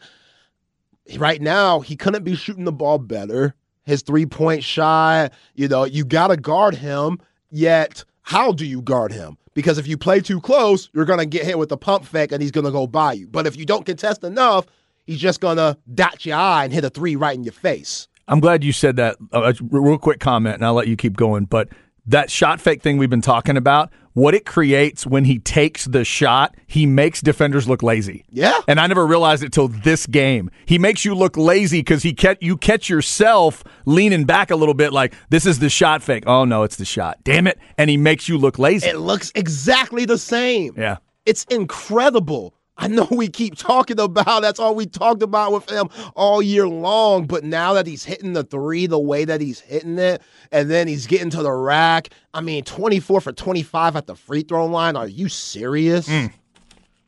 right 1.18 1.42
now 1.42 1.82
he 1.82 1.96
couldn't 1.96 2.24
be 2.24 2.36
shooting 2.36 2.66
the 2.66 2.72
ball 2.72 2.98
better. 2.98 3.56
His 3.84 4.04
three 4.04 4.26
point 4.26 4.64
shot, 4.64 5.34
you 5.56 5.68
know, 5.68 5.84
you 5.86 6.06
got 6.06 6.28
to 6.28 6.38
guard 6.38 6.76
him. 6.76 7.20
Yet, 7.50 8.06
how 8.22 8.54
do 8.54 8.66
you 8.66 8.82
guard 8.82 9.12
him? 9.12 9.38
Because 9.54 9.78
if 9.78 9.88
you 9.88 9.98
play 9.98 10.22
too 10.22 10.40
close, 10.40 10.90
you're 10.94 11.06
gonna 11.06 11.26
get 11.26 11.46
hit 11.46 11.58
with 11.58 11.70
the 11.70 11.78
pump 11.78 12.06
fake, 12.06 12.32
and 12.32 12.42
he's 12.42 12.52
gonna 12.52 12.72
go 12.72 12.88
by 12.88 13.14
you. 13.14 13.28
But 13.28 13.48
if 13.48 13.58
you 13.58 13.66
don't 13.66 13.86
contest 13.86 14.24
enough, 14.24 14.66
he's 15.06 15.20
just 15.20 15.42
gonna 15.42 15.78
dot 15.94 16.26
your 16.26 16.38
eye 16.38 16.64
and 16.64 16.74
hit 16.74 16.86
a 16.86 16.90
three 16.90 17.16
right 17.16 17.36
in 17.36 17.44
your 17.44 17.54
face. 17.54 18.08
I'm 18.28 18.40
glad 18.40 18.64
you 18.64 18.72
said 18.72 18.96
that. 18.96 19.18
Uh, 19.34 19.54
real 19.62 19.98
quick 19.98 20.20
comment, 20.20 20.56
and 20.56 20.66
I'll 20.66 20.74
let 20.74 20.88
you 20.88 20.96
keep 20.96 21.18
going. 21.18 21.46
But 21.46 21.68
that 22.06 22.32
shot 22.32 22.60
fake 22.60 22.82
thing 22.82 22.98
we've 22.98 23.10
been 23.10 23.22
talking 23.22 23.58
about, 23.58 23.92
what 24.14 24.34
it 24.34 24.46
creates 24.46 25.06
when 25.06 25.24
he 25.24 25.40
takes 25.40 25.86
the 25.86 26.04
shot, 26.04 26.56
he 26.68 26.86
makes 26.86 27.22
defenders 27.22 27.70
look 27.70 27.82
lazy. 27.82 28.26
Yeah. 28.30 28.60
And 28.68 28.80
I 28.80 28.88
never 28.88 29.08
realized 29.08 29.44
it 29.44 29.54
till 29.54 29.70
this 29.70 30.06
game. 30.06 30.52
He 30.66 30.78
makes 30.78 31.06
you 31.06 31.16
look 31.16 31.38
lazy 31.38 31.80
because 31.80 32.04
he 32.04 32.14
catch, 32.14 32.38
you 32.42 32.58
catch 32.58 32.90
yourself 32.90 33.64
leaning 33.86 34.26
back 34.26 34.52
a 34.52 34.56
little 34.56 34.74
bit 34.74 34.92
like, 34.92 35.14
this 35.30 35.46
is 35.46 35.60
the 35.60 35.70
shot 35.70 36.04
fake. 36.04 36.26
Oh, 36.28 36.44
no, 36.44 36.64
it's 36.64 36.76
the 36.76 36.86
shot. 36.86 37.20
Damn 37.24 37.48
it. 37.48 37.58
And 37.78 37.90
he 37.90 37.96
makes 37.98 38.28
you 38.28 38.38
look 38.38 38.60
lazy. 38.60 38.90
It 38.90 38.98
looks 38.98 39.32
exactly 39.34 40.04
the 40.04 40.18
same. 40.18 40.74
Yeah. 40.78 40.98
It's 41.26 41.46
incredible. 41.46 42.54
I 42.78 42.88
know 42.88 43.08
we 43.12 43.28
keep 43.28 43.56
talking 43.56 44.00
about 44.00 44.42
that's 44.42 44.60
all 44.60 44.74
we 44.74 44.86
talked 44.86 45.22
about 45.22 45.52
with 45.52 45.70
him 45.70 45.90
all 46.16 46.42
year 46.42 46.68
long, 46.68 47.28
but 47.28 47.44
now 47.44 47.74
that 47.74 47.86
he's 47.86 48.04
hitting 48.04 48.34
the 48.34 48.44
three 48.44 48.88
the 48.88 49.00
way 49.00 49.26
that 49.26 49.42
he's 49.42 49.60
hitting 49.60 50.00
it, 50.00 50.22
and 50.52 50.70
then 50.70 50.88
he's 50.88 51.06
getting 51.06 51.30
to 51.32 51.44
the 51.44 51.52
rack. 51.52 52.10
I 52.34 52.42
mean, 52.42 52.64
24 52.64 53.22
for 53.22 53.32
25 53.32 53.96
at 53.96 54.08
the 54.08 54.16
free 54.16 54.42
throw 54.42 54.66
line. 54.66 54.96
Are 54.96 55.08
you 55.08 55.30
serious? 55.30 56.08
Mm. 56.08 56.32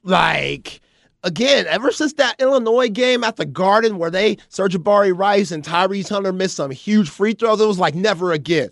Like, 0.04 0.82
again, 1.24 1.66
ever 1.68 1.92
since 1.92 2.14
that 2.14 2.40
Illinois 2.40 2.90
game 2.90 3.24
at 3.24 3.38
the 3.38 3.46
Garden 3.46 3.98
where 3.98 4.12
they, 4.12 4.38
Serge 4.50 4.76
Sir'Jabari 4.76 5.18
Rice 5.18 5.52
and 5.52 5.64
Tyrese 5.64 6.10
Hunter 6.10 6.34
missed 6.34 6.58
some 6.58 6.72
huge 6.72 7.10
free 7.10 7.34
throws, 7.34 7.62
it 7.62 7.66
was 7.66 7.80
like 7.80 7.96
never 7.96 8.32
again. 8.32 8.70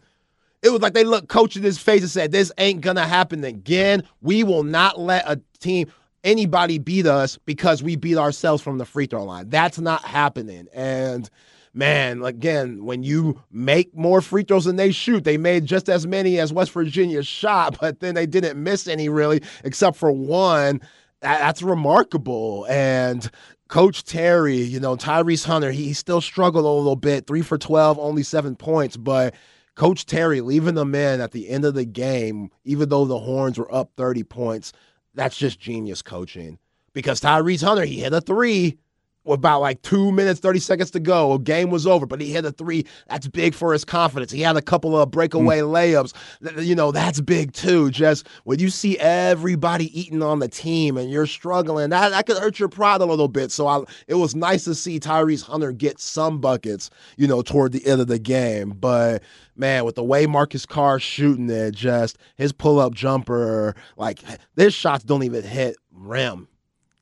It 0.61 0.69
was 0.69 0.81
like 0.81 0.93
they 0.93 1.05
looked 1.05 1.27
coach 1.27 1.55
in 1.55 1.63
his 1.63 1.79
face 1.79 2.01
and 2.01 2.11
said, 2.11 2.31
This 2.31 2.51
ain't 2.59 2.81
gonna 2.81 3.07
happen 3.07 3.43
again. 3.43 4.03
We 4.21 4.43
will 4.43 4.63
not 4.63 4.99
let 4.99 5.27
a 5.27 5.41
team 5.59 5.91
anybody 6.23 6.77
beat 6.77 7.05
us 7.05 7.37
because 7.45 7.81
we 7.83 7.95
beat 7.95 8.17
ourselves 8.17 8.61
from 8.61 8.77
the 8.77 8.85
free 8.85 9.05
throw 9.05 9.23
line. 9.23 9.49
That's 9.49 9.79
not 9.79 10.03
happening. 10.03 10.67
And 10.73 11.29
man, 11.73 12.23
again, 12.23 12.83
when 12.85 13.03
you 13.03 13.41
make 13.51 13.95
more 13.95 14.21
free 14.21 14.43
throws 14.43 14.65
than 14.65 14.75
they 14.75 14.91
shoot, 14.91 15.23
they 15.23 15.37
made 15.37 15.65
just 15.65 15.89
as 15.89 16.05
many 16.05 16.39
as 16.39 16.53
West 16.53 16.71
Virginia 16.71 17.23
shot, 17.23 17.77
but 17.81 17.99
then 17.99 18.15
they 18.15 18.25
didn't 18.25 18.61
miss 18.61 18.87
any 18.87 19.09
really, 19.09 19.41
except 19.63 19.97
for 19.97 20.11
one. 20.11 20.81
That's 21.21 21.61
remarkable. 21.61 22.65
And 22.67 23.29
Coach 23.67 24.03
Terry, 24.03 24.57
you 24.57 24.79
know, 24.79 24.95
Tyrese 24.97 25.45
Hunter, 25.45 25.71
he 25.71 25.93
still 25.93 26.19
struggled 26.19 26.65
a 26.65 26.67
little 26.67 26.95
bit. 26.95 27.27
Three 27.27 27.41
for 27.41 27.57
12, 27.57 27.99
only 27.99 28.23
seven 28.23 28.55
points, 28.55 28.97
but 28.97 29.35
Coach 29.75 30.05
Terry 30.05 30.41
leaving 30.41 30.75
them 30.75 30.93
in 30.95 31.21
at 31.21 31.31
the 31.31 31.47
end 31.47 31.63
of 31.63 31.75
the 31.75 31.85
game, 31.85 32.49
even 32.65 32.89
though 32.89 33.05
the 33.05 33.19
Horns 33.19 33.57
were 33.57 33.73
up 33.73 33.91
30 33.97 34.23
points, 34.23 34.73
that's 35.13 35.37
just 35.37 35.59
genius 35.59 36.01
coaching. 36.01 36.59
Because 36.93 37.21
Tyrese 37.21 37.63
Hunter, 37.63 37.85
he 37.85 37.99
hit 37.99 38.13
a 38.13 38.21
three 38.21 38.77
about 39.25 39.61
like 39.61 39.81
two 39.81 40.11
minutes, 40.11 40.39
30 40.39 40.59
seconds 40.59 40.91
to 40.91 40.99
go. 40.99 41.33
A 41.33 41.39
game 41.39 41.69
was 41.69 41.85
over, 41.85 42.05
but 42.05 42.19
he 42.21 42.31
hit 42.31 42.45
a 42.45 42.51
three. 42.51 42.85
That's 43.07 43.27
big 43.27 43.53
for 43.53 43.73
his 43.73 43.85
confidence. 43.85 44.31
He 44.31 44.41
had 44.41 44.57
a 44.57 44.61
couple 44.61 44.97
of 44.97 45.11
breakaway 45.11 45.59
mm. 45.59 45.69
layups. 45.71 46.65
You 46.65 46.75
know, 46.75 46.91
that's 46.91 47.21
big 47.21 47.53
too. 47.53 47.91
Just 47.91 48.27
when 48.43 48.59
you 48.59 48.69
see 48.69 48.97
everybody 48.97 49.99
eating 49.99 50.23
on 50.23 50.39
the 50.39 50.47
team 50.47 50.97
and 50.97 51.11
you're 51.11 51.27
struggling, 51.27 51.89
that, 51.91 52.09
that 52.09 52.25
could 52.25 52.37
hurt 52.37 52.59
your 52.59 52.69
pride 52.69 53.01
a 53.01 53.05
little 53.05 53.27
bit. 53.27 53.51
So 53.51 53.67
I, 53.67 53.83
it 54.07 54.15
was 54.15 54.35
nice 54.35 54.63
to 54.65 54.75
see 54.75 54.99
Tyrese 54.99 55.43
Hunter 55.43 55.71
get 55.71 55.99
some 55.99 56.39
buckets, 56.39 56.89
you 57.17 57.27
know, 57.27 57.41
toward 57.41 57.71
the 57.71 57.85
end 57.85 58.01
of 58.01 58.07
the 58.07 58.19
game. 58.19 58.71
But 58.71 59.21
man, 59.55 59.85
with 59.85 59.95
the 59.95 60.03
way 60.03 60.25
Marcus 60.25 60.65
Carr's 60.65 61.03
shooting 61.03 61.49
it, 61.49 61.75
just 61.75 62.17
his 62.35 62.51
pull 62.51 62.79
up 62.79 62.93
jumper, 62.93 63.75
like 63.97 64.19
his 64.55 64.73
shots 64.73 65.03
don't 65.03 65.23
even 65.23 65.43
hit 65.43 65.77
rim. 65.91 66.47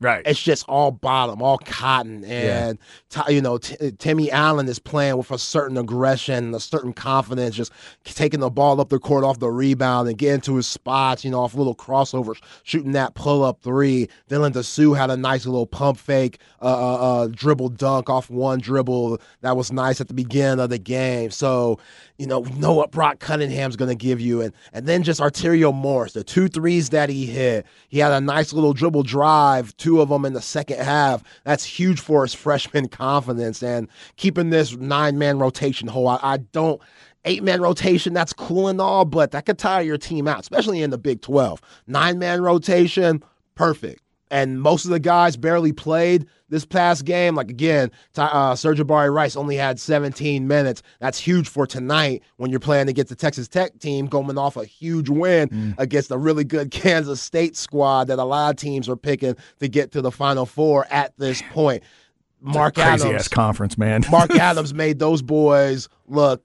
Right. 0.02 0.22
It's 0.26 0.42
just 0.42 0.64
all 0.70 0.92
bottom, 0.92 1.42
all 1.42 1.58
cotton. 1.58 2.24
And, 2.24 2.80
yeah. 3.12 3.24
t- 3.26 3.34
you 3.36 3.42
know, 3.42 3.58
t- 3.58 3.92
Timmy 3.98 4.32
Allen 4.32 4.70
is 4.70 4.80
playing 4.80 5.18
with 5.18 5.30
a 5.30 5.38
certain 5.38 5.76
aggression, 5.78 6.56
a 6.56 6.60
certain 6.62 6.94
confidence, 6.94 7.56
just 7.56 7.74
taking 8.06 8.40
the 8.40 8.50
ball 8.50 8.80
up 8.80 8.88
the 8.88 9.00
court 9.00 9.26
off 9.26 9.40
the 9.40 9.52
rebound 9.52 10.08
and 10.08 10.18
getting 10.18 10.40
to 10.42 10.56
his 10.56 10.68
spots, 10.68 11.26
you 11.26 11.32
know, 11.32 11.42
off 11.42 11.54
little 11.54 11.76
crossovers, 11.76 12.38
shooting 12.64 12.94
that 12.94 13.14
pull 13.14 13.44
up 13.44 13.62
three. 13.62 14.08
Dylan 14.30 14.54
had 14.98 15.10
a 15.10 15.18
nice 15.18 15.46
little 15.46 15.68
pump 15.68 15.98
fake, 15.98 16.40
uh, 16.62 16.66
uh, 16.66 16.96
uh, 16.96 17.28
dribble 17.28 17.70
dunk 17.70 18.10
off 18.10 18.30
one 18.30 18.60
dribble. 18.60 19.20
That 19.42 19.58
was 19.58 19.70
nice 19.70 20.00
at 20.00 20.08
the 20.08 20.14
beginning 20.14 20.62
of 20.62 20.70
the 20.70 20.78
game. 20.78 21.30
So, 21.30 21.78
you 22.18 22.26
know, 22.26 22.40
we 22.40 22.52
know 22.52 22.74
what 22.74 22.92
Brock 22.92 23.20
Cunningham's 23.20 23.76
going 23.76 23.90
to 23.90 23.96
give 23.96 24.22
you. 24.22 24.42
And, 24.42 24.54
and 24.72 24.86
then 24.86 25.04
just 25.04 25.20
Arterio 25.20 25.74
Morris, 25.74 26.14
the 26.14 26.24
two 26.24 26.48
threes 26.48 26.90
that 26.90 27.10
he 27.10 27.26
hit. 27.26 27.66
He 27.90 28.00
had 28.00 28.14
a 28.14 28.22
nice 28.22 28.54
little 28.54 28.72
dribble 28.74 29.04
drive, 29.04 29.76
two 29.76 29.89
of 29.98 30.10
them 30.10 30.26
in 30.26 30.34
the 30.34 30.42
second 30.42 30.80
half. 30.80 31.24
That's 31.44 31.64
huge 31.64 32.00
for 32.00 32.22
his 32.24 32.34
freshman 32.34 32.88
confidence 32.88 33.64
and 33.64 33.88
keeping 34.16 34.52
this 34.52 34.76
nine 34.76 35.18
man 35.18 35.40
rotation 35.40 35.88
whole. 35.88 36.08
I, 36.08 36.20
I 36.22 36.38
don't 36.38 36.82
eight 37.26 37.44
man 37.44 37.62
rotation, 37.62 38.14
that's 38.14 38.34
cool 38.34 38.68
and 38.68 38.80
all, 38.80 39.06
but 39.06 39.32
that 39.32 39.46
could 39.46 39.58
tire 39.58 39.82
your 39.82 39.98
team 39.98 40.28
out, 40.28 40.40
especially 40.40 40.82
in 40.82 40.90
the 40.90 40.98
Big 40.98 41.22
12. 41.22 41.62
Nine 41.88 42.20
man 42.20 42.42
rotation, 42.42 43.24
perfect 43.56 44.02
and 44.32 44.62
most 44.62 44.86
of 44.86 44.92
the 44.92 45.00
guys 45.00 45.38
barely 45.38 45.74
played 45.74 46.26
this 46.50 46.66
past 46.66 47.06
game. 47.06 47.36
Like 47.36 47.50
again, 47.50 47.92
uh, 48.18 48.54
Sir'Jabari 48.54 49.14
Rice 49.14 49.36
only 49.36 49.56
had 49.56 49.80
17 49.80 50.48
minutes. 50.48 50.82
That's 51.00 51.20
huge 51.20 51.48
for 51.48 51.66
tonight 51.66 52.24
when 52.38 52.52
you're 52.52 52.60
playing 52.60 52.90
against 52.90 53.10
the 53.10 53.16
Texas 53.16 53.48
Tech 53.48 53.78
team, 53.80 54.08
going 54.08 54.38
off 54.38 54.58
a 54.58 54.66
huge 54.66 55.10
win 55.10 55.50
mm. 55.50 55.76
against 55.78 56.12
a 56.12 56.18
really 56.18 56.44
good 56.44 56.72
Kansas 56.72 57.22
State 57.22 57.56
squad 57.56 58.08
that 58.08 58.20
a 58.20 58.24
lot 58.24 58.52
of 58.52 58.56
teams 58.58 58.90
are 58.90 58.96
picking 58.96 59.36
to 59.60 59.68
get 59.68 59.92
to 59.92 60.02
the 60.02 60.12
Final 60.12 60.46
Four 60.46 60.86
at 60.92 61.18
this 61.18 61.42
point. 61.52 61.84
Mark 62.42 62.76
crazy 62.76 63.08
Adams, 63.08 63.22
ass 63.22 63.28
conference, 63.28 63.78
man. 63.78 64.04
Mark 64.10 64.32
Adams 64.36 64.74
made 64.74 65.00
those 65.00 65.22
boys 65.22 65.90
look 66.08 66.44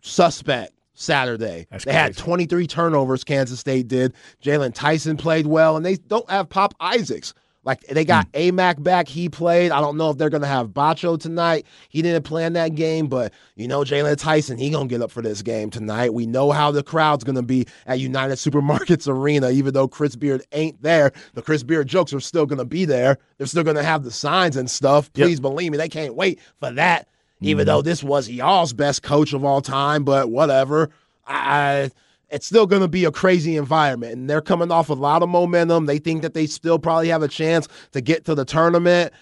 suspect 0.00 0.72
Saturday. 1.02 1.66
That's 1.70 1.84
they 1.84 1.92
crazy. 1.92 2.02
had 2.02 2.16
23 2.16 2.66
turnovers, 2.66 3.24
Kansas 3.24 3.60
State 3.60 3.88
did. 3.88 4.14
Jaylon 4.42 4.72
Tyson 4.74 5.16
played 5.16 5.46
well, 5.46 5.76
and 5.76 5.84
they 5.84 5.96
don't 5.96 6.28
have 6.30 6.48
Pop 6.48 6.74
Isaacs. 6.80 7.34
Like 7.64 7.80
they 7.86 8.04
got 8.04 8.30
mm. 8.32 8.50
Aimaq 8.50 8.82
back, 8.82 9.06
he 9.06 9.28
played. 9.28 9.70
I 9.70 9.80
don't 9.80 9.96
know 9.96 10.10
if 10.10 10.18
they're 10.18 10.30
gonna 10.30 10.48
have 10.48 10.68
Batcho 10.68 11.18
tonight. 11.18 11.64
He 11.90 12.02
didn't 12.02 12.24
plan 12.24 12.54
that 12.54 12.74
game, 12.74 13.06
but 13.06 13.32
you 13.54 13.68
know 13.68 13.82
Jaylon 13.82 14.16
Tyson, 14.16 14.58
he 14.58 14.70
gonna 14.70 14.88
get 14.88 15.00
up 15.00 15.12
for 15.12 15.22
this 15.22 15.42
game 15.42 15.70
tonight. 15.70 16.12
We 16.12 16.26
know 16.26 16.50
how 16.50 16.72
the 16.72 16.82
crowd's 16.82 17.22
gonna 17.22 17.42
be 17.42 17.66
at 17.86 18.00
United 18.00 18.34
Supermarkets 18.34 19.08
Arena, 19.08 19.50
even 19.50 19.74
though 19.74 19.86
Chris 19.86 20.16
Beard 20.16 20.44
ain't 20.50 20.82
there. 20.82 21.12
The 21.34 21.42
Chris 21.42 21.62
Beard 21.62 21.86
jokes 21.86 22.12
are 22.12 22.20
still 22.20 22.46
gonna 22.46 22.64
be 22.64 22.84
there. 22.84 23.18
They're 23.38 23.46
still 23.46 23.64
gonna 23.64 23.84
have 23.84 24.02
the 24.02 24.10
signs 24.10 24.56
and 24.56 24.68
stuff. 24.68 25.12
Please 25.12 25.38
yep. 25.38 25.42
believe 25.42 25.70
me, 25.70 25.78
they 25.78 25.88
can't 25.88 26.16
wait 26.16 26.40
for 26.58 26.72
that 26.72 27.06
even 27.42 27.66
though 27.66 27.80
mm-hmm. 27.80 27.88
this 27.88 28.02
was 28.02 28.28
y'all's 28.28 28.72
best 28.72 29.02
coach 29.02 29.32
of 29.32 29.44
all 29.44 29.60
time, 29.60 30.04
but 30.04 30.30
whatever. 30.30 30.90
I, 31.26 31.90
it's 32.32 32.46
still 32.46 32.66
going 32.66 32.82
to 32.82 32.88
be 32.88 33.04
a 33.04 33.12
crazy 33.12 33.56
environment. 33.56 34.14
And 34.14 34.28
they're 34.28 34.40
coming 34.40 34.72
off 34.72 34.88
a 34.88 34.94
lot 34.94 35.22
of 35.22 35.28
momentum. 35.28 35.86
They 35.86 35.98
think 35.98 36.22
that 36.22 36.34
they 36.34 36.46
still 36.46 36.78
probably 36.78 37.08
have 37.08 37.22
a 37.22 37.28
chance 37.28 37.68
to 37.92 38.00
get 38.00 38.24
to 38.24 38.34
the 38.34 38.44
tournament. 38.44 39.12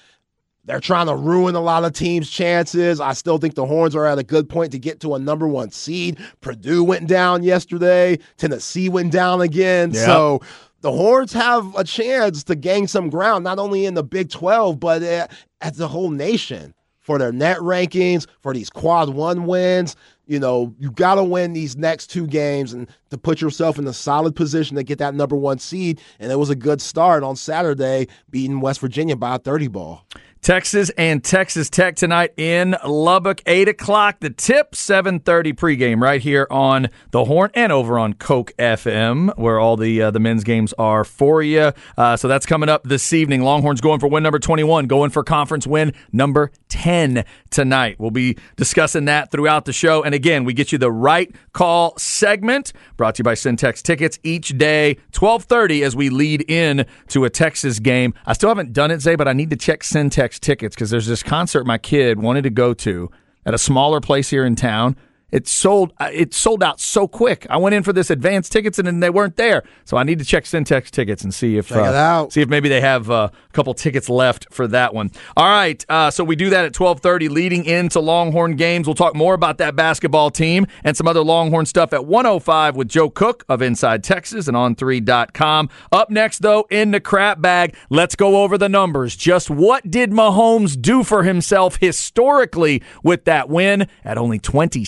They're 0.64 0.80
trying 0.80 1.06
to 1.06 1.16
ruin 1.16 1.56
a 1.56 1.60
lot 1.60 1.84
of 1.84 1.92
teams' 1.92 2.30
chances. 2.30 3.00
I 3.00 3.14
still 3.14 3.38
think 3.38 3.54
the 3.54 3.66
Horns 3.66 3.96
are 3.96 4.06
at 4.06 4.18
a 4.18 4.22
good 4.22 4.48
point 4.48 4.72
to 4.72 4.78
get 4.78 5.00
to 5.00 5.14
a 5.14 5.18
number 5.18 5.48
one 5.48 5.70
seed. 5.70 6.18
Purdue 6.40 6.84
went 6.84 7.08
down 7.08 7.42
yesterday. 7.42 8.18
Tennessee 8.36 8.88
went 8.88 9.10
down 9.10 9.40
again. 9.40 9.90
Yep. 9.90 10.04
So 10.04 10.40
the 10.82 10.92
Horns 10.92 11.32
have 11.32 11.74
a 11.76 11.82
chance 11.82 12.44
to 12.44 12.54
gain 12.54 12.86
some 12.86 13.10
ground, 13.10 13.42
not 13.42 13.58
only 13.58 13.86
in 13.86 13.94
the 13.94 14.04
Big 14.04 14.30
12, 14.30 14.78
but 14.78 15.02
eh, 15.02 15.26
as 15.60 15.78
the 15.78 15.88
whole 15.88 16.10
nation 16.10 16.74
for 17.10 17.18
their 17.18 17.32
net 17.32 17.58
rankings, 17.58 18.28
for 18.40 18.54
these 18.54 18.70
quad 18.70 19.08
one 19.08 19.44
wins. 19.44 19.96
You 20.28 20.38
know, 20.38 20.72
you 20.78 20.92
got 20.92 21.16
to 21.16 21.24
win 21.24 21.54
these 21.54 21.76
next 21.76 22.06
two 22.06 22.24
games 22.24 22.72
and 22.72 22.88
to 23.10 23.18
put 23.18 23.40
yourself 23.40 23.80
in 23.80 23.86
a 23.88 23.92
solid 23.92 24.36
position 24.36 24.76
to 24.76 24.84
get 24.84 24.98
that 24.98 25.16
number 25.16 25.34
one 25.34 25.58
seed. 25.58 26.00
And 26.20 26.30
it 26.30 26.36
was 26.36 26.50
a 26.50 26.54
good 26.54 26.80
start 26.80 27.24
on 27.24 27.34
Saturday, 27.34 28.06
beating 28.30 28.60
West 28.60 28.78
Virginia 28.78 29.16
by 29.16 29.34
a 29.34 29.38
30 29.40 29.66
ball. 29.66 30.06
Texas 30.42 30.90
and 30.96 31.22
Texas 31.22 31.68
Tech 31.68 31.96
tonight 31.96 32.32
in 32.38 32.74
Lubbock, 32.86 33.42
eight 33.44 33.68
o'clock. 33.68 34.20
The 34.20 34.30
tip, 34.30 34.74
seven 34.74 35.20
thirty 35.20 35.52
pregame 35.52 36.00
right 36.00 36.20
here 36.20 36.46
on 36.50 36.88
the 37.10 37.26
Horn 37.26 37.50
and 37.52 37.70
over 37.70 37.98
on 37.98 38.14
Coke 38.14 38.52
FM, 38.58 39.36
where 39.36 39.60
all 39.60 39.76
the 39.76 40.00
uh, 40.00 40.10
the 40.10 40.18
men's 40.18 40.42
games 40.42 40.72
are 40.78 41.04
for 41.04 41.42
you. 41.42 41.72
Uh, 41.98 42.16
so 42.16 42.26
that's 42.26 42.46
coming 42.46 42.70
up 42.70 42.84
this 42.84 43.12
evening. 43.12 43.42
Longhorns 43.42 43.82
going 43.82 44.00
for 44.00 44.08
win 44.08 44.22
number 44.22 44.38
twenty 44.38 44.64
one, 44.64 44.86
going 44.86 45.10
for 45.10 45.22
conference 45.22 45.66
win 45.66 45.92
number 46.10 46.50
ten 46.70 47.24
tonight. 47.50 47.96
We'll 47.98 48.10
be 48.10 48.36
discussing 48.56 49.06
that 49.06 49.30
throughout 49.30 49.64
the 49.64 49.72
show. 49.72 50.02
And 50.02 50.14
again, 50.14 50.44
we 50.44 50.52
get 50.52 50.72
you 50.72 50.78
the 50.78 50.92
right 50.92 51.34
call 51.52 51.96
segment 51.98 52.72
brought 52.96 53.16
to 53.16 53.20
you 53.20 53.24
by 53.24 53.34
Syntex 53.34 53.82
Tickets 53.82 54.18
each 54.22 54.56
day, 54.56 54.96
twelve 55.12 55.44
thirty 55.44 55.82
as 55.82 55.94
we 55.96 56.10
lead 56.10 56.48
in 56.50 56.86
to 57.08 57.24
a 57.24 57.30
Texas 57.30 57.78
game. 57.78 58.14
I 58.26 58.32
still 58.32 58.48
haven't 58.48 58.72
done 58.72 58.90
it, 58.90 59.00
Zay, 59.00 59.16
but 59.16 59.28
I 59.28 59.32
need 59.32 59.50
to 59.50 59.56
check 59.56 59.82
Syntex 59.82 60.38
tickets 60.38 60.74
because 60.74 60.90
there's 60.90 61.06
this 61.06 61.22
concert 61.22 61.66
my 61.66 61.78
kid 61.78 62.20
wanted 62.20 62.42
to 62.42 62.50
go 62.50 62.74
to 62.74 63.10
at 63.44 63.54
a 63.54 63.58
smaller 63.58 64.00
place 64.00 64.30
here 64.30 64.44
in 64.44 64.54
town. 64.56 64.96
It 65.32 65.46
sold. 65.48 65.92
uh, 65.98 66.10
It 66.12 66.34
sold 66.34 66.62
out 66.62 66.80
so 66.80 67.06
quick. 67.08 67.46
I 67.50 67.56
went 67.56 67.74
in 67.74 67.82
for 67.82 67.92
this 67.92 68.10
advanced 68.10 68.52
tickets 68.52 68.78
and 68.78 68.86
then 68.86 69.00
they 69.00 69.10
weren't 69.10 69.36
there. 69.36 69.62
So 69.84 69.96
I 69.96 70.02
need 70.04 70.18
to 70.18 70.24
check 70.24 70.44
Syntex 70.44 70.90
tickets 70.90 71.22
and 71.24 71.32
see 71.34 71.56
if 71.56 71.70
out. 71.72 72.32
see 72.32 72.40
if 72.42 72.48
maybe 72.48 72.68
they 72.68 72.80
have 72.80 73.10
uh, 73.10 73.28
a 73.32 73.52
couple 73.52 73.74
tickets 73.74 74.08
left 74.08 74.46
for 74.52 74.66
that 74.68 74.94
one. 74.94 75.10
All 75.36 75.46
right. 75.48 75.84
Uh, 75.88 76.10
so 76.10 76.24
we 76.24 76.36
do 76.36 76.50
that 76.50 76.64
at 76.64 76.72
twelve 76.72 77.00
thirty, 77.00 77.28
leading 77.28 77.64
into 77.64 78.00
Longhorn 78.00 78.56
games. 78.56 78.86
We'll 78.86 78.94
talk 78.94 79.14
more 79.14 79.34
about 79.34 79.58
that 79.58 79.76
basketball 79.76 80.30
team 80.30 80.66
and 80.84 80.96
some 80.96 81.06
other 81.06 81.22
Longhorn 81.22 81.66
stuff 81.66 81.92
at 81.92 82.04
one 82.06 82.24
hundred 82.24 82.40
five 82.40 82.76
with 82.76 82.88
Joe 82.88 83.10
Cook 83.10 83.44
of 83.48 83.62
Inside 83.62 84.02
Texas 84.04 84.48
and 84.48 84.56
On3.com. 84.56 85.68
Up 85.92 86.10
next, 86.10 86.40
though, 86.40 86.66
in 86.70 86.90
the 86.90 87.00
crap 87.00 87.40
bag, 87.40 87.74
let's 87.88 88.14
go 88.16 88.42
over 88.42 88.58
the 88.58 88.68
numbers. 88.68 89.16
Just 89.16 89.50
what 89.50 89.90
did 89.90 90.10
Mahomes 90.10 90.80
do 90.80 91.02
for 91.04 91.22
himself 91.22 91.76
historically 91.80 92.82
with 93.02 93.24
that 93.24 93.48
win 93.48 93.86
at 94.04 94.18
only 94.18 94.38
twenty 94.38 94.84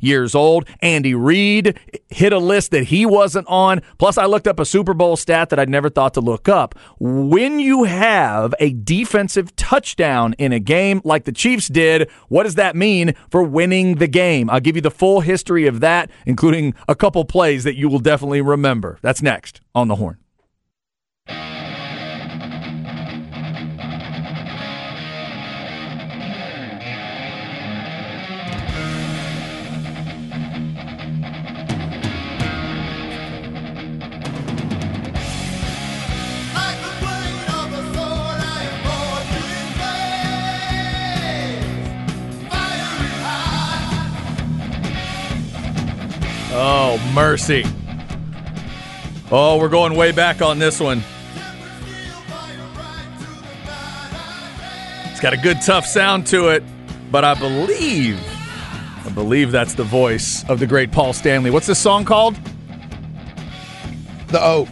years 0.00 0.34
old. 0.34 0.68
Andy 0.80 1.14
Reid 1.14 1.78
hit 2.08 2.32
a 2.32 2.38
list 2.38 2.70
that 2.72 2.84
he 2.84 3.06
wasn't 3.06 3.46
on. 3.48 3.80
Plus, 3.98 4.18
I 4.18 4.26
looked 4.26 4.46
up 4.46 4.60
a 4.60 4.64
Super 4.64 4.94
Bowl 4.94 5.16
stat 5.16 5.50
that 5.50 5.58
I'd 5.58 5.68
never 5.68 5.88
thought 5.88 6.14
to 6.14 6.20
look 6.20 6.48
up. 6.48 6.74
When 6.98 7.58
you 7.58 7.84
have 7.84 8.54
a 8.60 8.72
defensive 8.72 9.54
touchdown 9.56 10.34
in 10.38 10.52
a 10.52 10.60
game 10.60 11.00
like 11.04 11.24
the 11.24 11.32
Chiefs 11.32 11.68
did, 11.68 12.10
what 12.28 12.44
does 12.44 12.56
that 12.56 12.76
mean 12.76 13.14
for 13.30 13.42
winning 13.42 13.96
the 13.96 14.08
game? 14.08 14.50
I'll 14.50 14.60
give 14.60 14.76
you 14.76 14.82
the 14.82 14.90
full 14.90 15.20
history 15.20 15.66
of 15.66 15.80
that, 15.80 16.10
including 16.26 16.74
a 16.88 16.94
couple 16.94 17.24
plays 17.24 17.64
that 17.64 17.76
you 17.76 17.88
will 17.88 17.98
definitely 17.98 18.40
remember. 18.40 18.98
That's 19.02 19.22
next 19.22 19.60
on 19.74 19.88
the 19.88 19.96
horn. 19.96 20.18
Oh, 46.94 47.12
mercy. 47.14 47.64
Oh, 49.30 49.56
we're 49.58 49.70
going 49.70 49.94
way 49.94 50.12
back 50.12 50.42
on 50.42 50.58
this 50.58 50.78
one. 50.78 51.00
tempered 51.00 51.72
steel, 51.82 52.12
fire 52.26 52.58
right 52.76 53.18
to 53.18 53.24
the 53.24 53.40
night. 53.64 55.06
I 55.06 55.08
It's 55.10 55.20
got 55.20 55.32
a 55.32 55.38
good 55.38 55.62
tough 55.62 55.86
sound 55.86 56.26
to 56.26 56.48
it, 56.48 56.62
but 57.10 57.24
I 57.24 57.32
believe 57.32 58.20
I 59.06 59.08
believe 59.08 59.50
that's 59.52 59.72
the 59.72 59.84
voice 59.84 60.44
of 60.50 60.58
the 60.58 60.66
great 60.66 60.92
Paul 60.92 61.14
Stanley. 61.14 61.48
What's 61.50 61.66
this 61.66 61.78
song 61.78 62.04
called? 62.04 62.36
The 64.28 64.42
O. 64.44 64.68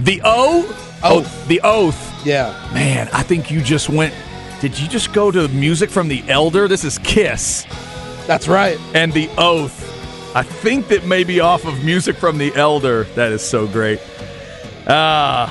The 0.00 0.20
O? 0.24 0.66
Oh, 1.02 1.18
Oath. 1.20 1.48
the 1.48 1.62
Oath. 1.64 2.26
Yeah. 2.26 2.52
Man, 2.74 3.08
I 3.14 3.22
think 3.22 3.50
you 3.50 3.62
just 3.62 3.88
went 3.88 4.12
Did 4.60 4.78
you 4.78 4.88
just 4.88 5.14
go 5.14 5.30
to 5.30 5.48
music 5.48 5.88
from 5.88 6.08
the 6.08 6.22
Elder? 6.28 6.68
This 6.68 6.84
is 6.84 6.98
Kiss 6.98 7.64
That's 8.26 8.46
right. 8.46 8.78
and 8.92 9.10
the 9.10 9.30
Oath. 9.38 9.84
I 10.36 10.42
think 10.42 10.88
that 10.88 11.06
may 11.06 11.24
be 11.24 11.40
off 11.40 11.64
of 11.64 11.82
music 11.82 12.14
from 12.14 12.36
the 12.36 12.54
Elder. 12.54 13.04
That 13.14 13.32
is 13.32 13.40
so 13.40 13.66
great. 13.66 13.98
Ah. 14.86 15.48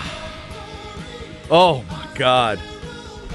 oh 1.50 1.82
my 1.90 2.08
god. 2.14 2.60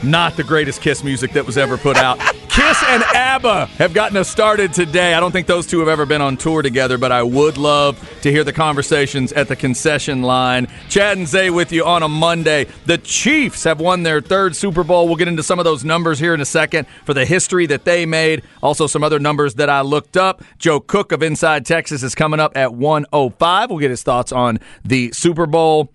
Not 0.05 0.37
the 0.37 0.45
greatest 0.45 0.81
Kiss 0.81 1.03
music 1.03 1.33
that 1.33 1.45
was 1.45 1.59
ever 1.59 1.77
put 1.77 1.97
out. 1.97 2.21
Kiss 2.51 2.83
and 2.89 3.05
ABBA 3.05 3.67
have 3.79 3.95
gotten 3.95 4.17
us 4.17 4.29
started 4.29 4.73
today. 4.73 5.15
I 5.15 5.21
don't 5.21 5.31
think 5.31 5.47
those 5.47 5.69
two 5.69 5.79
have 5.79 5.89
ever 5.89 6.05
been 6.05 6.21
on 6.21 6.37
tour 6.37 6.63
together, 6.63 6.99
but 6.99 7.13
I 7.13 7.23
would 7.23 7.57
love 7.57 7.97
to 8.23 8.31
hear 8.33 8.43
the 8.43 8.53
conversations 8.53 9.33
at 9.33 9.47
the 9.47 9.55
concession 9.55 10.23
line. 10.23 10.67
Chad 10.89 11.17
and 11.17 11.29
Zay 11.29 11.51
with 11.51 11.71
you 11.71 11.85
on 11.85 12.03
a 12.03 12.09
Monday. 12.09 12.67
The 12.87 12.99
Chiefs 12.99 13.63
have 13.63 13.79
won 13.79 14.03
their 14.03 14.21
third 14.21 14.57
Super 14.57 14.83
Bowl. 14.83 15.07
We'll 15.07 15.17
get 15.17 15.29
into 15.29 15.45
some 15.45 15.61
of 15.61 15.65
those 15.65 15.85
numbers 15.85 16.19
here 16.19 16.35
in 16.35 16.41
a 16.41 16.45
second 16.45 16.89
for 17.05 17.15
the 17.15 17.25
history 17.25 17.67
that 17.67 17.85
they 17.85 18.05
made. 18.05 18.43
Also, 18.65 18.89
some 18.89 19.05
other 19.05 19.21
numbers 19.21 19.55
that 19.55 19.71
I 19.71 19.83
looked 19.83 20.17
up. 20.17 20.43
Joe 20.59 20.81
Cook 20.81 21.13
of 21.13 21.23
Inside 21.23 21.65
Texas 21.65 22.03
is 22.03 22.17
coming 22.17 22.41
up 22.41 22.57
at 22.57 22.75
105. 22.75 23.71
We'll 23.71 23.79
get 23.79 23.91
his 23.91 24.03
thoughts 24.03 24.33
on 24.33 24.59
the 24.85 25.13
Super 25.13 25.47
Bowl. 25.47 25.93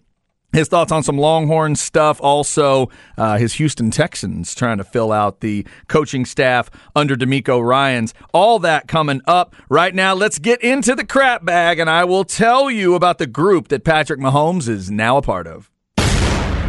His 0.55 0.69
thoughts 0.69 0.89
on 0.89 1.03
some 1.03 1.17
Longhorn 1.17 1.75
stuff. 1.75 2.21
Also, 2.21 2.89
uh, 3.17 3.37
his 3.37 3.55
Houston 3.55 3.91
Texans 3.91 4.55
trying 4.55 4.77
to 4.77 4.85
fill 4.85 5.11
out 5.11 5.41
the 5.41 5.67
coaching 5.89 6.23
staff 6.23 6.71
under 6.95 7.17
DeMeco 7.17 7.61
Ryans. 7.61 8.13
All 8.33 8.59
that 8.59 8.87
coming 8.87 9.19
up 9.27 9.53
right 9.67 9.93
now. 9.93 10.13
Let's 10.13 10.39
get 10.39 10.61
into 10.61 10.95
the 10.95 11.05
crap 11.05 11.43
bag, 11.43 11.77
and 11.79 11.89
I 11.89 12.05
will 12.05 12.23
tell 12.23 12.71
you 12.71 12.95
about 12.95 13.17
the 13.17 13.27
group 13.27 13.67
that 13.67 13.83
Patrick 13.83 14.21
Mahomes 14.21 14.69
is 14.69 14.89
now 14.89 15.17
a 15.17 15.21
part 15.21 15.45
of. 15.45 15.69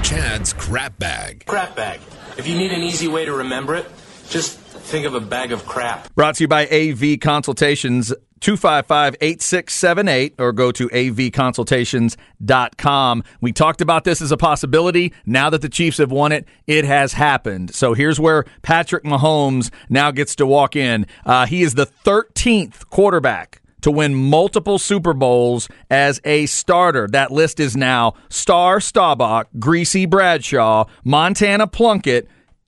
Chad's 0.03 0.53
crap 0.53 0.99
bag. 0.99 1.45
crap 1.47 1.77
bag. 1.77 2.01
If 2.37 2.49
you 2.49 2.59
need 2.59 2.73
an 2.73 2.83
easy 2.83 3.07
way 3.07 3.25
to 3.25 3.33
remember 3.33 3.77
it, 3.77 3.87
just 4.29 4.59
think 4.59 5.07
of 5.07 5.15
a 5.15 5.21
bag 5.21 5.53
of 5.53 5.65
crap. 5.65 6.13
Brought 6.17 6.35
to 6.37 6.45
you 6.45 6.49
by 6.49 6.67
AV 6.67 7.21
Consultations. 7.21 8.13
255-8678 8.41 10.33
or 10.39 10.53
go 10.53 10.71
to 10.73 10.89
avconsultations.com. 10.89 13.25
We 13.41 13.53
talked 13.53 13.81
about 13.81 14.03
this 14.05 14.21
as 14.21 14.33
a 14.33 14.37
possibility. 14.37 15.13
Now 15.25 15.49
that 15.51 15.63
the 15.63 15.69
Chiefs 15.69 15.99
have 15.99 16.11
won 16.13 16.33
it, 16.33 16.47
it 16.67 16.85
has 16.85 17.13
happened. 17.15 17.75
So 17.75 17.95
here's 17.95 18.21
where 18.21 18.45
Patrick 18.63 19.05
Mahomes 19.05 19.71
now 19.89 20.11
gets 20.11 20.35
to 20.37 20.47
walk 20.47 20.77
in. 20.77 21.07
Uh, 21.25 21.47
he 21.47 21.63
is 21.63 21.75
the 21.75 21.87
13th 21.87 22.89
quarterback 22.91 23.63
to 23.83 23.91
win 23.91 24.15
multiple 24.15 24.79
Super 24.79 25.13
Bowls 25.13 25.69
as 25.91 26.19
a 26.25 26.47
starter. 26.47 27.07
That 27.07 27.31
list 27.31 27.61
is 27.61 27.77
now 27.77 28.15
Starr 28.29 28.81
Staubach, 28.81 29.49
Griese 29.59 30.11
Bradshaw, 30.11 30.87
Montana 31.05 31.69
Plunkett, 31.69 32.27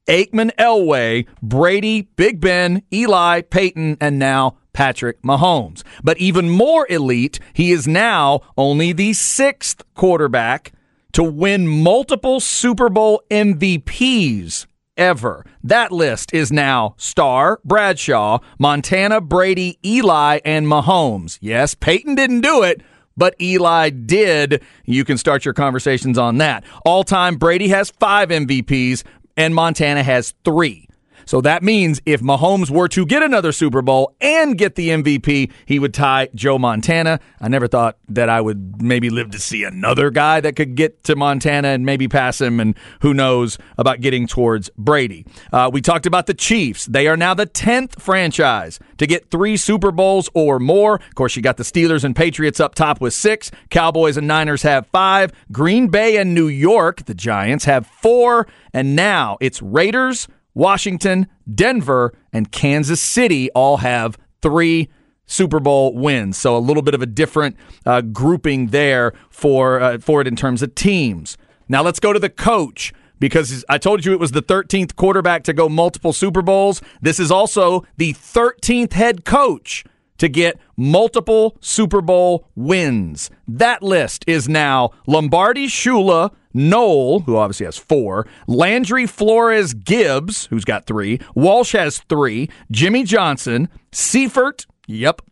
Aikman 0.08 0.54
Elway, 0.56 1.26
Brady, 1.42 2.02
Big 2.16 2.40
Ben, 2.40 2.82
Eli, 2.92 3.42
Peyton, 3.42 3.96
and 4.00 4.18
now 4.18 4.56
Patrick 4.78 5.20
Mahomes. 5.22 5.82
But 6.04 6.18
even 6.18 6.48
more 6.48 6.86
elite, 6.88 7.40
he 7.52 7.72
is 7.72 7.88
now 7.88 8.42
only 8.56 8.92
the 8.92 9.12
sixth 9.12 9.82
quarterback 9.96 10.70
to 11.14 11.24
win 11.24 11.66
multiple 11.66 12.38
Super 12.38 12.88
Bowl 12.88 13.20
MVPs 13.28 14.68
ever. 14.96 15.44
That 15.64 15.90
list 15.90 16.32
is 16.32 16.52
now 16.52 16.94
Starr, 16.96 17.58
Bradshaw, 17.64 18.38
Montana, 18.60 19.20
Brady, 19.20 19.80
Eli, 19.84 20.38
and 20.44 20.68
Mahomes. 20.68 21.38
Yes, 21.40 21.74
Peyton 21.74 22.14
didn't 22.14 22.42
do 22.42 22.62
it. 22.62 22.80
But 23.16 23.34
Eli 23.40 23.90
did. 23.90 24.62
You 24.84 25.04
can 25.04 25.18
start 25.18 25.44
your 25.44 25.54
conversations 25.54 26.18
on 26.18 26.38
that. 26.38 26.62
All 26.84 27.02
time, 27.02 27.34
Brady 27.34 27.66
has 27.70 27.90
five 27.90 28.28
MVPs 28.28 29.02
and 29.36 29.56
Montana 29.56 30.04
has 30.04 30.34
three. 30.44 30.87
So 31.28 31.42
that 31.42 31.62
means 31.62 32.00
if 32.06 32.22
Mahomes 32.22 32.70
were 32.70 32.88
to 32.88 33.04
get 33.04 33.22
another 33.22 33.52
Super 33.52 33.82
Bowl 33.82 34.16
and 34.18 34.56
get 34.56 34.76
the 34.76 34.88
MVP, 34.88 35.52
he 35.66 35.78
would 35.78 35.92
tie 35.92 36.30
Joe 36.34 36.58
Montana. 36.58 37.20
I 37.38 37.48
never 37.48 37.68
thought 37.68 37.98
that 38.08 38.30
I 38.30 38.40
would 38.40 38.80
maybe 38.80 39.10
live 39.10 39.32
to 39.32 39.38
see 39.38 39.62
another 39.62 40.08
guy 40.08 40.40
that 40.40 40.56
could 40.56 40.74
get 40.74 41.04
to 41.04 41.16
Montana 41.16 41.68
and 41.68 41.84
maybe 41.84 42.08
pass 42.08 42.40
him, 42.40 42.60
and 42.60 42.74
who 43.02 43.12
knows 43.12 43.58
about 43.76 44.00
getting 44.00 44.26
towards 44.26 44.70
Brady. 44.78 45.26
Uh, 45.52 45.68
we 45.70 45.82
talked 45.82 46.06
about 46.06 46.28
the 46.28 46.32
Chiefs. 46.32 46.86
They 46.86 47.06
are 47.06 47.16
now 47.16 47.34
the 47.34 47.46
10th 47.46 48.00
franchise 48.00 48.80
to 48.96 49.06
get 49.06 49.30
three 49.30 49.58
Super 49.58 49.92
Bowls 49.92 50.30
or 50.32 50.58
more. 50.58 50.94
Of 50.94 51.14
course, 51.14 51.36
you 51.36 51.42
got 51.42 51.58
the 51.58 51.62
Steelers 51.62 52.04
and 52.04 52.16
Patriots 52.16 52.58
up 52.58 52.74
top 52.74 53.02
with 53.02 53.12
six. 53.12 53.50
Cowboys 53.68 54.16
and 54.16 54.26
Niners 54.26 54.62
have 54.62 54.86
five. 54.86 55.32
Green 55.52 55.88
Bay 55.88 56.16
and 56.16 56.34
New 56.34 56.48
York, 56.48 57.04
the 57.04 57.14
Giants, 57.14 57.66
have 57.66 57.86
four. 57.86 58.46
And 58.72 58.96
now 58.96 59.36
it's 59.42 59.60
Raiders. 59.60 60.26
Washington, 60.54 61.26
Denver, 61.52 62.12
and 62.32 62.50
Kansas 62.50 63.00
City 63.00 63.50
all 63.52 63.78
have 63.78 64.18
three 64.42 64.88
Super 65.26 65.60
Bowl 65.60 65.94
wins. 65.94 66.36
So 66.36 66.56
a 66.56 66.58
little 66.58 66.82
bit 66.82 66.94
of 66.94 67.02
a 67.02 67.06
different 67.06 67.56
uh, 67.86 68.00
grouping 68.00 68.68
there 68.68 69.12
for 69.30 69.80
uh, 69.80 69.98
for 69.98 70.20
it 70.20 70.26
in 70.26 70.36
terms 70.36 70.62
of 70.62 70.74
teams. 70.74 71.36
Now 71.68 71.82
let's 71.82 72.00
go 72.00 72.12
to 72.12 72.18
the 72.18 72.30
coach 72.30 72.92
because 73.20 73.64
I 73.68 73.78
told 73.78 74.04
you 74.04 74.12
it 74.12 74.20
was 74.20 74.32
the 74.32 74.42
13th 74.42 74.96
quarterback 74.96 75.44
to 75.44 75.52
go 75.52 75.68
multiple 75.68 76.12
Super 76.12 76.42
Bowls. 76.42 76.80
This 77.02 77.20
is 77.20 77.30
also 77.30 77.84
the 77.96 78.14
13th 78.14 78.92
head 78.94 79.24
coach 79.24 79.84
to 80.18 80.28
get 80.28 80.58
multiple 80.76 81.56
Super 81.60 82.00
Bowl 82.00 82.46
wins. 82.54 83.30
That 83.46 83.82
list 83.82 84.24
is 84.26 84.48
now 84.48 84.90
Lombardi 85.06 85.66
Shula, 85.66 86.32
Noll, 86.52 87.20
who 87.20 87.36
obviously 87.36 87.66
has 87.66 87.78
four, 87.78 88.26
Landry 88.46 89.06
Flores 89.06 89.74
Gibbs, 89.74 90.46
who's 90.46 90.64
got 90.64 90.86
three, 90.86 91.20
Walsh 91.34 91.72
has 91.72 91.98
three, 92.08 92.50
Jimmy 92.70 93.04
Johnson, 93.04 93.68
Seifert, 93.92 94.66
yep, 94.86 95.22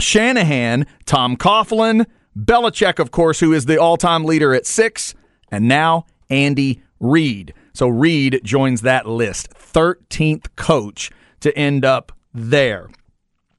Shanahan, 0.00 0.86
Tom 1.06 1.36
Coughlin, 1.36 2.06
Belichick, 2.36 2.98
of 2.98 3.10
course, 3.10 3.40
who 3.40 3.52
is 3.52 3.66
the 3.66 3.78
all 3.78 3.96
time 3.96 4.24
leader 4.24 4.54
at 4.54 4.66
six, 4.66 5.14
and 5.50 5.68
now 5.68 6.06
Andy 6.30 6.82
Reid. 6.98 7.54
So 7.74 7.88
Reid 7.88 8.40
joins 8.44 8.82
that 8.82 9.06
list, 9.06 9.50
13th 9.50 10.46
coach 10.56 11.10
to 11.40 11.56
end 11.56 11.84
up 11.84 12.12
there. 12.32 12.88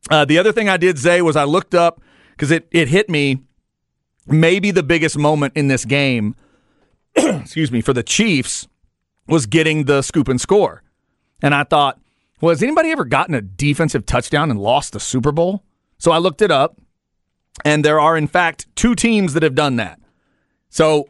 Uh, 0.10 0.26
the 0.26 0.38
other 0.38 0.52
thing 0.52 0.70
I 0.70 0.78
did, 0.78 0.98
Zay, 0.98 1.22
was 1.22 1.36
I 1.36 1.44
looked 1.44 1.74
up 1.74 2.02
because 2.32 2.52
it, 2.52 2.68
it 2.72 2.88
hit 2.90 3.10
me 3.10 3.40
maybe 4.28 4.72
the 4.72 4.84
biggest 4.84 5.18
moment 5.18 5.54
in 5.56 5.68
this 5.68 5.86
game, 5.86 6.36
excuse 7.16 7.72
me, 7.72 7.82
for 7.82 7.94
the 7.94 8.04
Chiefs 8.04 8.68
was 9.28 9.46
getting 9.46 9.86
the 9.86 10.02
scoop 10.02 10.28
and 10.28 10.40
score. 10.40 10.84
And 11.42 11.56
I 11.56 11.64
thought, 11.64 12.00
well, 12.42 12.52
has 12.52 12.62
anybody 12.62 12.92
ever 12.92 13.06
gotten 13.06 13.34
a 13.34 13.42
defensive 13.42 14.06
touchdown 14.06 14.52
and 14.52 14.60
lost 14.60 14.94
the 14.94 15.00
Super 15.00 15.32
Bowl? 15.32 15.64
So 15.98 16.12
I 16.12 16.18
looked 16.18 16.42
it 16.42 16.52
up, 16.52 16.78
and 17.64 17.84
there 17.84 18.00
are, 18.00 18.18
in 18.18 18.28
fact, 18.28 18.68
two 18.76 18.96
teams 18.96 19.34
that 19.34 19.44
have 19.44 19.56
done 19.56 19.78
that. 19.78 20.00
So 20.70 21.08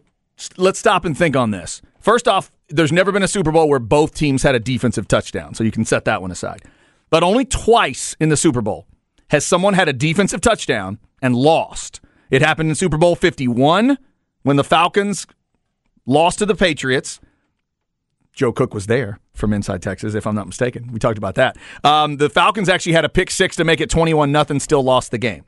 let's 0.57 0.79
stop 0.79 1.05
and 1.05 1.17
think 1.17 1.35
on 1.35 1.51
this. 1.51 1.81
First 1.99 2.27
off, 2.27 2.51
there's 2.69 2.91
never 2.91 3.11
been 3.11 3.23
a 3.23 3.27
Super 3.27 3.51
Bowl 3.51 3.67
where 3.67 3.79
both 3.79 4.13
teams 4.13 4.43
had 4.43 4.55
a 4.55 4.59
defensive 4.59 5.07
touchdown, 5.07 5.55
so 5.55 5.63
you 5.63 5.71
can 5.71 5.85
set 5.85 6.05
that 6.05 6.21
one 6.21 6.31
aside. 6.31 6.61
But 7.15 7.23
only 7.23 7.45
twice 7.45 8.13
in 8.19 8.27
the 8.27 8.35
Super 8.35 8.61
Bowl 8.61 8.87
has 9.29 9.45
someone 9.45 9.73
had 9.73 9.87
a 9.87 9.93
defensive 9.93 10.41
touchdown 10.41 10.99
and 11.21 11.33
lost. 11.33 12.01
It 12.29 12.41
happened 12.41 12.67
in 12.67 12.75
Super 12.75 12.97
Bowl 12.97 13.15
51 13.15 13.97
when 14.43 14.57
the 14.57 14.65
Falcons 14.65 15.25
lost 16.05 16.39
to 16.39 16.45
the 16.45 16.55
Patriots. 16.55 17.21
Joe 18.33 18.51
Cook 18.51 18.73
was 18.73 18.87
there 18.87 19.21
from 19.33 19.53
inside 19.53 19.81
Texas, 19.81 20.13
if 20.13 20.27
I'm 20.27 20.35
not 20.35 20.45
mistaken. 20.45 20.91
We 20.91 20.99
talked 20.99 21.17
about 21.17 21.35
that. 21.35 21.55
Um, 21.85 22.17
the 22.17 22.29
Falcons 22.29 22.67
actually 22.67 22.91
had 22.91 23.05
a 23.05 23.09
pick 23.09 23.31
six 23.31 23.55
to 23.55 23.63
make 23.63 23.79
it 23.79 23.89
21 23.89 24.33
nothing, 24.33 24.59
still 24.59 24.83
lost 24.83 25.11
the 25.11 25.17
game. 25.17 25.45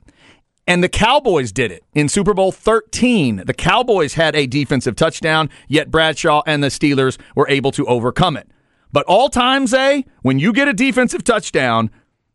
And 0.66 0.82
the 0.82 0.88
Cowboys 0.88 1.52
did 1.52 1.70
it 1.70 1.84
in 1.92 2.08
Super 2.08 2.32
Bowl 2.32 2.50
13. 2.50 3.42
The 3.44 3.52
Cowboys 3.52 4.14
had 4.14 4.34
a 4.34 4.46
defensive 4.46 4.96
touchdown, 4.96 5.50
yet 5.68 5.90
Bradshaw 5.90 6.42
and 6.46 6.64
the 6.64 6.68
Steelers 6.68 7.18
were 7.36 7.46
able 7.50 7.72
to 7.72 7.84
overcome 7.84 8.38
it. 8.38 8.48
But 8.92 9.04
all 9.06 9.28
times, 9.28 9.74
A, 9.74 10.04
when 10.22 10.38
you 10.38 10.52
get 10.52 10.68
a 10.68 10.72
defensive 10.72 11.24
touchdown, 11.24 11.90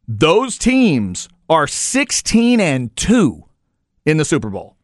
those 0.08 0.58
teams 0.58 1.28
are 1.50 1.68
16 1.68 2.60
and 2.60 2.96
2 2.96 3.44
in 4.06 4.18
the 4.18 4.26
Super 4.26 4.50
Bowl 4.50 4.76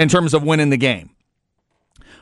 in 0.00 0.08
terms 0.08 0.32
of 0.32 0.42
winning 0.42 0.70
the 0.70 0.76
game. 0.76 1.10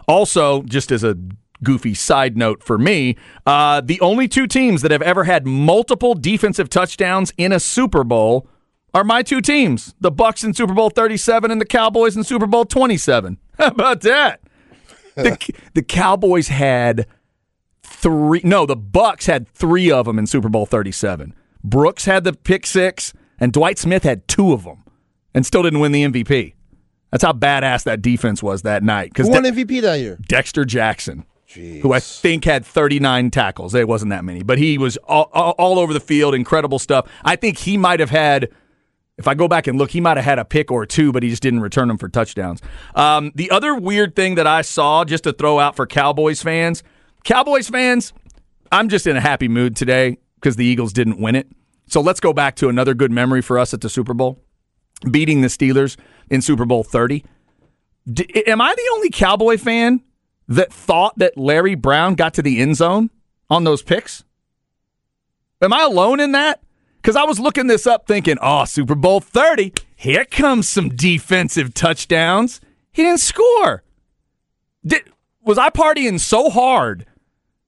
Also, 0.08 0.62
just 0.62 0.90
as 0.90 1.04
a 1.04 1.16
goofy 1.62 1.94
side 1.94 2.36
note 2.36 2.62
for 2.62 2.78
me, 2.78 3.16
uh, 3.46 3.80
the 3.80 4.00
only 4.00 4.28
two 4.28 4.46
teams 4.46 4.82
that 4.82 4.90
have 4.90 5.02
ever 5.02 5.24
had 5.24 5.46
multiple 5.46 6.14
defensive 6.14 6.68
touchdowns 6.68 7.32
in 7.38 7.52
a 7.52 7.60
Super 7.60 8.04
Bowl 8.04 8.48
are 8.92 9.04
my 9.04 9.22
two 9.22 9.40
teams: 9.40 9.94
the 10.00 10.10
Bucks 10.10 10.44
in 10.44 10.52
Super 10.52 10.74
Bowl 10.74 10.90
37 10.90 11.50
and 11.50 11.60
the 11.60 11.64
Cowboys 11.66 12.16
in 12.16 12.24
Super 12.24 12.46
Bowl 12.46 12.64
27. 12.64 13.38
How 13.58 13.68
about 13.68 14.00
that? 14.02 14.40
The, 15.14 15.52
the 15.74 15.82
Cowboys 15.82 16.48
had 16.48 17.06
three. 18.04 18.42
No, 18.44 18.66
the 18.66 18.76
Bucks 18.76 19.26
had 19.26 19.48
three 19.48 19.90
of 19.90 20.04
them 20.04 20.18
in 20.18 20.26
Super 20.26 20.50
Bowl 20.50 20.66
37. 20.66 21.34
Brooks 21.64 22.04
had 22.04 22.22
the 22.24 22.34
pick 22.34 22.66
six, 22.66 23.14
and 23.40 23.50
Dwight 23.50 23.78
Smith 23.78 24.02
had 24.02 24.28
two 24.28 24.52
of 24.52 24.64
them, 24.64 24.84
and 25.32 25.46
still 25.46 25.62
didn't 25.62 25.80
win 25.80 25.92
the 25.92 26.04
MVP. 26.04 26.52
That's 27.10 27.24
how 27.24 27.32
badass 27.32 27.84
that 27.84 28.02
defense 28.02 28.42
was 28.42 28.62
that 28.62 28.82
night. 28.82 29.16
Who 29.16 29.30
won 29.30 29.44
MVP 29.44 29.80
that 29.80 30.00
year? 30.00 30.18
Dexter 30.28 30.66
Jackson, 30.66 31.24
who 31.54 31.92
I 31.94 32.00
think 32.00 32.44
had 32.44 32.66
39 32.66 33.30
tackles. 33.30 33.74
It 33.74 33.88
wasn't 33.88 34.10
that 34.10 34.24
many, 34.24 34.42
but 34.42 34.58
he 34.58 34.76
was 34.76 34.98
all, 34.98 35.30
all, 35.32 35.52
all 35.52 35.78
over 35.78 35.94
the 35.94 36.00
field, 36.00 36.34
incredible 36.34 36.78
stuff. 36.78 37.10
I 37.24 37.36
think 37.36 37.56
he 37.56 37.78
might 37.78 38.00
have 38.00 38.10
had, 38.10 38.50
if 39.16 39.26
I 39.26 39.34
go 39.34 39.48
back 39.48 39.66
and 39.66 39.78
look, 39.78 39.92
he 39.92 40.00
might 40.02 40.18
have 40.18 40.26
had 40.26 40.38
a 40.38 40.44
pick 40.44 40.70
or 40.70 40.84
two, 40.84 41.10
but 41.10 41.22
he 41.22 41.30
just 41.30 41.42
didn't 41.42 41.60
return 41.60 41.88
them 41.88 41.96
for 41.96 42.08
touchdowns. 42.10 42.60
Um, 42.94 43.32
the 43.34 43.50
other 43.50 43.74
weird 43.74 44.14
thing 44.14 44.34
that 44.34 44.46
I 44.46 44.60
saw, 44.60 45.04
just 45.04 45.24
to 45.24 45.32
throw 45.32 45.58
out 45.58 45.76
for 45.76 45.86
Cowboys 45.86 46.42
fans, 46.42 46.82
Cowboys 47.24 47.68
fans, 47.70 48.12
I'm 48.70 48.90
just 48.90 49.06
in 49.06 49.16
a 49.16 49.20
happy 49.20 49.48
mood 49.48 49.76
today 49.76 50.18
because 50.36 50.56
the 50.56 50.64
Eagles 50.64 50.92
didn't 50.92 51.18
win 51.18 51.34
it. 51.34 51.48
So 51.86 52.02
let's 52.02 52.20
go 52.20 52.34
back 52.34 52.54
to 52.56 52.68
another 52.68 52.92
good 52.92 53.10
memory 53.10 53.40
for 53.40 53.58
us 53.58 53.72
at 53.72 53.80
the 53.80 53.88
Super 53.88 54.12
Bowl, 54.12 54.38
beating 55.10 55.40
the 55.40 55.48
Steelers 55.48 55.96
in 56.30 56.42
Super 56.42 56.66
Bowl 56.66 56.84
30. 56.84 57.24
D- 58.12 58.42
am 58.46 58.60
I 58.60 58.74
the 58.74 58.90
only 58.92 59.08
Cowboy 59.08 59.56
fan 59.56 60.02
that 60.48 60.72
thought 60.72 61.16
that 61.18 61.38
Larry 61.38 61.74
Brown 61.74 62.14
got 62.14 62.34
to 62.34 62.42
the 62.42 62.60
end 62.60 62.76
zone 62.76 63.08
on 63.48 63.64
those 63.64 63.82
picks? 63.82 64.24
Am 65.62 65.72
I 65.72 65.82
alone 65.82 66.20
in 66.20 66.32
that? 66.32 66.60
Because 66.96 67.16
I 67.16 67.24
was 67.24 67.40
looking 67.40 67.68
this 67.68 67.86
up 67.86 68.06
thinking, 68.06 68.36
oh, 68.42 68.66
Super 68.66 68.94
Bowl 68.94 69.20
30, 69.20 69.72
here 69.96 70.26
comes 70.26 70.68
some 70.68 70.90
defensive 70.90 71.72
touchdowns. 71.72 72.60
He 72.92 73.02
didn't 73.02 73.20
score. 73.20 73.82
Did, 74.84 75.04
was 75.42 75.56
I 75.56 75.70
partying 75.70 76.20
so 76.20 76.50
hard 76.50 77.06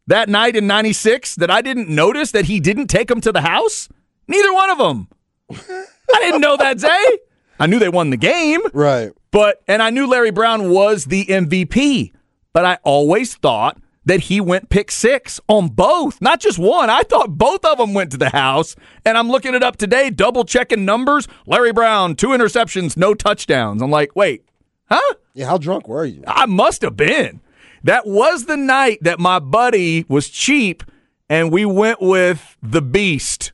that 0.06 0.28
night 0.28 0.56
in 0.56 0.66
96 0.66 1.36
that 1.36 1.50
I 1.50 1.62
didn't 1.62 1.88
notice 1.88 2.30
that 2.32 2.46
he 2.46 2.60
didn't 2.60 2.88
take 2.88 3.08
them 3.08 3.20
to 3.22 3.32
the 3.32 3.40
house? 3.40 3.88
Neither 4.28 4.52
one 4.52 4.70
of 4.70 4.78
them. 4.78 5.08
I 5.50 6.20
didn't 6.20 6.40
know 6.40 6.56
that, 6.56 6.80
Zay. 6.80 7.18
I 7.58 7.66
knew 7.66 7.78
they 7.78 7.88
won 7.88 8.10
the 8.10 8.16
game. 8.16 8.60
Right. 8.72 9.12
But 9.30 9.62
and 9.68 9.82
I 9.82 9.90
knew 9.90 10.06
Larry 10.08 10.30
Brown 10.30 10.70
was 10.70 11.06
the 11.06 11.24
MVP, 11.26 12.12
but 12.52 12.64
I 12.64 12.78
always 12.84 13.34
thought 13.34 13.78
that 14.06 14.20
he 14.20 14.40
went 14.40 14.70
pick 14.70 14.90
six 14.90 15.40
on 15.48 15.68
both, 15.68 16.20
not 16.22 16.40
just 16.40 16.58
one. 16.58 16.88
I 16.88 17.02
thought 17.02 17.36
both 17.36 17.64
of 17.64 17.78
them 17.78 17.92
went 17.92 18.12
to 18.12 18.16
the 18.16 18.30
house, 18.30 18.76
and 19.04 19.18
I'm 19.18 19.28
looking 19.28 19.54
it 19.54 19.62
up 19.62 19.76
today, 19.76 20.10
double 20.10 20.44
checking 20.44 20.84
numbers. 20.84 21.26
Larry 21.46 21.72
Brown, 21.72 22.14
two 22.14 22.28
interceptions, 22.28 22.96
no 22.96 23.14
touchdowns. 23.14 23.82
I'm 23.82 23.90
like, 23.90 24.14
wait, 24.14 24.44
huh? 24.88 25.14
Yeah, 25.34 25.46
how 25.46 25.58
drunk 25.58 25.88
were 25.88 26.04
you? 26.04 26.22
I 26.26 26.46
must 26.46 26.82
have 26.82 26.96
been. 26.96 27.40
That 27.86 28.04
was 28.04 28.46
the 28.46 28.56
night 28.56 28.98
that 29.02 29.20
my 29.20 29.38
buddy 29.38 30.06
was 30.08 30.28
cheap, 30.28 30.82
and 31.28 31.52
we 31.52 31.64
went 31.64 32.02
with 32.02 32.56
the 32.60 32.82
Beast, 32.82 33.52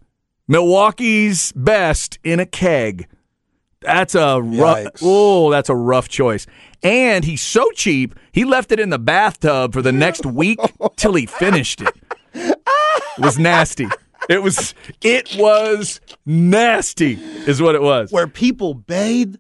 Milwaukee's 0.49 1.53
best 1.53 2.19
in 2.25 2.41
a 2.41 2.47
keg. 2.47 3.09
That's 3.83 4.15
a 4.15 4.41
rough. 4.41 4.87
Oh, 5.03 5.51
that's 5.51 5.69
a 5.69 5.75
rough 5.75 6.09
choice. 6.09 6.47
And 6.83 7.27
he's 7.27 7.43
so 7.43 7.71
cheap, 7.73 8.15
he 8.33 8.47
left 8.47 8.73
it 8.73 8.81
in 8.81 8.89
the 8.89 8.99
bathtub 8.99 9.75
for 9.75 9.83
the 9.83 9.93
next 9.93 10.25
week 10.25 10.59
till 10.97 11.13
he 11.13 11.27
finished 11.27 11.83
it. 11.83 11.95
It 12.35 12.57
was 13.19 13.39
nasty. 13.39 13.87
It 14.31 14.43
was. 14.43 14.75
It 15.03 15.37
was 15.37 16.01
nasty. 16.25 17.19
Is 17.47 17.61
what 17.61 17.75
it 17.75 17.83
was. 17.83 18.11
Where 18.11 18.27
people 18.27 18.73
bathe. 18.73 19.37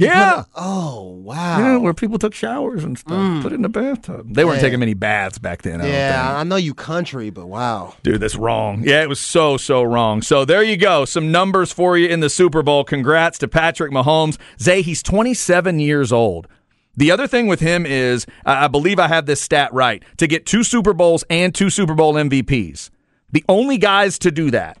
Yeah. 0.00 0.44
Oh 0.54 1.20
wow. 1.22 1.58
Yeah, 1.58 1.76
where 1.76 1.94
people 1.94 2.18
took 2.18 2.34
showers 2.34 2.84
and 2.84 2.98
stuff. 2.98 3.16
Mm. 3.16 3.42
Put 3.42 3.52
it 3.52 3.56
in 3.56 3.62
the 3.62 3.68
bathtub. 3.68 4.34
They 4.34 4.44
weren't 4.44 4.60
taking 4.60 4.80
many 4.80 4.94
baths 4.94 5.38
back 5.38 5.62
then. 5.62 5.80
I 5.80 5.84
don't 5.84 5.92
yeah, 5.92 6.26
think. 6.26 6.38
I 6.38 6.42
know 6.44 6.56
you 6.56 6.74
country, 6.74 7.30
but 7.30 7.46
wow. 7.46 7.94
Dude, 8.02 8.20
that's 8.20 8.36
wrong. 8.36 8.82
Yeah, 8.84 9.02
it 9.02 9.08
was 9.08 9.20
so, 9.20 9.56
so 9.56 9.82
wrong. 9.82 10.22
So 10.22 10.44
there 10.44 10.62
you 10.62 10.76
go. 10.76 11.04
Some 11.04 11.30
numbers 11.30 11.72
for 11.72 11.96
you 11.98 12.08
in 12.08 12.20
the 12.20 12.30
Super 12.30 12.62
Bowl. 12.62 12.84
Congrats 12.84 13.38
to 13.38 13.48
Patrick 13.48 13.92
Mahomes. 13.92 14.38
Zay, 14.60 14.82
he's 14.82 15.02
27 15.02 15.78
years 15.80 16.12
old. 16.12 16.48
The 16.96 17.10
other 17.10 17.26
thing 17.26 17.46
with 17.46 17.60
him 17.60 17.86
is, 17.86 18.26
I 18.44 18.68
believe 18.68 18.98
I 18.98 19.08
have 19.08 19.26
this 19.26 19.40
stat 19.40 19.72
right, 19.72 20.02
to 20.16 20.26
get 20.26 20.44
two 20.44 20.64
Super 20.64 20.92
Bowls 20.92 21.24
and 21.30 21.54
two 21.54 21.70
Super 21.70 21.94
Bowl 21.94 22.14
MVPs. 22.14 22.90
The 23.32 23.44
only 23.48 23.78
guys 23.78 24.18
to 24.20 24.30
do 24.30 24.50
that 24.50 24.78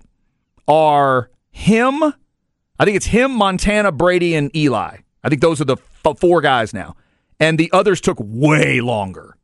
are 0.66 1.30
him. 1.50 2.02
I 2.02 2.84
think 2.84 2.96
it's 2.96 3.06
him, 3.06 3.30
Montana, 3.32 3.92
Brady, 3.92 4.34
and 4.34 4.54
Eli. 4.56 4.98
I 5.22 5.28
think 5.28 5.40
those 5.40 5.60
are 5.60 5.64
the 5.64 5.76
f- 6.04 6.18
four 6.18 6.40
guys 6.40 6.72
now. 6.72 6.96
And 7.38 7.58
the 7.58 7.70
others 7.72 8.00
took 8.00 8.18
way 8.20 8.80
longer. 8.80 9.36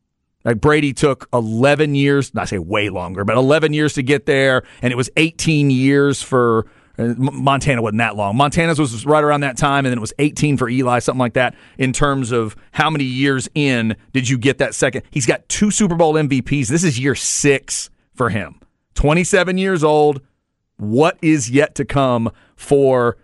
Like 0.45 0.61
Brady 0.61 0.93
took 0.93 1.27
11 1.33 1.95
years, 1.95 2.33
not 2.33 2.47
say 2.47 2.59
way 2.59 2.89
longer, 2.89 3.25
but 3.25 3.35
11 3.35 3.73
years 3.73 3.93
to 3.93 4.03
get 4.03 4.25
there, 4.25 4.63
and 4.81 4.93
it 4.93 4.95
was 4.95 5.09
18 5.17 5.69
years 5.69 6.21
for 6.21 6.67
uh, 6.97 7.13
Montana 7.17 7.81
wasn't 7.81 7.99
that 7.99 8.15
long. 8.15 8.35
Montana's 8.35 8.79
was 8.79 9.05
right 9.05 9.23
around 9.23 9.41
that 9.41 9.57
time, 9.57 9.85
and 9.85 9.91
then 9.91 9.97
it 9.97 10.01
was 10.01 10.13
18 10.19 10.57
for 10.57 10.69
Eli, 10.69 10.99
something 10.99 11.19
like 11.19 11.33
that. 11.33 11.55
In 11.77 11.93
terms 11.93 12.31
of 12.31 12.55
how 12.71 12.89
many 12.89 13.03
years 13.03 13.47
in 13.53 13.95
did 14.13 14.27
you 14.29 14.37
get 14.37 14.57
that 14.59 14.73
second? 14.73 15.03
He's 15.11 15.25
got 15.25 15.47
two 15.49 15.69
Super 15.69 15.95
Bowl 15.95 16.13
MVPs. 16.13 16.67
This 16.67 16.83
is 16.83 16.99
year 16.99 17.13
six 17.13 17.89
for 18.15 18.29
him. 18.29 18.59
27 18.95 19.57
years 19.57 19.83
old. 19.83 20.21
What 20.77 21.17
is 21.21 21.49
yet 21.49 21.75
to 21.75 21.85
come 21.85 22.31
for 22.55 23.17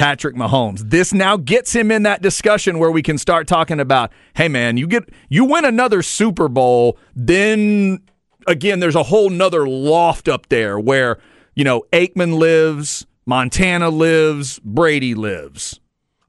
Patrick 0.00 0.34
Mahomes. 0.34 0.88
This 0.88 1.12
now 1.12 1.36
gets 1.36 1.74
him 1.74 1.90
in 1.90 2.04
that 2.04 2.22
discussion 2.22 2.78
where 2.78 2.90
we 2.90 3.02
can 3.02 3.18
start 3.18 3.46
talking 3.46 3.78
about, 3.78 4.10
hey 4.34 4.48
man, 4.48 4.78
you 4.78 4.86
get 4.86 5.08
you 5.28 5.44
win 5.44 5.66
another 5.66 6.00
Super 6.02 6.48
Bowl, 6.48 6.96
then 7.14 8.00
again, 8.46 8.80
there's 8.80 8.94
a 8.94 9.02
whole 9.02 9.28
nother 9.28 9.68
loft 9.68 10.26
up 10.26 10.48
there 10.48 10.80
where, 10.80 11.18
you 11.54 11.64
know, 11.64 11.84
Aikman 11.92 12.38
lives, 12.38 13.06
Montana 13.26 13.90
lives, 13.90 14.58
Brady 14.64 15.14
lives. 15.14 15.78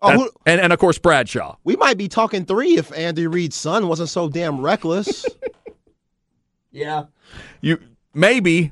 Oh, 0.02 0.12
who- 0.12 0.32
and, 0.46 0.60
and 0.60 0.74
of 0.74 0.80
course 0.80 0.98
Bradshaw. 0.98 1.56
we 1.64 1.78
might 1.78 1.98
be 1.98 2.10
talking 2.10 2.44
three 2.44 2.78
if 2.78 2.92
Andy 2.92 3.26
Reid's 3.28 3.56
son 3.56 3.88
wasn't 3.88 4.10
so 4.10 4.28
damn 4.28 4.60
reckless. 4.60 5.26
Yeah. 6.74 7.06
You 7.60 7.80
maybe 8.14 8.72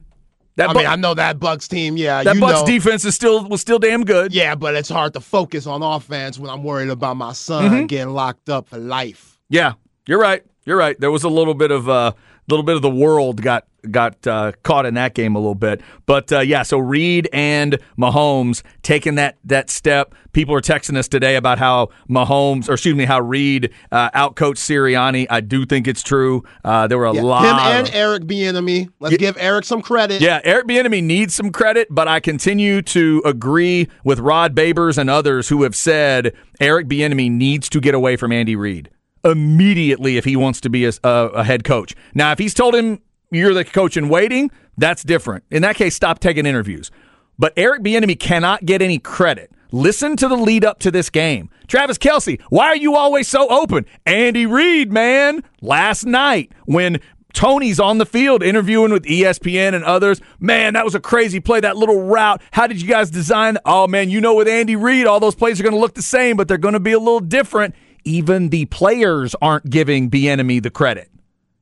that 0.60 0.70
I 0.70 0.74
Bu- 0.74 0.80
mean, 0.80 0.88
I 0.88 0.96
know 0.96 1.14
that 1.16 1.40
Bucks 1.40 1.68
team. 1.68 1.98
Yeah, 1.98 2.24
that 2.24 2.40
Bucks 2.40 2.62
know. 2.62 2.66
defense 2.68 3.04
is 3.06 3.16
still 3.16 3.44
was 3.48 3.60
still 3.62 3.80
damn 3.80 4.04
good. 4.06 4.34
Yeah, 4.34 4.56
but 4.56 4.76
it's 4.76 4.90
hard 4.90 5.14
to 5.14 5.20
focus 5.20 5.66
on 5.66 5.82
offense 5.82 6.38
when 6.38 6.50
I'm 6.50 6.64
worried 6.64 6.90
about 6.90 7.18
my 7.18 7.34
son 7.34 7.72
Mm-hmm. 7.72 7.86
getting 7.88 8.14
locked 8.14 8.50
up 8.50 8.68
for 8.70 8.78
life. 8.78 9.40
Yeah, 9.50 9.74
you're 10.08 10.20
right. 10.20 10.44
You're 10.66 10.78
right. 10.78 11.00
There 11.00 11.10
was 11.12 11.24
a 11.24 11.30
little 11.30 11.56
bit 11.56 11.72
of 11.72 11.90
uh, 11.90 12.12
little 12.50 12.64
bit 12.64 12.76
of 12.76 12.82
the 12.82 12.90
world 12.90 13.42
got 13.42 13.66
got 13.92 14.28
uh, 14.28 14.52
caught 14.64 14.86
in 14.86 14.96
that 14.96 15.14
game 15.14 15.36
a 15.36 15.40
little 15.40 15.56
bit. 15.56 15.80
But 16.06 16.32
uh, 16.34 16.42
yeah, 16.42 16.64
so 16.64 16.78
Reid 16.80 17.30
and 17.32 17.80
Mahomes 17.98 18.62
taking 18.84 19.16
that 19.16 19.38
that 19.46 19.70
step. 19.70 20.14
People 20.34 20.54
are 20.54 20.62
texting 20.62 20.98
us 20.98 21.08
today 21.08 21.38
about 21.38 21.60
how 21.60 21.90
Mahomes, 22.10 22.70
or 22.70 22.74
excuse 22.74 22.96
me, 22.96 23.06
how 23.06 23.22
Reid 23.22 23.72
uh, 23.92 24.10
outcoached 24.12 24.58
Sirianni. 24.58 25.28
I 25.30 25.40
do 25.42 25.66
think 25.66 25.88
it's 25.88 26.04
true. 26.04 26.44
Uh, 26.64 26.88
there 26.88 26.98
were 26.98 27.06
a 27.06 27.14
Yeah, 27.14 27.22
lot. 27.24 27.46
Him 27.46 27.56
of- 27.56 27.88
and 27.88 27.96
Eric 27.96 28.24
Bieniemy. 28.24 28.90
Let's 29.00 29.18
give 29.18 29.38
Eric 29.40 29.64
some 29.66 29.82
credit. 29.82 30.22
yeah, 30.22 30.42
Eric 30.44 30.68
Bieniemy 30.68 31.02
needs 31.02 31.34
some 31.34 31.52
credit, 31.52 31.88
but 31.90 32.08
I 32.10 32.20
continue 32.20 32.82
to 32.84 33.22
agree 33.26 33.88
with 34.04 34.20
Rod 34.20 34.56
Babers 34.56 34.98
and 34.98 35.10
others 35.10 35.48
who 35.50 35.64
have 35.64 35.76
said 35.76 36.34
Eric 36.60 36.88
Bieniemy 36.88 37.32
needs 37.32 37.70
to 37.70 37.80
get 37.80 37.96
away 37.96 38.18
from 38.18 38.32
Andy 38.34 38.56
Reid 38.58 38.90
immediately 39.24 40.18
if 40.18 40.26
he 40.26 40.36
wants 40.36 40.62
to 40.62 40.70
be 40.70 40.86
a, 40.86 40.94
a, 41.04 41.44
head 41.44 41.64
coach. 41.64 41.96
Now, 42.14 42.32
if 42.32 42.40
he's 42.40 42.54
told 42.54 42.76
him 42.76 43.02
you're 43.32 43.54
the 43.54 43.66
coach 43.66 43.98
in 43.98 44.10
waiting, 44.10 44.52
that's 44.78 45.04
different. 45.04 45.44
In 45.52 45.62
that 45.62 45.76
case, 45.76 45.96
stop 45.96 46.20
taking 46.20 46.46
interviews. 46.46 46.92
But 47.38 47.54
Eric 47.56 47.84
Bieniemy 47.84 48.20
cannot 48.20 48.66
get 48.66 48.82
any 48.82 49.00
credit. 49.00 49.52
Listen 49.72 50.16
to 50.18 50.28
the 50.28 50.36
lead 50.36 50.66
up 50.66 50.80
to 50.80 50.92
this 50.92 51.10
game. 51.10 51.50
Travis 51.68 51.98
Kelce, 51.98 52.42
why 52.50 52.68
are 52.68 52.76
you 52.76 52.96
always 52.96 53.28
so 53.28 53.48
open? 53.50 53.86
Andy 54.06 54.46
Reid, 54.46 54.92
man. 54.92 55.44
Last 55.62 56.06
night 56.06 56.52
when 56.66 57.00
Toney's 57.34 57.80
on 57.80 58.00
the 58.00 58.06
field 58.06 58.42
interviewing 58.42 58.92
with 58.92 59.06
ESPN 59.06 59.76
and 59.76 59.84
others. 59.84 60.20
Man, 60.40 60.74
that 60.74 60.84
was 60.84 60.96
a 60.96 61.00
crazy 61.00 61.40
play. 61.40 61.60
That 61.60 61.78
little 61.78 62.02
route. 62.02 62.42
How 62.52 62.68
did 62.68 62.82
you 62.82 62.88
guys 62.88 63.12
design? 63.12 63.58
Oh 63.66 63.88
man, 63.88 64.10
you 64.10 64.20
know 64.20 64.34
with 64.34 64.48
Andy 64.48 64.76
Reid, 64.76 65.06
all 65.06 65.20
those 65.20 65.36
plays 65.36 65.60
are 65.60 65.64
going 65.64 65.76
to 65.76 65.80
look 65.80 65.94
the 65.94 66.02
same, 66.02 66.38
but 66.38 66.48
they're 66.48 66.58
going 66.58 66.74
to 66.74 66.80
be 66.80 66.94
a 66.94 67.00
little 67.00 67.20
different. 67.20 67.76
Even 68.04 68.50
the 68.50 68.66
players 68.66 69.36
aren't 69.42 69.70
giving 69.70 70.10
Bieniemy 70.10 70.62
the 70.62 70.70
credit. 70.70 71.10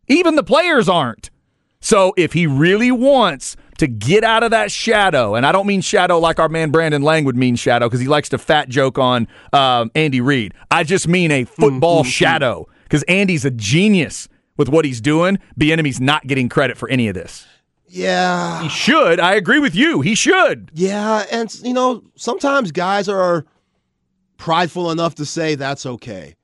Even 0.08 0.36
the 0.36 0.44
players 0.44 0.88
aren't. 0.88 1.30
So 1.80 2.14
if 2.18 2.34
he 2.34 2.48
really 2.48 2.92
wants 2.92 3.56
to 3.78 3.88
get 3.88 4.24
out 4.24 4.44
of 4.44 4.52
that 4.52 4.72
shadow, 4.72 5.36
and 5.36 5.46
I 5.46 5.52
don't 5.52 5.68
mean 5.68 5.82
shadow 5.82 6.20
like 6.20 6.40
our 6.40 6.50
man 6.50 6.72
Brandon 6.72 7.02
Lang 7.02 7.26
would 7.26 7.38
mean 7.38 7.56
shadow 7.56 7.88
because 7.88 8.00
he 8.00 8.08
likes 8.08 8.30
to 8.30 8.38
fat 8.38 8.70
joke 8.70 8.98
on 8.98 9.28
um, 9.54 9.92
Andy 9.94 10.22
Reid. 10.22 10.54
I 10.72 10.84
just 10.84 11.08
mean 11.08 11.32
a 11.32 11.44
football 11.46 12.04
shadow 12.04 12.68
because 12.84 13.04
Andy's 13.04 13.46
a 13.46 13.52
genius 13.52 14.28
with 14.58 14.70
what 14.70 14.86
he's 14.86 15.00
doing. 15.00 15.38
Enemy's 15.62 16.02
not 16.02 16.26
getting 16.26 16.50
credit 16.50 16.78
for 16.78 16.90
any 16.90 17.08
of 17.08 17.14
this. 17.14 17.46
Yeah. 17.88 18.64
He 18.64 18.70
should. 18.70 19.20
I 19.20 19.36
agree 19.36 19.60
with 19.60 19.76
you. 19.76 20.02
He 20.02 20.16
should. 20.16 20.72
Yeah, 20.74 21.26
and 21.32 21.54
you 21.64 21.74
know, 21.74 22.04
sometimes 22.16 22.72
guys 22.72 23.08
are 23.08 23.46
prideful 24.38 24.92
enough 24.92 25.16
to 25.16 25.26
say 25.26 25.56
that's 25.56 25.86
okay. 25.86 26.36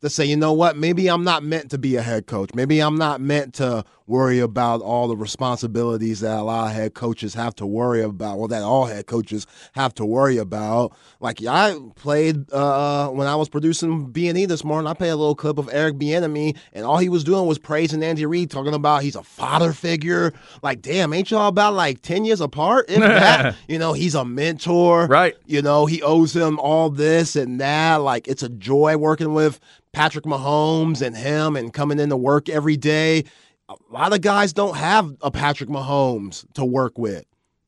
To 0.00 0.10
say, 0.10 0.24
you 0.24 0.36
know 0.36 0.52
what, 0.52 0.76
maybe 0.76 1.08
I'm 1.08 1.22
not 1.22 1.44
meant 1.44 1.70
to 1.70 1.78
be 1.78 1.96
a 1.96 2.02
head 2.02 2.26
coach. 2.26 2.50
Maybe 2.54 2.80
I'm 2.80 2.96
not 2.96 3.20
meant 3.20 3.54
to 3.54 3.84
worry 4.06 4.38
about 4.38 4.80
all 4.80 5.08
the 5.08 5.16
responsibilities 5.16 6.20
that 6.20 6.38
a 6.38 6.42
lot 6.42 6.68
of 6.68 6.72
head 6.74 6.94
coaches 6.94 7.34
have 7.34 7.54
to 7.56 7.66
worry 7.66 8.02
about, 8.02 8.38
well, 8.38 8.48
that 8.48 8.62
all 8.62 8.86
head 8.86 9.06
coaches 9.06 9.46
have 9.72 9.94
to 9.94 10.04
worry 10.04 10.38
about. 10.38 10.94
Like 11.20 11.44
I 11.46 11.78
played 11.94 12.52
uh, 12.52 13.08
when 13.08 13.26
I 13.26 13.36
was 13.36 13.48
producing 13.48 14.10
B 14.10 14.28
and 14.28 14.38
E 14.38 14.46
this 14.46 14.64
morning. 14.64 14.88
I 14.88 14.94
played 14.94 15.10
a 15.10 15.16
little 15.16 15.34
clip 15.34 15.58
of 15.58 15.68
Eric 15.72 15.96
Bieniemy, 15.96 16.56
and 16.72 16.84
all 16.84 16.98
he 16.98 17.08
was 17.08 17.24
doing 17.24 17.46
was 17.46 17.58
praising 17.58 18.02
Andy 18.02 18.26
Reid, 18.26 18.50
talking 18.50 18.74
about 18.74 19.02
he's 19.02 19.16
a 19.16 19.22
father 19.22 19.72
figure. 19.72 20.32
Like, 20.62 20.82
damn, 20.82 21.12
ain't 21.12 21.30
y'all 21.30 21.48
about 21.48 21.74
like 21.74 22.02
ten 22.02 22.24
years 22.24 22.40
apart? 22.40 22.86
If 22.88 23.00
that, 23.00 23.56
you 23.68 23.78
know, 23.78 23.92
he's 23.92 24.14
a 24.14 24.24
mentor, 24.24 25.06
Right. 25.06 25.36
You 25.46 25.62
know, 25.62 25.86
he 25.86 26.02
owes 26.02 26.34
him 26.34 26.58
all 26.58 26.88
this 26.90 27.36
and 27.36 27.60
that. 27.60 27.96
Like, 27.96 28.28
it's 28.28 28.42
a 28.42 28.48
joy 28.48 28.96
working 28.96 29.34
with 29.34 29.60
Patrick 29.92 30.24
Mahomes 30.24 31.02
and 31.02 31.16
him 31.16 31.56
and 31.56 31.72
coming 31.72 31.98
into 31.98 32.16
work 32.16 32.48
every 32.48 32.76
day. 32.76 33.24
A 33.90 33.92
lot 33.92 34.12
of 34.12 34.20
guys 34.20 34.52
don't 34.52 34.76
have 34.76 35.14
a 35.22 35.30
Patrick 35.30 35.70
Mahomes 35.70 36.44
to 36.54 36.64
work 36.64 36.98
with. 36.98 37.24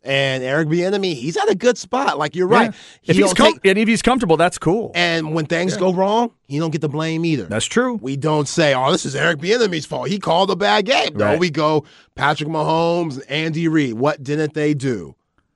And 0.07 0.44
Eric 0.44 0.68
Bieniemy, 0.68 1.14
he's 1.14 1.34
at 1.38 1.48
a 1.50 1.55
good 1.55 1.78
spot. 1.78 2.18
Like 2.18 2.36
you're 2.36 2.46
right. 2.46 2.72
Yeah. 3.05 3.11
If 3.12 3.16
he's 3.16 3.32
com- 3.32 3.55
take- 3.55 3.64
and 3.64 3.78
if 3.78 3.88
he's 3.88 4.02
comfortable, 4.02 4.36
that's 4.36 4.59
cool. 4.59 4.92
and 4.94 5.32
when 5.34 5.46
things 5.46 5.78
go 5.78 5.94
wrong, 5.94 6.30
he 6.46 6.59
don't 6.59 6.70
get 6.72 6.82
the 6.82 6.90
blame 6.90 7.24
either. 7.24 7.44
That's 7.44 7.64
true. 7.64 7.98
We 8.02 8.16
don't 8.18 8.46
say, 8.46 8.74
"Oh, 8.74 8.92
this 8.92 9.07
is 9.07 9.16
Eric 9.16 9.38
Bieniemy's 9.38 9.86
fault. 9.86 10.09
He 10.11 10.18
called 10.18 10.50
a 10.50 10.57
bad 10.57 10.84
game." 10.84 11.16
No, 11.16 11.38
we 11.38 11.48
go 11.48 11.84
Patrick 12.16 12.50
Mahomes, 12.50 13.22
Andy 13.30 13.66
Reid. 13.66 13.94
What 13.94 14.22
didn't 14.22 14.52
they 14.52 14.74
do? 14.74 15.14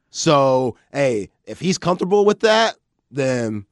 So, 0.08 0.76
hey, 0.94 1.28
if 1.44 1.60
he's 1.60 1.76
comfortable 1.76 2.24
with 2.24 2.40
that, 2.40 2.76
then 3.10 3.66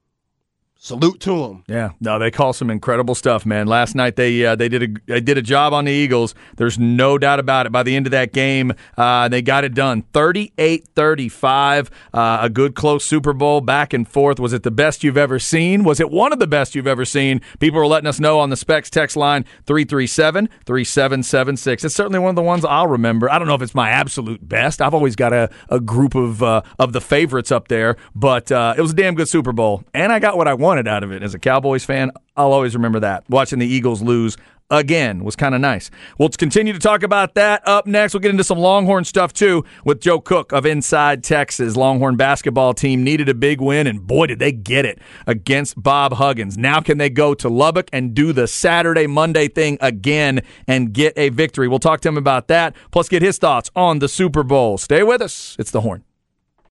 salute 0.87 1.20
to 1.20 1.43
them. 1.43 1.64
Yeah, 1.66 1.91
no, 2.01 2.18
they 2.18 2.30
call 2.30 2.53
some 2.53 2.70
incredible 2.70 3.16
stuff, 3.16 3.45
man. 3.45 3.66
Last 3.66 3.97
night 3.97 4.16
they 4.16 4.47
uh, 4.47 4.55
they 4.55 4.68
did 4.68 4.82
a 4.82 4.89
they 5.07 5.20
did 5.20 5.37
a 5.37 5.43
job 5.43 5.72
on 5.72 5.87
the 5.87 5.93
Eagles. 5.93 6.37
There's 6.57 6.78
no 6.78 7.18
doubt 7.18 7.41
about 7.41 7.66
it. 7.66 7.72
By 7.72 7.82
the 7.82 7.97
end 7.97 8.07
of 8.07 8.12
that 8.12 8.32
game, 8.32 8.72
uh, 8.97 9.26
they 9.28 9.43
got 9.43 9.64
it 9.64 9.74
done. 9.74 10.05
38-35, 10.12 11.91
uh, 12.14 12.39
a 12.41 12.49
good 12.49 12.76
close 12.76 13.05
Super 13.05 13.32
Bowl 13.32 13.61
back 13.61 13.93
and 13.93 14.07
forth. 14.07 14.39
Was 14.39 14.53
it 14.53 14.62
the 14.62 14.70
best 14.70 15.03
you've 15.03 15.16
ever 15.16 15.41
seen? 15.41 15.82
Was 15.82 15.99
it 15.99 16.11
one 16.11 16.32
of 16.32 16.39
the 16.39 16.47
best 16.47 16.76
you've 16.76 16.87
ever 16.87 17.05
seen? 17.05 17.41
People 17.59 17.80
are 17.80 17.87
letting 17.87 18.07
us 18.07 18.20
know 18.20 18.39
on 18.39 18.51
the 18.51 18.57
Specs 18.57 18.89
text 18.89 19.16
line 19.16 19.45
337-3776. 19.66 21.84
It's 21.84 21.95
certainly 21.95 22.20
one 22.20 22.30
of 22.30 22.37
the 22.37 22.43
ones 22.43 22.64
I'll 22.64 22.87
remember. 22.87 23.30
I 23.30 23.39
don't 23.39 23.49
know 23.49 23.55
if 23.55 23.62
it's 23.62 23.74
my 23.74 23.91
absolute 23.91 24.49
best. 24.49 24.80
I've 24.80 24.95
always 24.95 25.16
got 25.16 25.32
a, 25.32 25.51
a 25.68 25.80
group 25.80 26.14
of 26.14 26.41
uh, 26.43 26.62
of 26.78 26.93
the 26.93 27.01
favorites 27.01 27.51
up 27.51 27.66
there, 27.68 27.97
but 28.14 28.53
uh, 28.53 28.74
it 28.76 28.80
was 28.80 28.93
a 28.93 28.95
damn 28.95 29.16
good 29.16 29.28
Super 29.28 29.53
Bowl, 29.53 29.82
and 29.93 30.12
I 30.12 30.20
got 30.20 30.37
what 30.37 30.47
I 30.47 30.55
wanted 30.76 30.88
out 30.88 31.02
of 31.02 31.10
it. 31.10 31.22
As 31.22 31.34
a 31.34 31.38
Cowboys 31.38 31.84
fan, 31.84 32.10
I'll 32.36 32.52
always 32.52 32.74
remember 32.74 33.00
that. 33.00 33.24
Watching 33.30 33.58
the 33.58 33.66
Eagles 33.66 34.02
lose 34.02 34.36
again 34.68 35.24
was 35.24 35.36
kind 35.36 35.54
of 35.54 35.60
nice. 35.60 35.90
We'll 36.18 36.28
continue 36.28 36.74
to 36.74 36.78
talk 36.78 37.02
about 37.02 37.34
that 37.34 37.66
up 37.66 37.86
next. 37.86 38.12
We'll 38.12 38.20
get 38.20 38.32
into 38.32 38.44
some 38.44 38.58
Longhorn 38.58 39.04
stuff 39.04 39.32
too 39.32 39.64
with 39.86 40.00
Joe 40.00 40.20
Cook 40.20 40.52
of 40.52 40.66
Inside 40.66 41.24
Texas. 41.24 41.76
Longhorn 41.76 42.16
basketball 42.16 42.74
team 42.74 43.02
needed 43.02 43.30
a 43.30 43.34
big 43.34 43.62
win, 43.62 43.86
and 43.86 44.06
boy, 44.06 44.26
did 44.26 44.38
they 44.38 44.52
get 44.52 44.84
it 44.84 44.98
against 45.26 45.82
Bob 45.82 46.14
Huggins. 46.14 46.58
Now, 46.58 46.80
can 46.80 46.98
they 46.98 47.08
go 47.08 47.32
to 47.34 47.48
Lubbock 47.48 47.88
and 47.90 48.12
do 48.12 48.34
the 48.34 48.46
Saturday, 48.46 49.06
Monday 49.06 49.48
thing 49.48 49.78
again 49.80 50.42
and 50.68 50.92
get 50.92 51.14
a 51.16 51.30
victory? 51.30 51.68
We'll 51.68 51.78
talk 51.78 52.00
to 52.02 52.08
him 52.08 52.18
about 52.18 52.48
that, 52.48 52.76
plus 52.90 53.08
get 53.08 53.22
his 53.22 53.38
thoughts 53.38 53.70
on 53.74 54.00
the 54.00 54.08
Super 54.08 54.42
Bowl. 54.42 54.76
Stay 54.76 55.02
with 55.02 55.22
us. 55.22 55.56
It's 55.58 55.70
the 55.70 55.80
Horn. 55.80 56.04